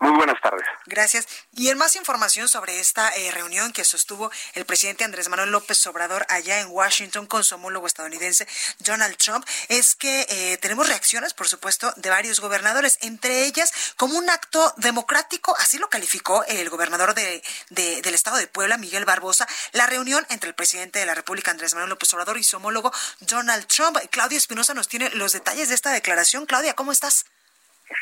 Muy 0.01 0.13
buenas 0.13 0.41
tardes. 0.41 0.65
Gracias. 0.87 1.27
Y 1.53 1.69
en 1.69 1.77
más 1.77 1.95
información 1.95 2.49
sobre 2.49 2.79
esta 2.79 3.09
eh, 3.09 3.29
reunión 3.29 3.71
que 3.71 3.83
sostuvo 3.83 4.31
el 4.55 4.65
presidente 4.65 5.03
Andrés 5.03 5.29
Manuel 5.29 5.51
López 5.51 5.85
Obrador 5.85 6.25
allá 6.27 6.59
en 6.59 6.69
Washington 6.71 7.27
con 7.27 7.43
su 7.43 7.53
homólogo 7.53 7.85
estadounidense 7.85 8.47
Donald 8.79 9.15
Trump, 9.17 9.45
es 9.67 9.93
que 9.93 10.25
eh, 10.27 10.57
tenemos 10.57 10.87
reacciones, 10.87 11.35
por 11.35 11.47
supuesto, 11.47 11.93
de 11.97 12.09
varios 12.09 12.39
gobernadores, 12.39 12.97
entre 13.01 13.45
ellas 13.45 13.71
como 13.95 14.17
un 14.17 14.27
acto 14.31 14.73
democrático, 14.77 15.55
así 15.59 15.77
lo 15.77 15.87
calificó 15.87 16.43
el 16.45 16.71
gobernador 16.71 17.13
de, 17.13 17.43
del 17.69 18.15
estado 18.15 18.37
de 18.37 18.47
Puebla, 18.47 18.79
Miguel 18.79 19.05
Barbosa, 19.05 19.47
la 19.71 19.85
reunión 19.85 20.25
entre 20.31 20.49
el 20.49 20.55
presidente 20.55 20.97
de 20.97 21.05
la 21.05 21.13
República, 21.13 21.51
Andrés 21.51 21.75
Manuel 21.75 21.91
López 21.91 22.11
Obrador, 22.15 22.39
y 22.39 22.43
su 22.43 22.57
homólogo 22.57 22.91
Donald 23.19 23.67
Trump. 23.67 23.99
Claudia 24.09 24.39
Espinosa 24.39 24.73
nos 24.73 24.87
tiene 24.87 25.11
los 25.11 25.33
detalles 25.33 25.69
de 25.69 25.75
esta 25.75 25.91
declaración. 25.91 26.47
Claudia, 26.47 26.73
¿cómo 26.73 26.91
estás? 26.91 27.25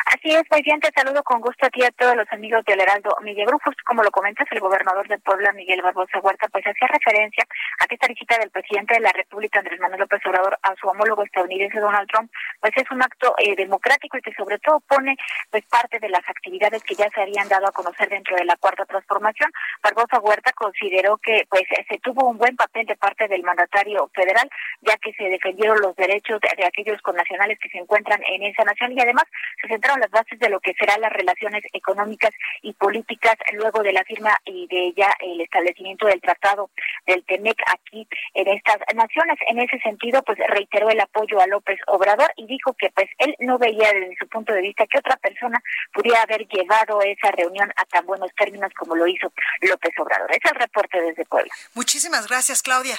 Así 0.06 0.30
es, 0.32 0.44
muy 0.52 0.62
bien, 0.62 0.80
te 0.80 0.92
saludo 0.92 1.24
con 1.24 1.42
gusto 1.42 1.66
a 1.66 1.70
ti 1.70 1.84
a 1.84 1.92
todos 1.92 2.16
los 2.16 2.28
amigos 2.32 2.64
del 2.66 2.82
Heraldo 2.82 3.16
Miguel 3.22 3.48
Grupo. 3.48 3.72
Como 3.86 4.04
lo 4.04 4.12
comentas, 4.12 4.48
el 4.52 4.60
gobernador 4.60 5.08
de 5.08 5.18
Puebla, 5.20 5.52
Miguel 5.54 5.82
Barbosa 5.82 6.20
Huerta, 6.20 6.48
pues 6.52 6.66
hacía 6.66 6.88
referencia 6.88 7.46
a 7.80 7.88
que 7.88 7.96
esta 7.96 8.08
visita 8.08 8.38
del 8.38 8.50
presidente 8.50 8.96
de 8.96 9.00
la 9.02 9.12
República, 9.12 9.60
Andrés 9.60 9.80
Manuel 9.80 10.02
López 10.02 10.22
Obrador, 10.26 10.58
a 10.62 10.76
su 10.76 10.88
homólogo 10.88 11.24
estadounidense 11.24 11.80
Donald 11.80 12.08
Trump, 12.10 12.32
pues 12.60 12.74
es 12.76 12.90
un 12.92 13.02
acto 13.02 13.34
eh, 13.38 13.56
democrático 13.56 14.18
y 14.18 14.22
que 14.22 14.34
sobre 14.34 14.60
todo 14.60 14.80
pone 14.82 15.16
pues 15.50 15.64
parte 15.66 16.00
de 16.00 16.10
las 16.10 16.28
actividades 16.28 16.84
que 16.84 16.96
ya 16.96 17.10
se 17.10 17.22
habían 17.22 17.48
dado 17.50 17.68
a 17.68 17.72
conocer 17.72 18.10
dentro 18.10 18.36
de 18.36 18.46
la 18.46 18.58
Cuarta 18.58 18.86
Transformación. 18.86 19.52
Barbosa 19.82 20.20
Huerta 20.20 20.52
consideró 20.54 21.18
que 21.18 21.46
pues 21.50 21.64
se 21.88 21.98
tuvo 22.00 22.30
un 22.30 22.38
buen 22.38 22.56
papel 22.56 22.86
de 22.86 22.96
parte 22.96 23.28
del 23.28 23.44
mandatario 23.44 24.10
federal, 24.14 24.50
ya 24.82 24.98
que 24.98 25.14
se 25.14 25.24
defendieron 25.26 25.80
los 25.82 25.96
derechos 25.96 26.40
de, 26.42 26.50
de 26.58 26.66
aquellos 26.66 27.02
connacionales 27.02 27.58
que 27.60 27.70
se 27.70 27.78
encuentran 27.78 28.22
en 28.24 28.44
esa 28.44 28.64
nación 28.64 28.92
y 28.92 29.02
además 29.02 29.26
se 29.62 29.68
centraron 29.80 30.02
las 30.02 30.12
bases 30.12 30.38
de 30.40 30.50
lo 30.50 30.60
que 30.60 30.74
serán 30.78 31.00
las 31.00 31.14
relaciones 31.14 31.64
económicas 31.72 32.32
y 32.62 32.74
políticas 32.74 33.36
luego 33.54 33.82
de 33.82 33.94
la 33.94 34.04
firma 34.04 34.36
y 34.44 34.68
de 34.68 34.94
ya 34.96 35.14
el 35.20 35.40
establecimiento 35.40 36.06
del 36.08 36.20
tratado 36.20 36.70
del 37.08 37.24
TEMEC 37.26 37.58
aquí 37.68 38.08
en 38.34 38.48
estas 38.50 38.78
naciones. 38.94 39.38
En 39.48 39.60
ese 39.60 39.80
sentido, 39.80 40.22
pues 40.24 40.38
reiteró 40.50 40.90
el 40.90 41.00
apoyo 41.00 41.40
a 41.40 41.48
López 41.48 41.80
Obrador 41.88 42.30
y 42.36 42.46
dijo 42.48 42.74
que 42.74 42.90
pues 42.90 43.08
él 43.20 43.36
no 43.40 43.58
veía 43.58 43.92
desde 43.94 44.18
su 44.20 44.28
punto 44.28 44.54
de 44.54 44.62
vista 44.62 44.86
que 44.86 45.00
otra 45.00 45.16
persona 45.16 45.62
pudiera 45.94 46.22
haber 46.24 46.46
llevado 46.48 47.02
esa 47.02 47.32
reunión 47.32 47.72
a 47.78 47.86
tan 47.86 48.06
buenos 48.06 48.32
términos 48.36 48.72
como 48.78 48.96
lo 48.96 49.08
hizo 49.08 49.32
López 49.62 49.94
Obrador. 49.98 50.30
Es 50.32 50.52
el 50.52 50.60
reporte 50.60 51.02
desde 51.02 51.26
Puebla. 51.26 51.54
Muchísimas 51.74 52.28
gracias, 52.28 52.62
Claudia. 52.62 52.96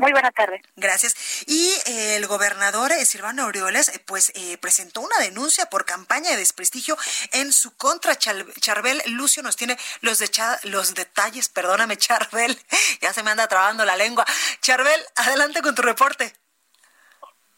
Muy 0.00 0.12
buena 0.12 0.30
tarde. 0.30 0.62
Gracias. 0.76 1.44
Y 1.46 1.74
eh, 1.86 2.16
el 2.16 2.26
gobernador 2.26 2.90
eh, 2.90 3.04
Silvano 3.04 3.42
Aureoles, 3.42 3.94
eh, 3.94 4.02
pues 4.06 4.32
presentó 4.60 5.02
una 5.02 5.18
denuncia 5.18 5.66
por 5.66 5.84
campaña 5.84 6.30
de 6.30 6.38
desprestigio 6.38 6.96
en 7.32 7.52
su 7.52 7.76
contra. 7.76 8.16
Charbel 8.16 9.02
Lucio 9.08 9.42
nos 9.42 9.56
tiene 9.56 9.76
los, 10.00 10.18
de 10.18 10.30
los 10.64 10.94
detalles, 10.94 11.50
perdóname 11.50 11.96
Charbel, 11.98 12.58
ya 13.02 13.12
se 13.12 13.22
me 13.22 13.30
anda 13.30 13.46
trabando 13.46 13.84
la 13.84 13.96
lengua. 13.96 14.24
Charbel, 14.62 15.00
adelante 15.16 15.60
con 15.60 15.74
tu 15.74 15.82
reporte. 15.82 16.32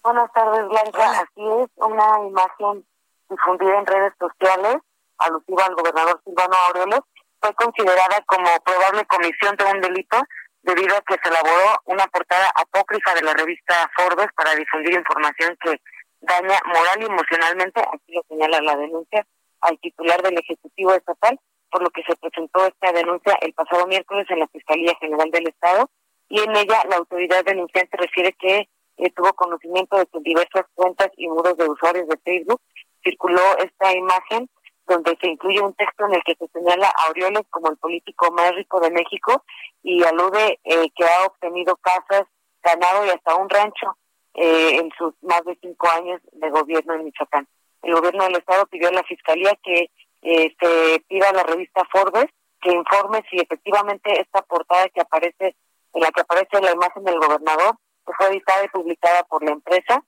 Buenas 0.02 0.32
tardes, 0.32 0.66
Blanca. 0.66 1.20
Así 1.20 1.46
es, 1.62 1.70
una 1.76 2.26
imagen 2.26 2.84
difundida 3.30 3.78
en 3.78 3.86
redes 3.86 4.12
sociales 4.18 4.76
alusiva 5.18 5.64
al 5.66 5.76
gobernador 5.76 6.20
Silvano 6.24 6.56
Aureoles 6.66 7.00
fue 7.40 7.54
considerada 7.54 8.20
como 8.26 8.48
probable 8.64 9.04
comisión 9.06 9.56
de 9.56 9.64
un 9.64 9.80
delito 9.80 10.16
debido 10.62 10.96
a 10.96 11.02
que 11.02 11.16
se 11.22 11.28
elaboró 11.28 11.80
una 11.86 12.06
portada 12.06 12.50
apócrifa 12.54 13.14
de 13.14 13.22
la 13.22 13.34
revista 13.34 13.90
Forbes 13.96 14.28
para 14.36 14.54
difundir 14.54 14.94
información 14.94 15.56
que 15.60 15.80
daña 16.20 16.58
moral 16.66 17.02
y 17.02 17.06
emocionalmente, 17.06 17.80
así 17.80 18.12
lo 18.12 18.22
señala 18.28 18.60
la 18.60 18.76
denuncia, 18.76 19.26
al 19.60 19.78
titular 19.80 20.22
del 20.22 20.38
Ejecutivo 20.38 20.94
Estatal, 20.94 21.38
por 21.70 21.82
lo 21.82 21.90
que 21.90 22.02
se 22.04 22.16
presentó 22.16 22.66
esta 22.66 22.92
denuncia 22.92 23.38
el 23.40 23.52
pasado 23.54 23.86
miércoles 23.86 24.26
en 24.28 24.40
la 24.40 24.48
Fiscalía 24.48 24.94
General 25.00 25.30
del 25.30 25.48
Estado 25.48 25.90
y 26.28 26.40
en 26.40 26.54
ella 26.56 26.82
la 26.88 26.96
autoridad 26.96 27.44
denunciante 27.44 27.96
refiere 27.96 28.32
que 28.34 28.68
eh, 28.98 29.10
tuvo 29.14 29.32
conocimiento 29.32 29.96
de 29.96 30.06
que 30.06 30.18
diversas 30.20 30.64
cuentas 30.74 31.08
y 31.16 31.28
muros 31.28 31.56
de 31.56 31.68
usuarios 31.68 32.08
de 32.08 32.16
Facebook 32.24 32.60
circuló 33.02 33.42
esta 33.58 33.92
imagen 33.92 34.48
donde 34.86 35.16
se 35.20 35.28
incluye 35.28 35.60
un 35.60 35.74
texto 35.74 36.06
en 36.06 36.14
el 36.14 36.22
que 36.24 36.34
se 36.34 36.46
señala 36.48 36.88
a 36.88 37.10
Orioles 37.10 37.42
como 37.50 37.70
el 37.70 37.76
político 37.76 38.30
más 38.32 38.54
rico 38.54 38.80
de 38.80 38.90
México 38.90 39.44
y 39.82 40.02
alude 40.02 40.58
eh, 40.64 40.90
que 40.94 41.04
ha 41.04 41.26
obtenido 41.26 41.76
casas, 41.76 42.24
ganado 42.62 43.06
y 43.06 43.10
hasta 43.10 43.34
un 43.36 43.48
rancho 43.48 43.96
eh, 44.34 44.76
en 44.76 44.90
sus 44.96 45.14
más 45.22 45.44
de 45.44 45.56
cinco 45.60 45.88
años 45.90 46.20
de 46.32 46.50
gobierno 46.50 46.94
en 46.94 47.04
Michoacán. 47.04 47.46
El 47.82 47.94
gobierno 47.94 48.24
del 48.24 48.36
estado 48.36 48.66
pidió 48.66 48.88
a 48.88 48.92
la 48.92 49.02
fiscalía 49.02 49.56
que 49.62 49.90
eh, 50.22 50.56
se 50.60 51.00
pida 51.08 51.30
a 51.30 51.32
la 51.32 51.42
revista 51.42 51.82
Forbes 51.90 52.26
que 52.60 52.70
informe 52.70 53.24
si 53.28 53.38
efectivamente 53.38 54.20
esta 54.20 54.42
portada 54.42 54.88
que 54.88 55.00
aparece 55.00 55.56
en 55.94 56.00
la 56.00 56.10
que 56.12 56.20
aparece 56.20 56.60
la 56.60 56.72
imagen 56.72 57.04
del 57.04 57.18
gobernador 57.18 57.76
que 58.06 58.12
fue 58.16 58.28
editada 58.28 58.64
y 58.64 58.68
publicada 58.68 59.24
por 59.24 59.44
la 59.44 59.50
empresa 59.50 60.02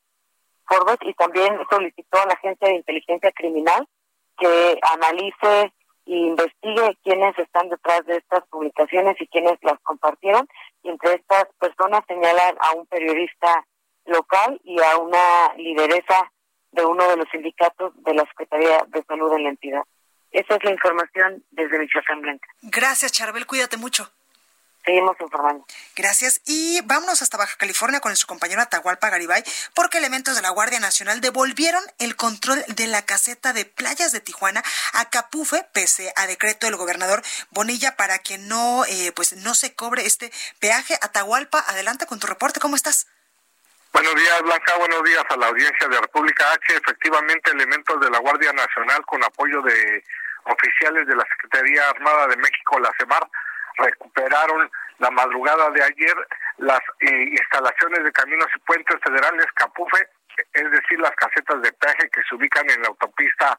Forbes 0.66 0.98
y 1.02 1.14
también 1.14 1.58
solicitó 1.68 2.18
a 2.18 2.26
la 2.26 2.34
agencia 2.34 2.68
de 2.68 2.76
inteligencia 2.76 3.32
criminal 3.32 3.86
que 4.38 4.78
analice 4.92 5.72
e 6.06 6.16
investigue 6.16 6.98
quiénes 7.02 7.38
están 7.38 7.68
detrás 7.68 8.04
de 8.06 8.16
estas 8.16 8.46
publicaciones 8.48 9.16
y 9.20 9.26
quiénes 9.28 9.58
las 9.62 9.78
compartieron. 9.82 10.46
Y 10.82 10.90
entre 10.90 11.14
estas 11.14 11.46
personas 11.58 12.02
señalan 12.06 12.56
a 12.60 12.72
un 12.72 12.86
periodista 12.86 13.66
local 14.06 14.60
y 14.64 14.80
a 14.80 14.98
una 14.98 15.54
lideresa 15.56 16.30
de 16.72 16.84
uno 16.84 17.08
de 17.08 17.16
los 17.16 17.28
sindicatos 17.30 17.92
de 18.04 18.14
la 18.14 18.24
Secretaría 18.26 18.84
de 18.88 19.02
Salud 19.04 19.32
en 19.34 19.44
la 19.44 19.48
entidad. 19.50 19.82
Esa 20.32 20.56
es 20.56 20.64
la 20.64 20.72
información 20.72 21.44
desde 21.52 21.78
Michoacán 21.78 22.20
Blanca. 22.20 22.48
Gracias, 22.62 23.12
Charbel. 23.12 23.46
Cuídate 23.46 23.76
mucho. 23.76 24.10
Seguimos 24.84 25.16
informando. 25.18 25.64
Gracias. 25.96 26.42
Y 26.44 26.80
vámonos 26.82 27.22
hasta 27.22 27.38
Baja 27.38 27.56
California 27.56 28.00
con 28.00 28.14
su 28.16 28.26
compañero 28.26 28.60
Atahualpa 28.60 29.08
Garibay, 29.08 29.42
porque 29.74 29.98
elementos 29.98 30.36
de 30.36 30.42
la 30.42 30.50
Guardia 30.50 30.78
Nacional 30.78 31.22
devolvieron 31.22 31.82
el 31.98 32.16
control 32.16 32.62
de 32.68 32.86
la 32.86 33.02
caseta 33.02 33.52
de 33.54 33.64
playas 33.64 34.12
de 34.12 34.20
Tijuana 34.20 34.62
a 34.92 35.08
Capufe, 35.08 35.66
pese 35.72 36.12
a 36.16 36.26
decreto 36.26 36.66
del 36.66 36.76
gobernador 36.76 37.22
Bonilla, 37.50 37.96
para 37.96 38.18
que 38.18 38.36
no, 38.36 38.84
eh, 38.84 39.12
pues, 39.16 39.32
no 39.36 39.54
se 39.54 39.74
cobre 39.74 40.04
este 40.04 40.30
peaje. 40.60 40.98
Atahualpa, 41.00 41.64
adelante 41.66 42.06
con 42.06 42.20
tu 42.20 42.26
reporte. 42.26 42.60
¿Cómo 42.60 42.76
estás? 42.76 43.06
Buenos 43.94 44.14
días, 44.16 44.42
Blanca. 44.42 44.76
Buenos 44.76 45.02
días 45.04 45.24
a 45.30 45.36
la 45.36 45.46
audiencia 45.46 45.88
de 45.88 46.00
República 46.00 46.52
H. 46.52 46.76
Efectivamente, 46.76 47.52
elementos 47.52 48.00
de 48.00 48.10
la 48.10 48.18
Guardia 48.18 48.52
Nacional 48.52 49.06
con 49.06 49.22
apoyo 49.24 49.62
de 49.62 50.04
oficiales 50.44 51.06
de 51.06 51.16
la 51.16 51.24
Secretaría 51.30 51.88
Armada 51.88 52.26
de 52.26 52.36
México, 52.36 52.78
la 52.80 52.92
CEMAR, 52.98 53.26
recuperaron 53.76 54.70
la 54.98 55.10
madrugada 55.10 55.70
de 55.70 55.82
ayer 55.82 56.14
las 56.58 56.80
eh, 57.00 57.28
instalaciones 57.30 58.04
de 58.04 58.12
caminos 58.12 58.46
y 58.54 58.58
puentes 58.60 58.96
federales 59.02 59.46
Capufe, 59.54 60.08
es 60.52 60.70
decir, 60.70 61.00
las 61.00 61.14
casetas 61.16 61.60
de 61.62 61.72
peaje 61.72 62.08
que 62.10 62.22
se 62.28 62.34
ubican 62.34 62.68
en 62.70 62.82
la 62.82 62.88
autopista 62.88 63.58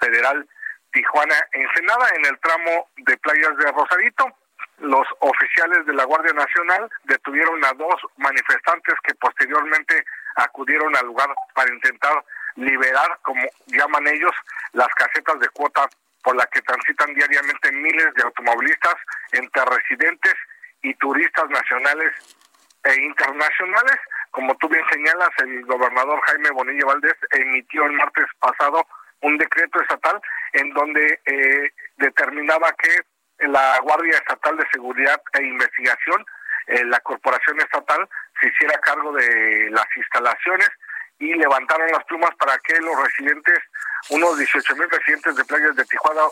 federal 0.00 0.46
Tijuana-Ensenada, 0.92 2.08
en 2.16 2.26
el 2.26 2.38
tramo 2.40 2.88
de 2.96 3.16
playas 3.18 3.56
de 3.56 3.72
Rosarito. 3.72 4.26
Los 4.78 5.06
oficiales 5.20 5.86
de 5.86 5.94
la 5.94 6.04
Guardia 6.04 6.32
Nacional 6.32 6.90
detuvieron 7.04 7.64
a 7.64 7.72
dos 7.72 7.94
manifestantes 8.16 8.94
que 9.04 9.14
posteriormente 9.14 10.04
acudieron 10.36 10.94
al 10.96 11.06
lugar 11.06 11.28
para 11.54 11.72
intentar 11.72 12.24
liberar, 12.56 13.18
como 13.22 13.42
llaman 13.66 14.06
ellos, 14.08 14.32
las 14.72 14.88
casetas 14.88 15.38
de 15.40 15.48
cuota 15.50 15.88
por 16.22 16.36
la 16.36 16.46
que 16.46 16.62
transitan 16.62 17.14
diariamente 17.14 17.72
miles 17.72 18.14
de 18.14 18.22
automovilistas 18.22 18.94
entre 19.32 19.64
residentes 19.64 20.34
y 20.82 20.94
turistas 20.94 21.48
nacionales 21.50 22.12
e 22.84 22.94
internacionales. 23.02 23.96
Como 24.30 24.54
tú 24.56 24.68
bien 24.68 24.84
señalas, 24.90 25.30
el 25.38 25.64
gobernador 25.66 26.20
Jaime 26.26 26.50
Bonilla 26.50 26.86
Valdés 26.86 27.16
emitió 27.30 27.84
el 27.84 27.92
martes 27.92 28.26
pasado 28.40 28.86
un 29.20 29.38
decreto 29.38 29.80
estatal 29.80 30.20
en 30.52 30.72
donde 30.74 31.20
eh, 31.26 31.70
determinaba 31.96 32.72
que 32.72 33.46
la 33.46 33.78
Guardia 33.80 34.18
Estatal 34.18 34.56
de 34.56 34.66
Seguridad 34.72 35.20
e 35.32 35.44
Investigación, 35.44 36.24
eh, 36.66 36.84
la 36.84 37.00
corporación 37.00 37.60
estatal, 37.60 38.08
se 38.40 38.48
hiciera 38.48 38.80
cargo 38.80 39.12
de 39.12 39.70
las 39.70 39.86
instalaciones 39.96 40.68
y 41.18 41.34
levantaron 41.34 41.88
las 41.92 42.04
plumas 42.04 42.30
para 42.36 42.58
que 42.58 42.78
los 42.80 43.00
residentes 43.00 43.58
unos 44.10 44.38
18 44.38 44.76
mil 44.76 44.90
residentes 44.90 45.36
de 45.36 45.44
playas 45.44 45.76
de 45.76 45.84
Tijuana 45.84 46.22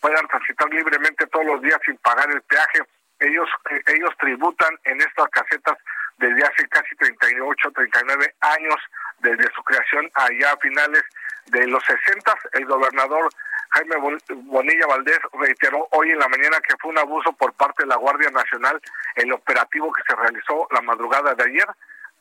puedan 0.00 0.26
transitar 0.28 0.68
libremente 0.70 1.26
todos 1.26 1.46
los 1.46 1.62
días 1.62 1.80
sin 1.84 1.96
pagar 1.98 2.30
el 2.30 2.42
peaje. 2.42 2.80
Ellos, 3.20 3.48
eh, 3.70 3.82
ellos 3.86 4.10
tributan 4.18 4.78
en 4.84 5.00
estas 5.00 5.28
casetas 5.30 5.76
desde 6.18 6.42
hace 6.42 6.68
casi 6.68 6.94
38, 6.96 7.70
39 7.72 8.34
años, 8.40 8.76
desde 9.20 9.52
su 9.54 9.62
creación 9.62 10.08
allá 10.14 10.52
a 10.52 10.56
finales 10.58 11.02
de 11.46 11.66
los 11.66 11.82
60. 11.84 12.34
El 12.52 12.66
gobernador 12.66 13.28
Jaime 13.70 13.96
Bonilla 14.44 14.86
Valdés 14.86 15.18
reiteró 15.32 15.86
hoy 15.92 16.10
en 16.10 16.18
la 16.18 16.28
mañana 16.28 16.58
que 16.60 16.76
fue 16.80 16.90
un 16.90 16.98
abuso 16.98 17.32
por 17.32 17.52
parte 17.54 17.82
de 17.82 17.88
la 17.88 17.96
Guardia 17.96 18.30
Nacional 18.30 18.80
el 19.14 19.32
operativo 19.32 19.92
que 19.92 20.02
se 20.08 20.16
realizó 20.16 20.66
la 20.70 20.80
madrugada 20.80 21.34
de 21.34 21.44
ayer 21.44 21.66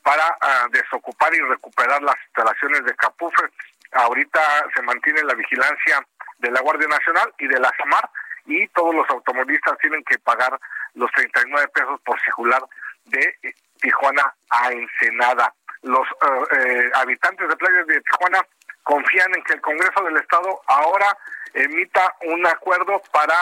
para 0.03 0.37
ah, 0.41 0.67
desocupar 0.71 1.33
y 1.33 1.39
recuperar 1.39 2.01
las 2.01 2.15
instalaciones 2.27 2.83
de 2.85 2.95
Capufe. 2.95 3.43
Ahorita 3.91 4.41
se 4.75 4.81
mantiene 4.81 5.23
la 5.23 5.33
vigilancia 5.33 6.05
de 6.39 6.51
la 6.51 6.61
Guardia 6.61 6.87
Nacional 6.87 7.33
y 7.39 7.47
de 7.47 7.59
la 7.59 7.71
SAMAR 7.77 8.09
y 8.45 8.67
todos 8.69 8.95
los 8.95 9.09
automovilistas 9.09 9.77
tienen 9.79 10.03
que 10.03 10.17
pagar 10.19 10.57
los 10.95 11.11
39 11.11 11.67
pesos 11.69 11.99
por 12.01 12.19
circular 12.21 12.61
de 13.05 13.35
eh, 13.43 13.53
Tijuana 13.79 14.33
a 14.49 14.71
Ensenada. 14.71 15.53
Los 15.83 16.07
eh, 16.07 16.57
eh, 16.57 16.91
habitantes 16.95 17.47
de 17.47 17.55
playas 17.55 17.87
de 17.87 18.01
Tijuana 18.01 18.41
confían 18.83 19.33
en 19.35 19.43
que 19.43 19.53
el 19.53 19.61
Congreso 19.61 20.03
del 20.03 20.17
Estado 20.17 20.61
ahora 20.67 21.17
emita 21.53 22.15
un 22.23 22.45
acuerdo 22.47 23.01
para 23.11 23.35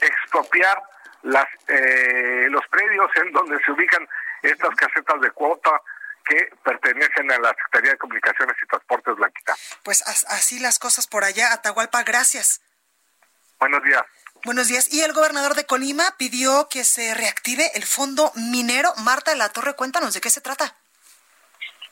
expropiar 0.00 0.82
las 1.22 1.46
los 2.48 2.66
predios 2.68 3.10
en 3.16 3.32
donde 3.32 3.58
se 3.64 3.72
ubican 3.72 4.06
estas 4.42 4.74
casetas 4.74 5.20
de 5.20 5.30
cuota 5.30 5.80
que 6.32 6.48
pertenecen 6.64 7.30
a 7.30 7.38
la 7.38 7.50
Secretaría 7.50 7.92
de 7.92 7.98
Comunicaciones 7.98 8.56
y 8.62 8.66
Transportes 8.66 9.16
Blanquita. 9.16 9.54
Pues 9.82 10.02
así 10.28 10.58
las 10.60 10.78
cosas 10.78 11.06
por 11.06 11.24
allá, 11.24 11.52
Atahualpa, 11.52 12.02
gracias. 12.04 12.62
Buenos 13.58 13.82
días. 13.82 14.02
Buenos 14.44 14.68
días. 14.68 14.92
Y 14.92 15.02
el 15.02 15.12
gobernador 15.12 15.54
de 15.54 15.66
Colima 15.66 16.04
pidió 16.18 16.68
que 16.68 16.84
se 16.84 17.14
reactive 17.14 17.64
el 17.74 17.84
fondo 17.84 18.32
minero. 18.34 18.90
Marta 19.04 19.30
de 19.30 19.36
la 19.36 19.50
Torre, 19.50 19.74
cuéntanos 19.74 20.14
de 20.14 20.20
qué 20.20 20.30
se 20.30 20.40
trata. 20.40 20.74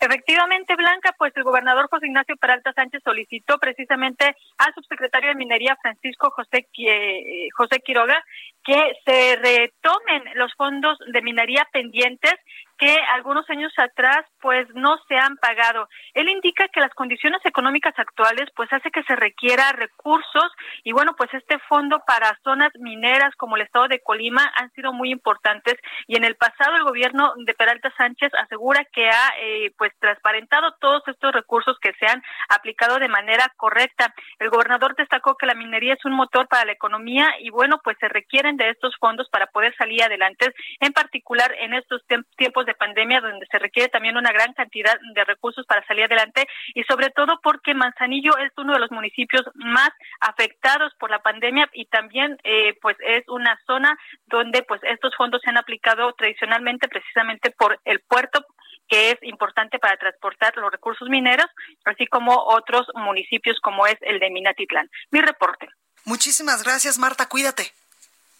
Efectivamente, 0.01 0.75
Blanca, 0.77 1.15
pues 1.19 1.37
el 1.37 1.45
gobernador 1.45 1.87
José 1.91 2.07
Ignacio 2.07 2.35
Peralta 2.39 2.73
Sánchez 2.73 3.03
solicitó 3.05 3.59
precisamente 3.59 4.35
al 4.57 4.75
subsecretario 4.75 5.29
de 5.29 5.35
Minería 5.35 5.77
Francisco 5.83 6.31
José, 6.31 6.67
eh, 6.79 7.49
José 7.55 7.81
Quiroga 7.81 8.25
que 8.65 8.93
se 9.05 9.37
retomen 9.37 10.25
los 10.35 10.53
fondos 10.55 10.99
de 11.07 11.23
minería 11.23 11.67
pendientes 11.73 12.35
que 12.81 12.97
algunos 13.15 13.49
años 13.51 13.73
atrás 13.77 14.25
pues 14.41 14.67
no 14.75 14.97
se 15.07 15.15
han 15.15 15.37
pagado. 15.37 15.87
Él 16.15 16.31
indica 16.31 16.67
que 16.69 16.81
las 16.81 16.95
condiciones 16.95 17.41
económicas 17.45 17.93
actuales 17.99 18.49
pues 18.57 18.73
hace 18.73 18.91
que 18.91 19.03
se 19.03 19.15
requiera 19.17 19.73
recursos 19.73 20.51
y 20.83 20.93
bueno 20.93 21.15
pues 21.15 21.29
este 21.35 21.59
fondo 21.69 22.03
para 22.07 22.39
zonas 22.43 22.73
mineras 22.79 23.35
como 23.37 23.57
el 23.57 23.63
estado 23.63 23.87
de 23.87 24.01
Colima 24.01 24.51
han 24.57 24.73
sido 24.73 24.95
muy 24.95 25.11
importantes 25.11 25.75
y 26.07 26.17
en 26.17 26.25
el 26.25 26.37
pasado 26.37 26.75
el 26.77 26.85
gobierno 26.85 27.35
de 27.45 27.53
Peralta 27.53 27.93
Sánchez 27.99 28.33
asegura 28.35 28.87
que 28.91 29.11
ha 29.11 29.35
eh, 29.43 29.73
pues 29.77 29.93
transparentado 29.99 30.73
todos 30.81 31.03
estos 31.07 31.33
recursos 31.33 31.77
que 31.83 31.93
se 32.01 32.07
han 32.07 32.23
aplicado 32.49 32.99
de 32.99 33.09
manera 33.09 33.53
correcta. 33.59 34.15
El 34.39 34.49
gobernador 34.49 34.97
destacó 34.97 35.37
que 35.37 35.45
la 35.45 35.55
minería 35.55 35.93
es 35.93 36.05
un 36.07 36.13
motor 36.13 36.49
para 36.49 36.65
la 36.65 36.73
economía 36.73 37.29
y 37.41 37.51
bueno 37.51 37.79
pues 37.85 37.99
se 38.01 38.09
requieren 38.09 38.50
de 38.57 38.71
estos 38.71 38.97
fondos 38.99 39.29
para 39.31 39.47
poder 39.49 39.75
salir 39.77 40.03
adelante 40.03 40.53
en 40.81 40.93
particular 40.93 41.55
en 41.61 41.75
estos 41.75 42.03
tiempos 42.37 42.67
de 42.67 42.71
de 42.71 42.75
pandemia 42.75 43.21
donde 43.21 43.47
se 43.51 43.59
requiere 43.59 43.89
también 43.89 44.17
una 44.17 44.33
gran 44.33 44.53
cantidad 44.55 44.97
de 45.15 45.25
recursos 45.25 45.67
para 45.67 45.85
salir 45.87 46.05
adelante 46.05 46.47
y 46.75 46.85
sobre 46.85 47.11
todo 47.11 47.41
porque 47.43 47.75
Manzanillo 47.75 48.39
es 48.39 48.53
uno 48.57 48.75
de 48.75 48.79
los 48.79 48.93
municipios 48.93 49.43
más 49.55 49.91
afectados 50.21 50.93
por 51.01 51.11
la 51.11 51.19
pandemia 51.19 51.69
y 51.73 51.87
también 51.87 52.39
eh, 52.45 52.79
pues 52.81 52.97
es 53.01 53.25
una 53.29 53.59
zona 53.67 53.99
donde 54.27 54.63
pues 54.63 54.81
estos 54.85 55.15
fondos 55.17 55.43
se 55.43 55.51
han 55.51 55.59
aplicado 55.59 56.13
tradicionalmente 56.13 56.87
precisamente 56.87 57.51
por 57.51 57.81
el 57.85 58.01
puerto 58.01 58.47
que 58.89 59.11
es 59.13 59.19
importante 59.23 59.79
para 59.79 59.97
transportar 59.97 60.57
los 60.57 60.71
recursos 60.71 61.09
mineros, 61.09 61.47
así 61.85 62.07
como 62.07 62.35
otros 62.35 62.87
municipios 62.95 63.59
como 63.61 63.87
es 63.87 63.97
el 64.01 64.19
de 64.19 64.31
Minatitlán. 64.31 64.91
Mi 65.11 65.21
reporte. 65.21 65.69
Muchísimas 66.05 66.65
gracias, 66.65 66.99
Marta. 66.99 67.29
Cuídate. 67.29 67.73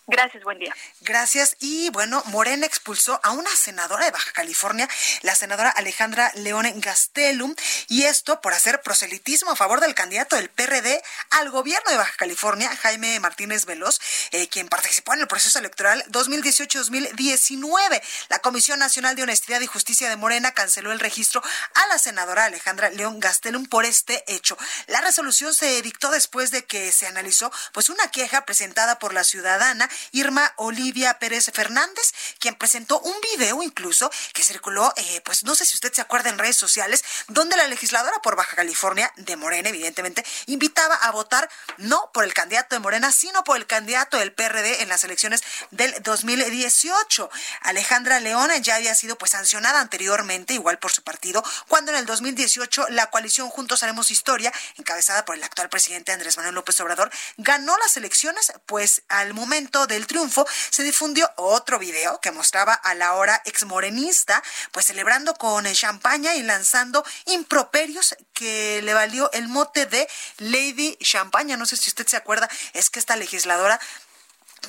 Gracias, 0.07 0.43
buen 0.43 0.59
día. 0.59 0.75
Gracias. 1.03 1.57
Y 1.61 1.91
bueno, 1.91 2.23
Morena 2.27 2.67
expulsó 2.67 3.21
a 3.23 3.31
una 3.31 3.51
senadora 3.55 4.05
de 4.05 4.11
Baja 4.11 4.33
California, 4.33 4.89
la 5.23 5.35
senadora 5.35 5.71
Alejandra 5.71 6.33
León 6.35 6.67
Gastelum, 6.77 7.55
y 7.89 8.05
esto 8.05 8.41
por 8.41 8.53
hacer 8.53 8.83
proselitismo 8.83 9.53
a 9.53 9.57
favor 9.57 9.81
del 9.81 9.95
candidato 9.95 10.37
del 10.37 10.51
PRD 10.51 11.01
al 11.31 11.51
gobierno 11.51 11.91
de 11.91 11.97
Baja 11.97 12.15
California, 12.17 12.75
Jaime 12.77 13.21
Martínez 13.21 13.67
Veloz, 13.67 14.01
eh, 14.33 14.49
quien 14.49 14.69
participó 14.69 15.15
en 15.15 15.21
el 15.21 15.29
proceso 15.29 15.59
electoral 15.59 16.05
2018-2019. 16.09 18.03
La 18.29 18.41
Comisión 18.41 18.81
Nacional 18.81 19.15
de 19.15 19.23
Honestidad 19.23 19.61
y 19.61 19.67
Justicia 19.67 20.09
de 20.09 20.17
Morena 20.17 20.53
canceló 20.53 20.93
el 20.93 21.01
registro 21.01 21.43
a 21.75 21.87
la 21.87 21.99
senadora 21.99 22.47
Alejandra 22.47 22.91
León 22.91 23.21
Gastelum 23.21 23.67
por 23.67 23.85
este 23.85 24.25
hecho. 24.27 24.57
La 24.89 25.01
resolución 25.01 25.55
se 25.55 25.81
dictó 25.83 26.11
después 26.11 26.51
de 26.51 26.65
que 26.65 26.91
se 26.91 27.07
analizó 27.07 27.53
pues 27.73 27.91
una 27.91 28.11
queja 28.11 28.45
presentada 28.45 28.99
por 28.99 29.15
la 29.15 29.25
ciudadana 29.25 29.89
Irma 30.13 30.53
Olivia 30.57 31.19
Pérez 31.19 31.51
Fernández, 31.53 32.13
quien 32.39 32.55
presentó 32.55 33.01
un 33.01 33.15
video 33.21 33.63
incluso 33.63 34.11
que 34.33 34.43
circuló, 34.43 34.93
eh, 34.97 35.21
pues 35.25 35.45
no 35.45 35.55
sé 35.55 35.65
si 35.65 35.77
usted 35.77 35.93
se 35.93 36.01
acuerda 36.01 36.31
en 36.31 36.39
redes 36.39 36.57
sociales, 36.57 37.05
donde 37.29 37.57
la 37.57 37.67
legisladora 37.67 38.21
por 38.23 38.37
Baja 38.37 38.57
California, 38.57 39.13
de 39.17 39.37
Morena 39.37 39.69
evidentemente, 39.69 40.25
invitaba 40.47 40.95
a 40.95 41.11
votar 41.11 41.49
no 41.79 42.11
por 42.13 42.25
el 42.25 42.35
candidato 42.35 42.75
de 42.75 42.81
Morena, 42.81 43.13
sino 43.13 43.45
por 43.45 43.57
el 43.57 43.67
candidato 43.67 44.19
del 44.19 44.33
PRD 44.33 44.83
en 44.83 44.89
las 44.89 45.05
elecciones 45.05 45.43
del 45.71 45.95
2018. 46.03 47.31
Alejandra 47.63 48.21
León 48.21 48.51
ya 48.63 48.77
había 48.77 48.95
sido 48.95 49.17
pues 49.17 49.33
sancionada 49.33 49.81
anteriormente, 49.81 50.55
igual 50.55 50.79
por 50.79 50.93
su 50.93 51.03
partido, 51.03 51.45
cuando 51.69 51.93
en 51.93 51.99
el 51.99 52.07
2018 52.07 52.89
la 52.91 53.11
coalición 53.11 53.49
Juntos 53.51 53.83
Haremos 53.83 54.11
Historia, 54.11 54.53
encabezada 54.77 55.25
por 55.25 55.37
el 55.37 55.43
actual 55.43 55.69
presidente 55.69 56.13
Andrés 56.13 56.37
Manuel 56.37 56.55
López 56.55 56.81
Obrador, 56.81 57.11
ganó 57.37 57.77
las 57.79 57.97
elecciones, 57.97 58.53
pues 58.67 59.03
al 59.09 59.35
momento 59.35 59.80
del 59.87 60.07
triunfo, 60.07 60.47
se 60.71 60.83
difundió 60.83 61.31
otro 61.37 61.79
video 61.79 62.21
que 62.21 62.31
mostraba 62.31 62.75
a 62.75 62.95
la 62.95 63.15
hora 63.15 63.41
exmorenista, 63.45 64.43
pues 64.73 64.87
celebrando 64.87 65.35
con 65.35 65.65
champaña 65.73 66.35
y 66.35 66.43
lanzando 66.43 67.05
improperios 67.27 68.17
que 68.33 68.81
le 68.83 68.95
valió 68.95 69.31
el 69.33 69.49
mote 69.49 69.87
de 69.87 70.09
Lady 70.39 70.97
Champaña. 71.03 71.57
No 71.57 71.67
sé 71.67 71.77
si 71.77 71.89
usted 71.89 72.07
se 72.07 72.17
acuerda, 72.17 72.49
es 72.73 72.91
que 72.91 72.99
esta 72.99 73.17
legisladora 73.17 73.81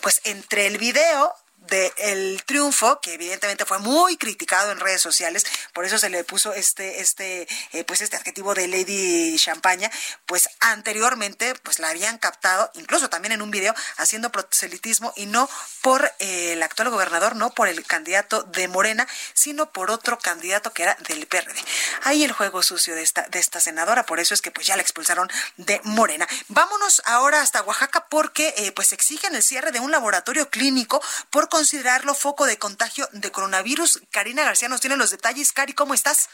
pues 0.01 0.21
entre 0.23 0.67
el 0.67 0.77
video 0.77 1.35
del 1.61 2.43
triunfo, 2.45 2.99
que 3.01 3.13
evidentemente 3.13 3.65
fue 3.65 3.79
muy 3.79 4.17
criticado 4.17 4.71
en 4.71 4.79
redes 4.79 5.01
sociales, 5.01 5.45
por 5.73 5.85
eso 5.85 5.97
se 5.99 6.09
le 6.09 6.23
puso 6.23 6.53
este, 6.53 7.01
este, 7.01 7.47
eh, 7.71 7.83
pues 7.83 8.01
este 8.01 8.17
adjetivo 8.17 8.53
de 8.55 8.67
Lady 8.67 9.37
Champaña, 9.37 9.91
pues 10.25 10.49
anteriormente 10.59 11.53
pues 11.63 11.79
la 11.79 11.89
habían 11.89 12.17
captado, 12.17 12.71
incluso 12.73 13.09
también 13.09 13.31
en 13.33 13.41
un 13.41 13.51
video, 13.51 13.75
haciendo 13.97 14.31
proselitismo 14.31 15.13
y 15.15 15.27
no 15.27 15.47
por 15.81 16.11
el 16.19 16.61
actual 16.63 16.89
gobernador, 16.89 17.35
no 17.35 17.51
por 17.51 17.67
el 17.67 17.85
candidato 17.85 18.43
de 18.43 18.67
Morena, 18.67 19.07
sino 19.33 19.71
por 19.71 19.91
otro 19.91 20.17
candidato 20.17 20.73
que 20.73 20.83
era 20.83 20.97
del 21.07 21.27
PRD. 21.27 21.59
Ahí 22.03 22.23
el 22.23 22.31
juego 22.31 22.63
sucio 22.63 22.95
de 22.95 23.03
esta, 23.03 23.27
de 23.29 23.39
esta 23.39 23.59
senadora, 23.59 24.05
por 24.05 24.19
eso 24.19 24.33
es 24.33 24.41
que 24.41 24.51
pues 24.51 24.65
ya 24.65 24.75
la 24.75 24.81
expulsaron 24.81 25.29
de 25.57 25.79
Morena. 25.83 26.27
Vámonos 26.47 27.03
ahora 27.05 27.41
hasta 27.41 27.61
Oaxaca 27.61 28.07
porque 28.09 28.53
eh, 28.57 28.71
pues 28.71 28.93
exigen 28.93 29.35
el 29.35 29.43
cierre 29.43 29.71
de 29.71 29.79
un 29.79 29.91
laboratorio 29.91 30.49
clínico 30.49 31.01
por 31.29 31.50
considerarlo 31.51 32.15
foco 32.15 32.45
de 32.47 32.57
contagio 32.57 33.05
de 33.11 33.29
coronavirus. 33.29 34.01
Karina 34.09 34.43
García 34.43 34.69
nos 34.69 34.79
tiene 34.79 34.95
los 34.95 35.11
detalles. 35.11 35.51
Cari, 35.51 35.73
¿cómo 35.73 35.93
estás? 35.93 36.29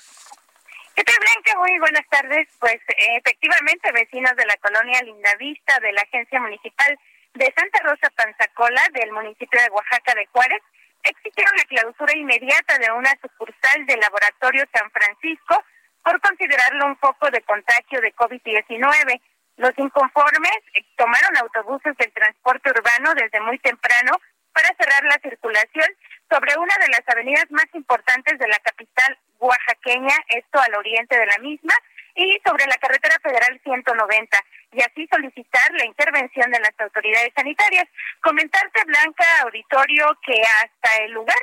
¿Qué 0.95 1.03
tal, 1.03 1.17
Blanca? 1.19 1.59
Muy 1.59 1.77
buenas 1.79 2.07
tardes. 2.09 2.47
Pues 2.59 2.77
efectivamente, 3.17 3.91
vecinos 3.91 4.35
de 4.37 4.45
la 4.45 4.55
colonia 4.57 5.01
Lindavista 5.01 5.79
de 5.81 5.91
la 5.91 6.01
Agencia 6.01 6.39
Municipal 6.39 6.97
de 7.33 7.53
Santa 7.57 7.79
Rosa 7.83 8.09
Panzacola 8.15 8.81
del 8.93 9.11
municipio 9.11 9.59
de 9.59 9.69
Oaxaca 9.69 10.13
de 10.13 10.27
Juárez 10.27 10.61
exigieron 11.03 11.55
la 11.57 11.65
clausura 11.65 12.15
inmediata 12.15 12.77
de 12.77 12.91
una 12.91 13.11
sucursal 13.21 13.85
del 13.85 13.99
laboratorio 13.99 14.65
San 14.73 14.89
Francisco 14.91 15.63
por 16.03 16.21
considerarlo 16.21 16.85
un 16.85 16.97
foco 16.97 17.29
de 17.29 17.41
contagio 17.41 18.01
de 18.01 18.13
COVID-19. 18.15 19.21
Los 19.57 19.73
inconformes 19.77 20.59
tomaron 20.95 21.37
autobuses 21.37 21.97
del 21.97 22.13
transporte 22.13 22.69
urbano 22.69 23.13
desde 23.15 23.41
muy 23.41 23.57
temprano 23.59 24.13
para 24.57 24.73
cerrar 24.73 25.03
la 25.03 25.19
circulación 25.21 25.85
sobre 26.31 26.57
una 26.57 26.73
de 26.81 26.89
las 26.89 27.03
avenidas 27.05 27.45
más 27.51 27.67
importantes 27.73 28.39
de 28.39 28.47
la 28.47 28.57
capital 28.57 29.15
oaxaqueña, 29.37 30.15
esto 30.29 30.59
al 30.59 30.73
oriente 30.73 31.15
de 31.15 31.27
la 31.27 31.37
misma, 31.37 31.75
y 32.15 32.41
sobre 32.43 32.65
la 32.65 32.77
carretera 32.77 33.15
federal 33.21 33.61
190, 33.63 34.37
y 34.71 34.81
así 34.81 35.07
solicitar 35.13 35.71
la 35.73 35.85
intervención 35.85 36.49
de 36.49 36.59
las 36.59 36.73
autoridades 36.79 37.31
sanitarias. 37.35 37.85
Comentarte, 38.23 38.81
Blanca, 38.85 39.25
auditorio, 39.43 40.17
que 40.25 40.41
hasta 40.41 41.03
el 41.03 41.11
lugar, 41.11 41.37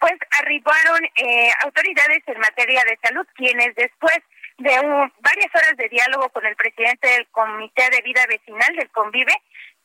pues 0.00 0.14
arribaron 0.40 1.04
eh, 1.14 1.50
autoridades 1.62 2.22
en 2.26 2.40
materia 2.40 2.82
de 2.82 2.98
salud, 3.00 3.26
quienes 3.36 3.76
después 3.76 4.18
de 4.58 4.72
varias 5.20 5.54
horas 5.54 5.76
de 5.76 5.88
diálogo 5.88 6.30
con 6.30 6.44
el 6.44 6.56
presidente 6.56 7.06
del 7.06 7.28
Comité 7.28 7.88
de 7.90 8.02
Vida 8.02 8.26
Vecinal 8.26 8.74
del 8.74 8.90
Convive, 8.90 9.34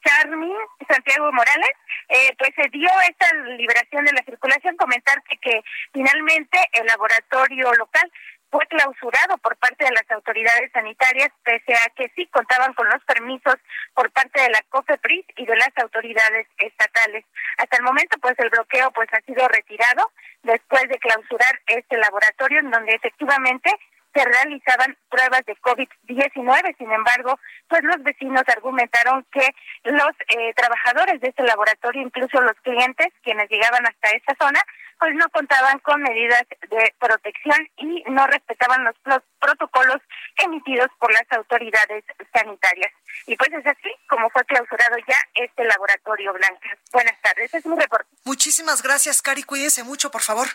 Charmin 0.04 0.56
Santiago 0.88 1.32
Morales, 1.32 1.72
eh, 2.10 2.36
pues 2.38 2.52
se 2.56 2.70
dio 2.70 2.90
esta 3.10 3.34
liberación 3.58 4.06
de 4.06 4.14
la 4.14 4.24
circulación. 4.24 4.76
Comentarte 4.78 5.38
que 5.42 5.62
finalmente 5.94 6.58
el 6.74 6.86
laboratorio 6.86 7.74
local 7.74 8.12
fue 8.52 8.68
clausurado 8.68 9.38
por 9.38 9.56
parte 9.58 9.86
de 9.86 9.92
las 9.92 10.12
autoridades 10.12 10.70
sanitarias, 10.74 11.30
pese 11.44 11.74
a 11.74 11.90
que 11.96 12.12
sí 12.16 12.28
contaban 12.28 12.74
con 12.74 12.88
los 12.90 13.02
permisos 13.06 13.56
por 13.96 14.12
parte 14.12 14.42
de 14.42 14.50
la 14.50 14.62
COFEPRIS 14.70 15.26
y 15.38 15.46
de 15.46 15.56
las 15.56 15.72
autoridades 15.78 16.48
estatales. 16.58 17.24
Hasta 17.58 17.78
el 17.78 17.84
momento, 17.84 18.18
pues 18.22 18.36
el 18.40 18.50
bloqueo 18.50 18.92
pues 18.92 19.08
ha 19.14 19.22
sido 19.22 19.48
retirado 19.48 20.12
después 20.44 20.84
de 20.90 21.00
clausurar 21.00 21.62
este 21.68 21.98
laboratorio, 21.98 22.60
en 22.60 22.72
donde 22.72 22.94
efectivamente 22.94 23.72
se 24.14 24.26
realizaban 24.26 24.98
pruebas 25.10 25.46
de 25.46 25.56
COVID-19. 25.58 26.78
Sin 26.78 26.92
embargo, 26.92 27.40
pues 27.68 27.84
los 27.84 28.02
vecinos 28.04 28.44
argumentaron 28.48 29.26
que 29.32 29.48
los 29.84 30.12
eh, 30.28 30.54
trabajadores 30.56 31.22
de 31.22 31.30
este 31.30 31.44
laboratorio, 31.44 32.02
incluso 32.02 32.42
los 32.42 32.56
clientes, 32.62 33.08
quienes 33.24 33.50
llegaban 33.50 33.86
hasta 33.86 34.10
esa 34.12 34.36
zona, 34.40 34.62
pues 35.02 35.16
no 35.16 35.28
contaban 35.30 35.80
con 35.80 36.00
medidas 36.04 36.46
de 36.70 36.94
protección 37.00 37.68
y 37.78 38.04
no 38.12 38.28
respetaban 38.28 38.84
los, 38.84 38.96
protocolos 39.40 40.00
emitidos 40.38 40.90
por 41.00 41.12
las 41.12 41.26
autoridades 41.32 42.04
sanitarias. 42.32 42.94
Y 43.26 43.36
pues 43.36 43.52
es 43.52 43.66
así 43.66 43.90
como 44.08 44.30
fue 44.30 44.46
clausurado 44.46 44.98
ya 45.08 45.18
este 45.34 45.64
laboratorio 45.66 46.34
Blanca. 46.34 46.78
Buenas 46.92 47.20
tardes, 47.22 47.52
es 47.52 47.66
mi 47.66 47.76
reporte. 47.76 48.08
Muchísimas 48.26 48.84
gracias, 48.84 49.24
Cari. 49.24 49.42
Cuídese 49.42 49.84
mucho, 49.84 50.12
por 50.12 50.22
favor. 50.22 50.48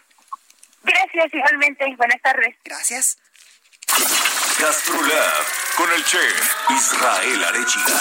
Gracias, 0.85 1.35
igualmente. 1.35 1.85
Buenas 1.97 2.23
tardes. 2.23 2.55
Gracias. 2.65 3.19
Gastrolab 4.59 5.45
con 5.77 5.93
el 5.93 6.05
chef 6.05 6.57
Israel 6.71 7.45
Arechiga. 7.45 8.01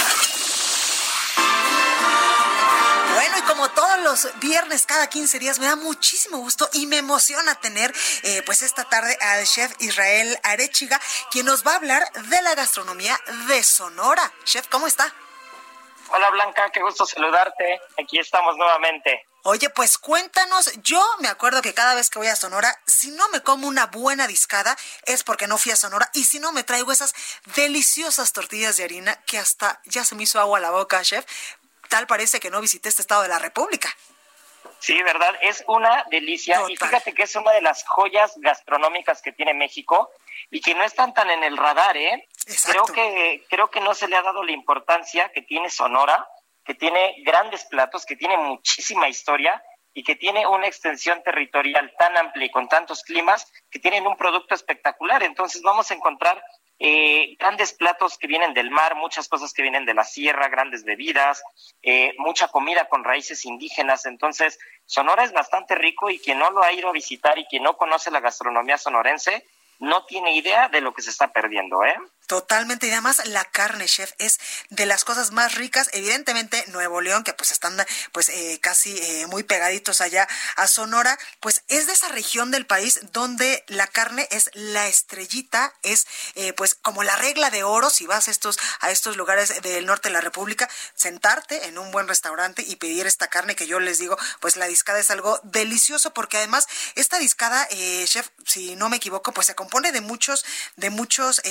Bueno, 3.14 3.38
y 3.38 3.42
como 3.42 3.70
todos 3.72 4.00
los 4.00 4.40
viernes, 4.40 4.86
cada 4.86 5.08
15 5.08 5.40
días, 5.40 5.60
me 5.60 5.66
da 5.66 5.76
muchísimo 5.76 6.38
gusto 6.38 6.70
y 6.74 6.88
me 6.88 6.98
emociona 6.98 7.56
tener 7.56 7.94
eh, 8.24 8.42
pues 8.46 8.62
esta 8.62 8.86
tarde 8.86 9.18
al 9.22 9.46
chef 9.46 9.74
Israel 9.80 10.40
Arechiga, 10.44 11.00
quien 11.30 11.46
nos 11.46 11.66
va 11.66 11.74
a 11.74 11.76
hablar 11.76 12.10
de 12.14 12.42
la 12.42 12.56
gastronomía 12.56 13.20
de 13.48 13.62
Sonora. 13.62 14.32
Chef, 14.46 14.68
¿cómo 14.70 14.88
está? 14.88 15.14
Hola 16.10 16.30
Blanca, 16.30 16.70
qué 16.72 16.82
gusto 16.82 17.06
saludarte. 17.06 17.82
Aquí 18.02 18.18
estamos 18.18 18.56
nuevamente. 18.58 19.26
Oye, 19.48 19.70
pues 19.70 20.00
cuéntanos, 20.00 20.74
yo 20.82 21.00
me 21.20 21.28
acuerdo 21.28 21.62
que 21.62 21.76
cada 21.76 21.94
vez 21.94 22.10
que 22.10 22.18
voy 22.18 22.30
a 22.30 22.36
Sonora, 22.36 22.76
si 22.88 23.12
no 23.12 23.30
me 23.30 23.44
como 23.44 23.68
una 23.68 23.86
buena 23.86 24.26
discada, 24.26 24.76
es 25.06 25.24
porque 25.24 25.46
no 25.46 25.60
fui 25.60 25.72
a 25.72 25.76
Sonora, 25.76 26.10
y 26.14 26.24
si 26.24 26.40
no 26.40 26.52
me 26.52 26.64
traigo 26.64 26.92
esas 26.92 27.14
deliciosas 27.56 28.34
tortillas 28.34 28.78
de 28.78 28.86
harina 28.86 29.22
que 29.28 29.38
hasta 29.38 29.82
ya 29.86 30.04
se 30.04 30.16
me 30.16 30.24
hizo 30.24 30.40
agua 30.40 30.58
a 30.58 30.62
la 30.62 30.72
boca, 30.72 31.04
chef, 31.04 31.28
tal 31.90 32.08
parece 32.08 32.40
que 32.40 32.50
no 32.50 32.60
visité 32.60 32.90
este 32.90 33.04
estado 33.04 33.22
de 33.22 33.28
la 33.28 33.38
República. 33.38 33.96
Sí, 34.80 35.00
¿verdad? 35.04 35.36
Es 35.44 35.64
una 35.68 36.06
delicia. 36.10 36.64
Y 36.68 36.76
fíjate 36.76 37.14
que 37.14 37.22
es 37.22 37.36
una 37.36 37.52
de 37.52 37.62
las 37.62 37.86
joyas 37.86 38.34
gastronómicas 38.38 39.22
que 39.22 39.32
tiene 39.32 39.54
México 39.54 40.10
y 40.50 40.60
que 40.60 40.74
no 40.74 40.84
están 40.84 41.14
tan 41.14 41.30
en 41.30 41.44
el 41.44 41.56
radar, 41.56 41.96
¿eh? 41.96 42.28
Creo 42.66 42.86
que, 42.86 43.46
creo 43.48 43.70
que 43.70 43.80
no 43.80 43.94
se 43.94 44.08
le 44.08 44.16
ha 44.16 44.24
dado 44.24 44.44
la 44.44 44.54
importancia 44.54 45.32
que 45.32 45.44
tiene 45.44 45.70
Sonora 45.70 46.28
que 46.66 46.74
tiene 46.74 47.16
grandes 47.24 47.64
platos, 47.66 48.06
que 48.06 48.16
tiene 48.16 48.38
muchísima 48.38 49.08
historia 49.08 49.64
y 49.94 50.04
que 50.04 50.16
tiene 50.16 50.46
una 50.46 50.68
extensión 50.68 51.24
territorial 51.24 51.94
tan 51.98 52.18
amplia 52.18 52.48
y 52.48 52.52
con 52.52 52.68
tantos 52.68 53.04
climas 53.04 53.50
que 53.72 53.80
tienen 53.80 54.06
un 54.06 54.18
producto 54.18 54.54
espectacular. 54.54 55.24
Entonces 55.24 55.62
vamos 55.62 55.90
a 55.90 55.94
encontrar 55.94 56.44
eh, 56.78 57.38
grandes 57.40 57.72
platos 57.72 58.18
que 58.18 58.28
vienen 58.28 58.54
del 58.54 58.70
mar, 58.70 58.96
muchas 58.96 59.30
cosas 59.30 59.54
que 59.54 59.62
vienen 59.62 59.86
de 59.86 59.94
la 59.94 60.04
sierra, 60.04 60.50
grandes 60.50 60.84
bebidas, 60.84 61.42
eh, 61.82 62.14
mucha 62.18 62.50
comida 62.50 62.90
con 62.90 63.06
raíces 63.06 63.46
indígenas. 63.46 64.06
Entonces, 64.06 64.60
Sonora 64.86 65.24
es 65.24 65.32
bastante 65.32 65.76
rico 65.76 66.10
y 66.10 66.20
quien 66.20 66.40
no 66.40 66.50
lo 66.50 66.62
ha 66.62 66.74
ido 66.74 66.90
a 66.90 66.92
visitar 66.92 67.38
y 67.40 67.46
quien 67.46 67.64
no 67.64 67.78
conoce 67.78 68.12
la 68.12 68.20
gastronomía 68.20 68.78
sonorense, 68.78 69.46
no 69.80 70.06
tiene 70.06 70.36
idea 70.36 70.70
de 70.70 70.82
lo 70.82 70.94
que 70.94 71.02
se 71.02 71.10
está 71.10 71.32
perdiendo, 71.32 71.84
¿eh? 71.84 71.96
Totalmente, 72.28 72.88
y 72.88 72.92
además 72.92 73.22
la 73.28 73.46
carne, 73.46 73.86
chef, 73.86 74.14
es 74.18 74.40
de 74.70 74.88
las 74.88 75.04
cosas 75.04 75.32
más 75.32 75.56
ricas. 75.56 75.90
Evidentemente, 75.94 76.64
Nuevo 76.68 77.02
León, 77.02 77.24
que 77.24 77.34
pues 77.34 77.52
están 77.52 77.78
pues 78.12 78.30
eh, 78.30 78.60
casi 78.62 78.98
eh, 78.98 79.28
muy 79.28 79.44
pegaditos 79.44 80.02
allá 80.02 80.28
a 80.56 80.66
Sonora, 80.66 81.20
pues 81.40 81.64
es 81.68 81.86
de 81.86 81.94
esa 81.94 82.08
región 82.10 82.50
del 82.50 82.66
país 82.66 83.00
donde 83.12 83.64
la 83.68 83.86
carne 83.86 84.28
es 84.32 84.50
la 84.54 84.88
estrellita, 84.88 85.74
es 85.84 86.08
eh, 86.34 86.54
pues 86.54 86.74
como 86.74 87.04
la 87.04 87.16
regla 87.16 87.52
de 87.52 87.64
oro. 87.64 87.92
Si 87.92 88.08
vas 88.08 88.28
a 88.28 88.32
estos, 88.32 88.58
a 88.80 88.90
estos 88.90 89.18
lugares 89.18 89.62
del 89.62 89.86
norte 89.86 90.10
de 90.10 90.14
la 90.14 90.22
República, 90.22 90.68
sentarte 90.96 91.68
en 91.68 91.78
un 91.78 91.92
buen 91.92 92.08
restaurante 92.08 92.64
y 92.66 92.78
pedir 92.78 93.06
esta 93.06 93.28
carne 93.28 93.56
que 93.56 93.68
yo 93.68 93.80
les 93.80 94.00
digo, 94.00 94.18
pues 94.40 94.56
la 94.56 94.66
discada 94.66 95.00
es 95.00 95.12
algo 95.12 95.40
delicioso 95.44 96.12
porque 96.12 96.38
además 96.38 96.68
esta 96.96 97.20
discada, 97.20 97.68
chef, 98.06 98.30
si 98.46 98.76
no 98.76 98.90
me 98.90 98.98
equivoco, 98.98 99.32
pues 99.32 99.46
se 99.48 99.56
compone 99.66 99.92
de 99.92 100.02
muchos, 100.02 100.46
de 100.76 100.92
muchos 100.92 101.42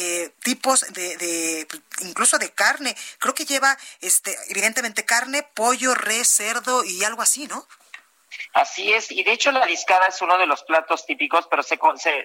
tipos 0.42 0.80
de, 0.92 1.66
pues, 1.68 1.82
incluso 2.02 2.38
de 2.38 2.52
carne. 2.52 2.94
Creo 3.18 3.34
que 3.34 3.44
lleva, 3.44 3.76
este, 4.00 4.36
evidentemente 4.50 5.04
carne, 5.04 5.42
pollo, 5.42 5.94
res, 5.94 6.28
cerdo 6.28 6.84
y 6.84 7.02
algo 7.02 7.22
así, 7.22 7.46
¿no? 7.48 7.66
Así 8.52 8.92
es, 8.92 9.10
y 9.10 9.24
de 9.24 9.32
hecho 9.32 9.50
la 9.50 9.66
discada 9.66 10.06
es 10.06 10.22
uno 10.22 10.38
de 10.38 10.46
los 10.46 10.62
platos 10.62 11.06
típicos, 11.06 11.46
pero 11.48 11.62
se, 11.62 11.76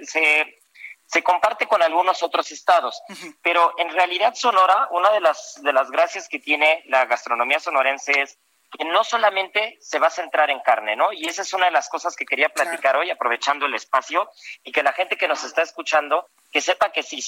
se, 0.03 0.59
se, 1.05 1.23
comparte 1.23 1.67
con 1.67 1.81
algunos 1.81 2.21
otros 2.21 2.51
estados. 2.51 3.01
Pero 3.41 3.73
en 3.77 3.89
realidad 3.89 4.35
Sonora, 4.35 4.89
una 4.91 5.11
de 5.11 5.21
las, 5.21 5.59
de 5.63 5.73
las 5.73 5.89
gracias 5.89 6.29
que 6.29 6.39
tiene 6.39 6.83
la 6.85 7.05
gastronomía 7.05 7.59
sonorense 7.59 8.21
es 8.21 8.37
que 8.72 8.86
no 8.86 9.03
solamente 9.03 9.78
se 9.82 9.99
va 9.99 10.07
a 10.07 10.11
centrar 10.11 10.49
en 10.49 10.59
carne, 10.59 10.95
¿no? 10.95 11.11
Y 11.11 11.28
esa 11.28 11.41
es 11.41 11.53
una 11.53 11.65
de 11.65 11.72
las 11.72 11.89
cosas 11.89 12.15
que 12.15 12.26
quería 12.26 12.49
platicar 12.49 12.95
hoy, 12.97 13.09
aprovechando 13.09 13.65
el 13.65 13.74
espacio, 13.74 14.30
y 14.63 14.72
que 14.72 14.84
la 14.84 14.93
gente 14.93 15.17
que 15.17 15.28
nos 15.28 15.43
está 15.43 15.63
escuchando, 15.63 16.28
que 16.51 16.61
sepa 16.61 16.91
que 16.91 17.03
sí, 17.03 17.24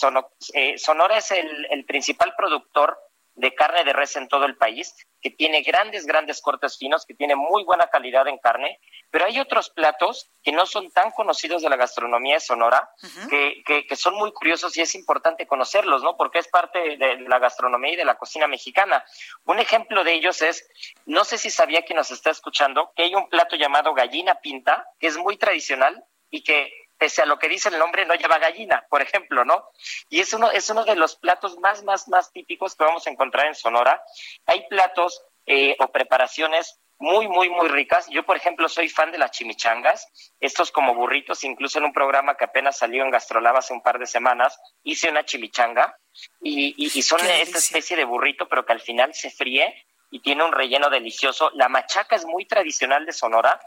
eh, 0.53 0.77
Sonora 0.77 1.17
es 1.17 1.31
el, 1.31 1.67
el 1.71 1.85
principal 1.85 2.33
productor 2.35 2.97
de 3.35 3.55
carne 3.55 3.83
de 3.83 3.93
res 3.93 4.15
en 4.15 4.27
todo 4.27 4.45
el 4.45 4.57
país, 4.57 4.95
que 5.21 5.29
tiene 5.29 5.61
grandes, 5.61 6.05
grandes 6.05 6.41
cortes 6.41 6.77
finos, 6.77 7.05
que 7.05 7.13
tiene 7.13 7.35
muy 7.35 7.63
buena 7.63 7.87
calidad 7.87 8.27
en 8.27 8.37
carne, 8.39 8.79
pero 9.09 9.25
hay 9.25 9.39
otros 9.39 9.69
platos 9.69 10.29
que 10.43 10.51
no 10.51 10.65
son 10.65 10.91
tan 10.91 11.11
conocidos 11.11 11.61
de 11.61 11.69
la 11.69 11.75
gastronomía 11.75 12.35
de 12.35 12.39
Sonora, 12.39 12.89
que, 13.29 13.63
que, 13.65 13.95
son 13.95 14.15
muy 14.15 14.31
curiosos 14.31 14.75
y 14.77 14.81
es 14.81 14.95
importante 14.95 15.45
conocerlos, 15.45 16.01
¿no? 16.01 16.17
Porque 16.17 16.39
es 16.39 16.47
parte 16.47 16.97
de 16.97 17.19
la 17.27 17.39
gastronomía 17.39 17.93
y 17.93 17.97
de 17.97 18.05
la 18.05 18.17
cocina 18.17 18.47
mexicana. 18.47 19.03
Un 19.45 19.59
ejemplo 19.59 20.03
de 20.03 20.13
ellos 20.13 20.41
es, 20.41 20.67
no 21.05 21.23
sé 21.23 21.37
si 21.37 21.49
sabía 21.51 21.83
que 21.83 21.93
nos 21.93 22.09
está 22.11 22.31
escuchando, 22.31 22.91
que 22.95 23.03
hay 23.03 23.15
un 23.15 23.29
plato 23.29 23.55
llamado 23.55 23.93
gallina 23.93 24.35
pinta, 24.35 24.87
que 24.99 25.07
es 25.07 25.17
muy 25.17 25.37
tradicional 25.37 26.03
y 26.31 26.43
que 26.43 26.71
pese 27.01 27.23
a 27.23 27.25
lo 27.25 27.39
que 27.39 27.49
dice 27.49 27.69
el 27.69 27.79
nombre, 27.79 28.05
no 28.05 28.13
lleva 28.13 28.37
gallina, 28.37 28.85
por 28.87 29.01
ejemplo, 29.01 29.43
¿no? 29.43 29.71
Y 30.07 30.19
es 30.19 30.31
uno, 30.33 30.51
es 30.51 30.69
uno 30.69 30.85
de 30.85 30.95
los 30.95 31.15
platos 31.15 31.57
más, 31.57 31.83
más, 31.83 32.07
más 32.07 32.31
típicos 32.31 32.75
que 32.75 32.83
vamos 32.83 33.07
a 33.07 33.09
encontrar 33.09 33.47
en 33.47 33.55
Sonora. 33.55 34.03
Hay 34.45 34.67
platos 34.67 35.23
eh, 35.47 35.75
o 35.79 35.91
preparaciones 35.91 36.79
muy, 36.99 37.27
muy, 37.27 37.49
muy 37.49 37.69
ricas. 37.69 38.07
Yo, 38.09 38.23
por 38.23 38.37
ejemplo, 38.37 38.69
soy 38.69 38.87
fan 38.87 39.11
de 39.11 39.17
las 39.17 39.31
chimichangas, 39.31 40.31
estos 40.39 40.71
como 40.71 40.93
burritos, 40.93 41.43
incluso 41.43 41.79
en 41.79 41.85
un 41.85 41.93
programa 41.93 42.37
que 42.37 42.45
apenas 42.45 42.77
salió 42.77 43.03
en 43.03 43.09
Gastrolab 43.09 43.57
hace 43.57 43.73
un 43.73 43.81
par 43.81 43.97
de 43.97 44.05
semanas, 44.05 44.59
hice 44.83 45.09
una 45.09 45.25
chimichanga 45.25 45.97
y, 46.39 46.75
y 46.77 47.01
son 47.01 47.19
esta 47.25 47.57
especie 47.57 47.97
de 47.97 48.03
burrito, 48.03 48.47
pero 48.47 48.63
que 48.63 48.73
al 48.73 48.81
final 48.81 49.11
se 49.15 49.31
fríe 49.31 49.73
y 50.11 50.19
tiene 50.19 50.43
un 50.43 50.51
relleno 50.51 50.91
delicioso. 50.91 51.49
La 51.55 51.67
machaca 51.67 52.15
es 52.15 52.25
muy 52.25 52.45
tradicional 52.45 53.07
de 53.07 53.13
Sonora 53.13 53.59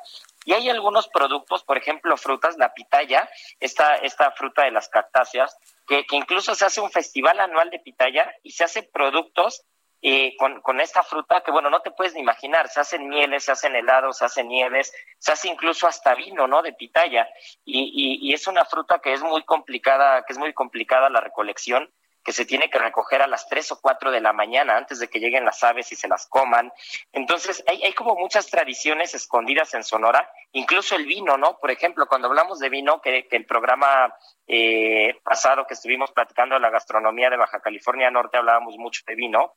y 0.44 0.52
hay 0.52 0.68
algunos 0.68 1.08
productos, 1.08 1.64
por 1.64 1.78
ejemplo, 1.78 2.16
frutas, 2.16 2.56
la 2.58 2.74
pitaya, 2.74 3.28
esta, 3.60 3.96
esta 3.96 4.30
fruta 4.32 4.64
de 4.64 4.70
las 4.70 4.88
cactáceas, 4.88 5.56
que, 5.86 6.06
que 6.06 6.16
incluso 6.16 6.54
se 6.54 6.64
hace 6.64 6.80
un 6.80 6.90
festival 6.90 7.40
anual 7.40 7.70
de 7.70 7.78
pitaya 7.78 8.32
y 8.42 8.52
se 8.52 8.64
hacen 8.64 8.88
productos 8.92 9.64
eh, 10.06 10.36
con, 10.36 10.60
con, 10.60 10.82
esta 10.82 11.02
fruta 11.02 11.42
que, 11.42 11.50
bueno, 11.50 11.70
no 11.70 11.80
te 11.80 11.90
puedes 11.90 12.12
ni 12.12 12.20
imaginar. 12.20 12.68
Se 12.68 12.78
hacen 12.78 13.08
mieles, 13.08 13.44
se 13.44 13.52
hacen 13.52 13.74
helados, 13.74 14.18
se 14.18 14.26
hacen 14.26 14.48
nieves, 14.48 14.92
se 15.18 15.32
hace 15.32 15.48
incluso 15.48 15.86
hasta 15.86 16.14
vino, 16.14 16.46
¿no? 16.46 16.60
De 16.60 16.74
pitaya. 16.74 17.26
Y, 17.64 17.84
y, 17.84 18.28
y 18.28 18.34
es 18.34 18.46
una 18.46 18.66
fruta 18.66 18.98
que 18.98 19.14
es 19.14 19.22
muy 19.22 19.42
complicada, 19.44 20.22
que 20.26 20.34
es 20.34 20.38
muy 20.38 20.52
complicada 20.52 21.08
la 21.08 21.22
recolección 21.22 21.90
que 22.24 22.32
se 22.32 22.46
tiene 22.46 22.70
que 22.70 22.78
recoger 22.78 23.22
a 23.22 23.26
las 23.26 23.46
3 23.48 23.72
o 23.72 23.80
4 23.80 24.10
de 24.10 24.20
la 24.20 24.32
mañana 24.32 24.76
antes 24.76 24.98
de 24.98 25.08
que 25.08 25.20
lleguen 25.20 25.44
las 25.44 25.62
aves 25.62 25.92
y 25.92 25.96
se 25.96 26.08
las 26.08 26.26
coman. 26.26 26.72
Entonces, 27.12 27.62
hay, 27.68 27.82
hay 27.84 27.92
como 27.92 28.16
muchas 28.16 28.46
tradiciones 28.46 29.14
escondidas 29.14 29.74
en 29.74 29.84
Sonora, 29.84 30.30
incluso 30.52 30.96
el 30.96 31.04
vino, 31.04 31.36
¿no? 31.36 31.58
Por 31.58 31.70
ejemplo, 31.70 32.06
cuando 32.06 32.28
hablamos 32.28 32.58
de 32.58 32.70
vino, 32.70 33.00
que, 33.00 33.28
el 33.30 33.46
programa 33.46 34.14
eh, 34.46 35.18
pasado 35.22 35.66
que 35.66 35.74
estuvimos 35.74 36.12
platicando 36.12 36.54
de 36.54 36.60
la 36.60 36.70
gastronomía 36.70 37.28
de 37.28 37.36
Baja 37.36 37.60
California 37.60 38.10
Norte 38.10 38.38
hablábamos 38.38 38.76
mucho 38.78 39.02
de 39.06 39.14
vino, 39.14 39.56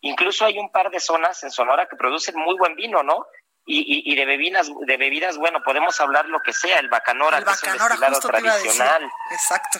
incluso 0.00 0.44
hay 0.44 0.58
un 0.58 0.70
par 0.70 0.90
de 0.90 1.00
zonas 1.00 1.42
en 1.44 1.50
Sonora 1.50 1.86
que 1.88 1.96
producen 1.96 2.34
muy 2.36 2.56
buen 2.56 2.74
vino, 2.74 3.02
¿no? 3.02 3.26
Y, 3.70 4.10
y, 4.10 4.16
de 4.16 4.24
bebidas, 4.24 4.70
de 4.86 4.96
bebidas, 4.96 5.36
bueno, 5.36 5.62
podemos 5.62 6.00
hablar 6.00 6.26
lo 6.26 6.40
que 6.40 6.54
sea, 6.54 6.78
el 6.78 6.88
bacanora, 6.88 7.44
que 7.44 7.50
es 7.50 7.62
un 7.62 7.72
destilado 7.72 8.18
tradicional. 8.20 9.10
Exacto. 9.30 9.78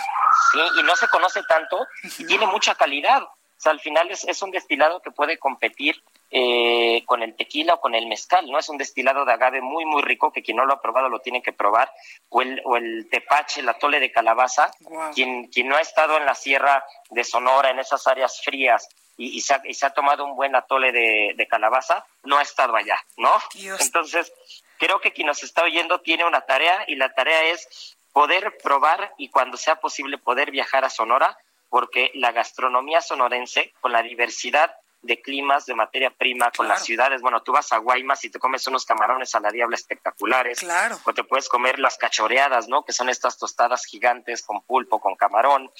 Sí, 0.53 0.61
y 0.78 0.82
no 0.82 0.95
se 0.95 1.09
conoce 1.09 1.43
tanto 1.45 1.86
y 2.18 2.26
tiene 2.26 2.47
mucha 2.47 2.74
calidad. 2.74 3.22
O 3.22 3.61
sea, 3.61 3.72
al 3.72 3.80
final 3.80 4.11
es, 4.11 4.24
es 4.24 4.41
un 4.43 4.51
destilado 4.51 5.01
que 5.01 5.11
puede 5.11 5.39
competir 5.39 6.01
eh, 6.30 7.03
con 7.07 7.22
el 7.22 7.34
tequila 7.34 7.74
o 7.74 7.80
con 7.80 7.95
el 7.95 8.07
mezcal, 8.07 8.49
¿no? 8.49 8.59
Es 8.59 8.68
un 8.68 8.76
destilado 8.76 9.24
de 9.24 9.32
agave 9.32 9.62
muy, 9.62 9.84
muy 9.84 10.03
rico 10.03 10.30
que 10.30 10.43
quien 10.43 10.59
no 10.59 10.66
lo 10.66 10.74
ha 10.74 10.82
probado 10.82 11.09
lo 11.09 11.20
tiene 11.20 11.43
que 11.43 11.53
probar. 11.53 11.91
O 12.28 12.43
el, 12.43 12.61
o 12.64 12.76
el 12.76 13.09
tepache, 13.11 13.61
el 13.61 13.68
atole 13.68 13.99
de 13.99 14.12
calabaza. 14.12 14.70
Quien, 15.14 15.49
quien 15.49 15.68
no 15.68 15.76
ha 15.76 15.80
estado 15.80 16.18
en 16.18 16.26
la 16.26 16.34
sierra 16.34 16.84
de 17.11 17.24
Sonora, 17.24 17.70
en 17.70 17.80
esas 17.80 18.07
áreas 18.07 18.43
frías, 18.45 18.89
y, 19.19 19.41
se, 19.41 19.87
ha, 19.87 19.91
tomado 19.91 20.25
un 20.25 20.37
buen 20.37 20.55
atole 20.55 20.93
de, 20.93 21.47
calabaza, 21.51 22.07
no 22.23 22.39
ha 22.39 22.43
estado 22.43 22.77
allá, 22.77 22.97
¿no? 23.16 23.33
Entonces, 23.81 24.33
creo 24.79 25.01
que 25.01 25.12
quien 25.12 25.27
nos 25.27 25.43
está 25.43 25.64
oyendo 25.64 26.01
tiene 26.01 26.25
una 26.25 26.43
tarea 26.43 26.85
y 26.87 26.95
la 26.95 27.12
tarea 27.12 27.45
es 27.47 27.97
poder 28.12 28.57
probar 28.62 29.12
y 29.19 29.29
cuando 29.29 29.57
sea 29.57 29.77
posible 29.77 30.19
poder 30.19 30.53
viajar 30.53 30.85
a 30.85 30.91
Sonora, 30.91 31.37
porque 31.69 32.12
la 32.14 32.31
gastronomía 32.31 33.01
sonorense, 33.01 33.75
con 33.81 33.93
la 33.93 34.03
diversidad 34.03 34.73
de 35.03 35.20
climas, 35.20 35.66
de 35.66 35.74
materia 35.74 36.11
prima, 36.11 36.51
con 36.51 36.66
las 36.66 36.84
ciudades. 36.84 37.22
Bueno, 37.22 37.42
tú 37.42 37.53
vas 37.53 37.72
a 37.72 37.78
Guaymas 37.78 38.24
y 38.24 38.30
te 38.30 38.38
comes 38.38 38.66
unos 38.66 38.84
camarones 38.84 39.34
a 39.34 39.40
la 39.40 39.51
diabla 39.51 39.76
espectaculares. 39.76 40.61
Claro. 40.61 40.99
O 41.05 41.14
te 41.14 41.24
puedes 41.24 41.49
comer 41.49 41.78
las 41.78 41.96
cachoreadas, 41.99 42.68
¿no? 42.68 42.84
Que 42.84 42.92
son 42.92 43.09
estas 43.09 43.38
tostadas 43.38 43.84
gigantes 43.84 44.42
con 44.42 44.61
pulpo, 44.62 45.01
con 45.01 45.14
camarón. 45.14 45.70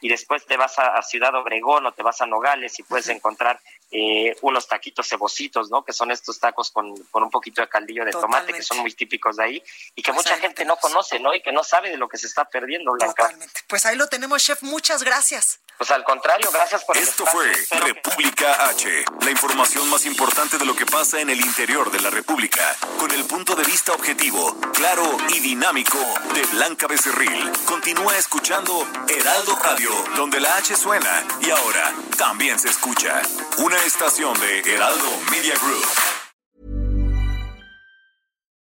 Y 0.00 0.08
después 0.08 0.44
te 0.46 0.56
vas 0.56 0.78
a, 0.78 1.00
Ciudad 1.02 1.34
Obregón 1.34 1.86
o 1.86 1.92
te 1.92 2.02
vas 2.02 2.20
a 2.20 2.26
Nogales 2.26 2.78
y 2.78 2.82
puedes 2.82 3.08
encontrar 3.08 3.60
eh, 3.90 4.34
unos 4.42 4.66
taquitos 4.66 5.08
cebositos, 5.08 5.70
¿no? 5.70 5.84
Que 5.84 5.92
son 5.92 6.10
estos 6.10 6.40
tacos 6.40 6.70
con, 6.70 6.86
un 6.86 7.30
poquito 7.30 7.60
de 7.60 7.68
caldillo 7.68 8.04
de 8.04 8.10
tomate, 8.10 8.52
que 8.52 8.62
son 8.62 8.78
muy 8.78 8.92
típicos 8.92 9.36
de 9.36 9.44
ahí 9.44 9.62
y 9.94 10.02
que 10.02 10.12
mucha 10.12 10.36
gente 10.38 10.64
no 10.64 10.76
conoce, 10.76 11.20
¿no? 11.20 11.34
Y 11.34 11.42
que 11.42 11.52
no 11.52 11.62
sabe 11.62 11.90
de 11.90 11.96
lo 11.96 12.08
que 12.08 12.18
se 12.18 12.26
está 12.26 12.44
perdiendo, 12.44 12.92
Blanca. 12.92 13.22
Totalmente. 13.22 13.60
Pues 13.68 13.86
ahí 13.86 13.96
lo 13.96 14.08
tenemos, 14.08 14.42
chef. 14.42 14.62
Muchas 14.62 15.04
gracias. 15.04 15.60
Pues 15.76 15.90
al 15.90 16.04
contrario, 16.04 16.50
gracias 16.52 16.84
por 16.84 16.96
Esto 16.96 17.26
fue 17.26 17.52
República 17.80 18.68
H, 18.68 19.04
la 19.20 19.30
información 19.30 19.88
más 19.90 20.06
importante 20.06 20.56
de 20.56 20.64
lo 20.64 20.74
que 20.76 20.86
pasa 20.86 21.20
en 21.20 21.30
el 21.30 21.40
interior 21.40 21.90
de 21.90 22.00
la 22.00 22.10
República, 22.10 22.62
con 22.98 23.10
el 23.10 23.24
punto 23.24 23.56
de 23.56 23.64
vista 23.64 23.92
objetivo, 23.92 24.56
claro 24.72 25.16
y 25.30 25.40
dinámico 25.40 25.98
de 26.32 26.42
Blanca 26.46 26.86
Becerril. 26.86 27.50
Continúa 27.66 28.16
escuchando 28.16 28.86
Heraldo 29.08 29.56
Radio, 29.56 29.90
donde 30.16 30.40
la 30.40 30.56
H 30.56 30.76
suena 30.76 31.24
y 31.40 31.50
ahora 31.50 31.92
también 32.16 32.58
se 32.58 32.68
escucha. 32.68 33.20
Una 33.58 33.76
estación 33.84 34.38
de 34.40 34.60
Heraldo 34.60 35.10
Media 35.30 35.54
Group. 35.56 36.23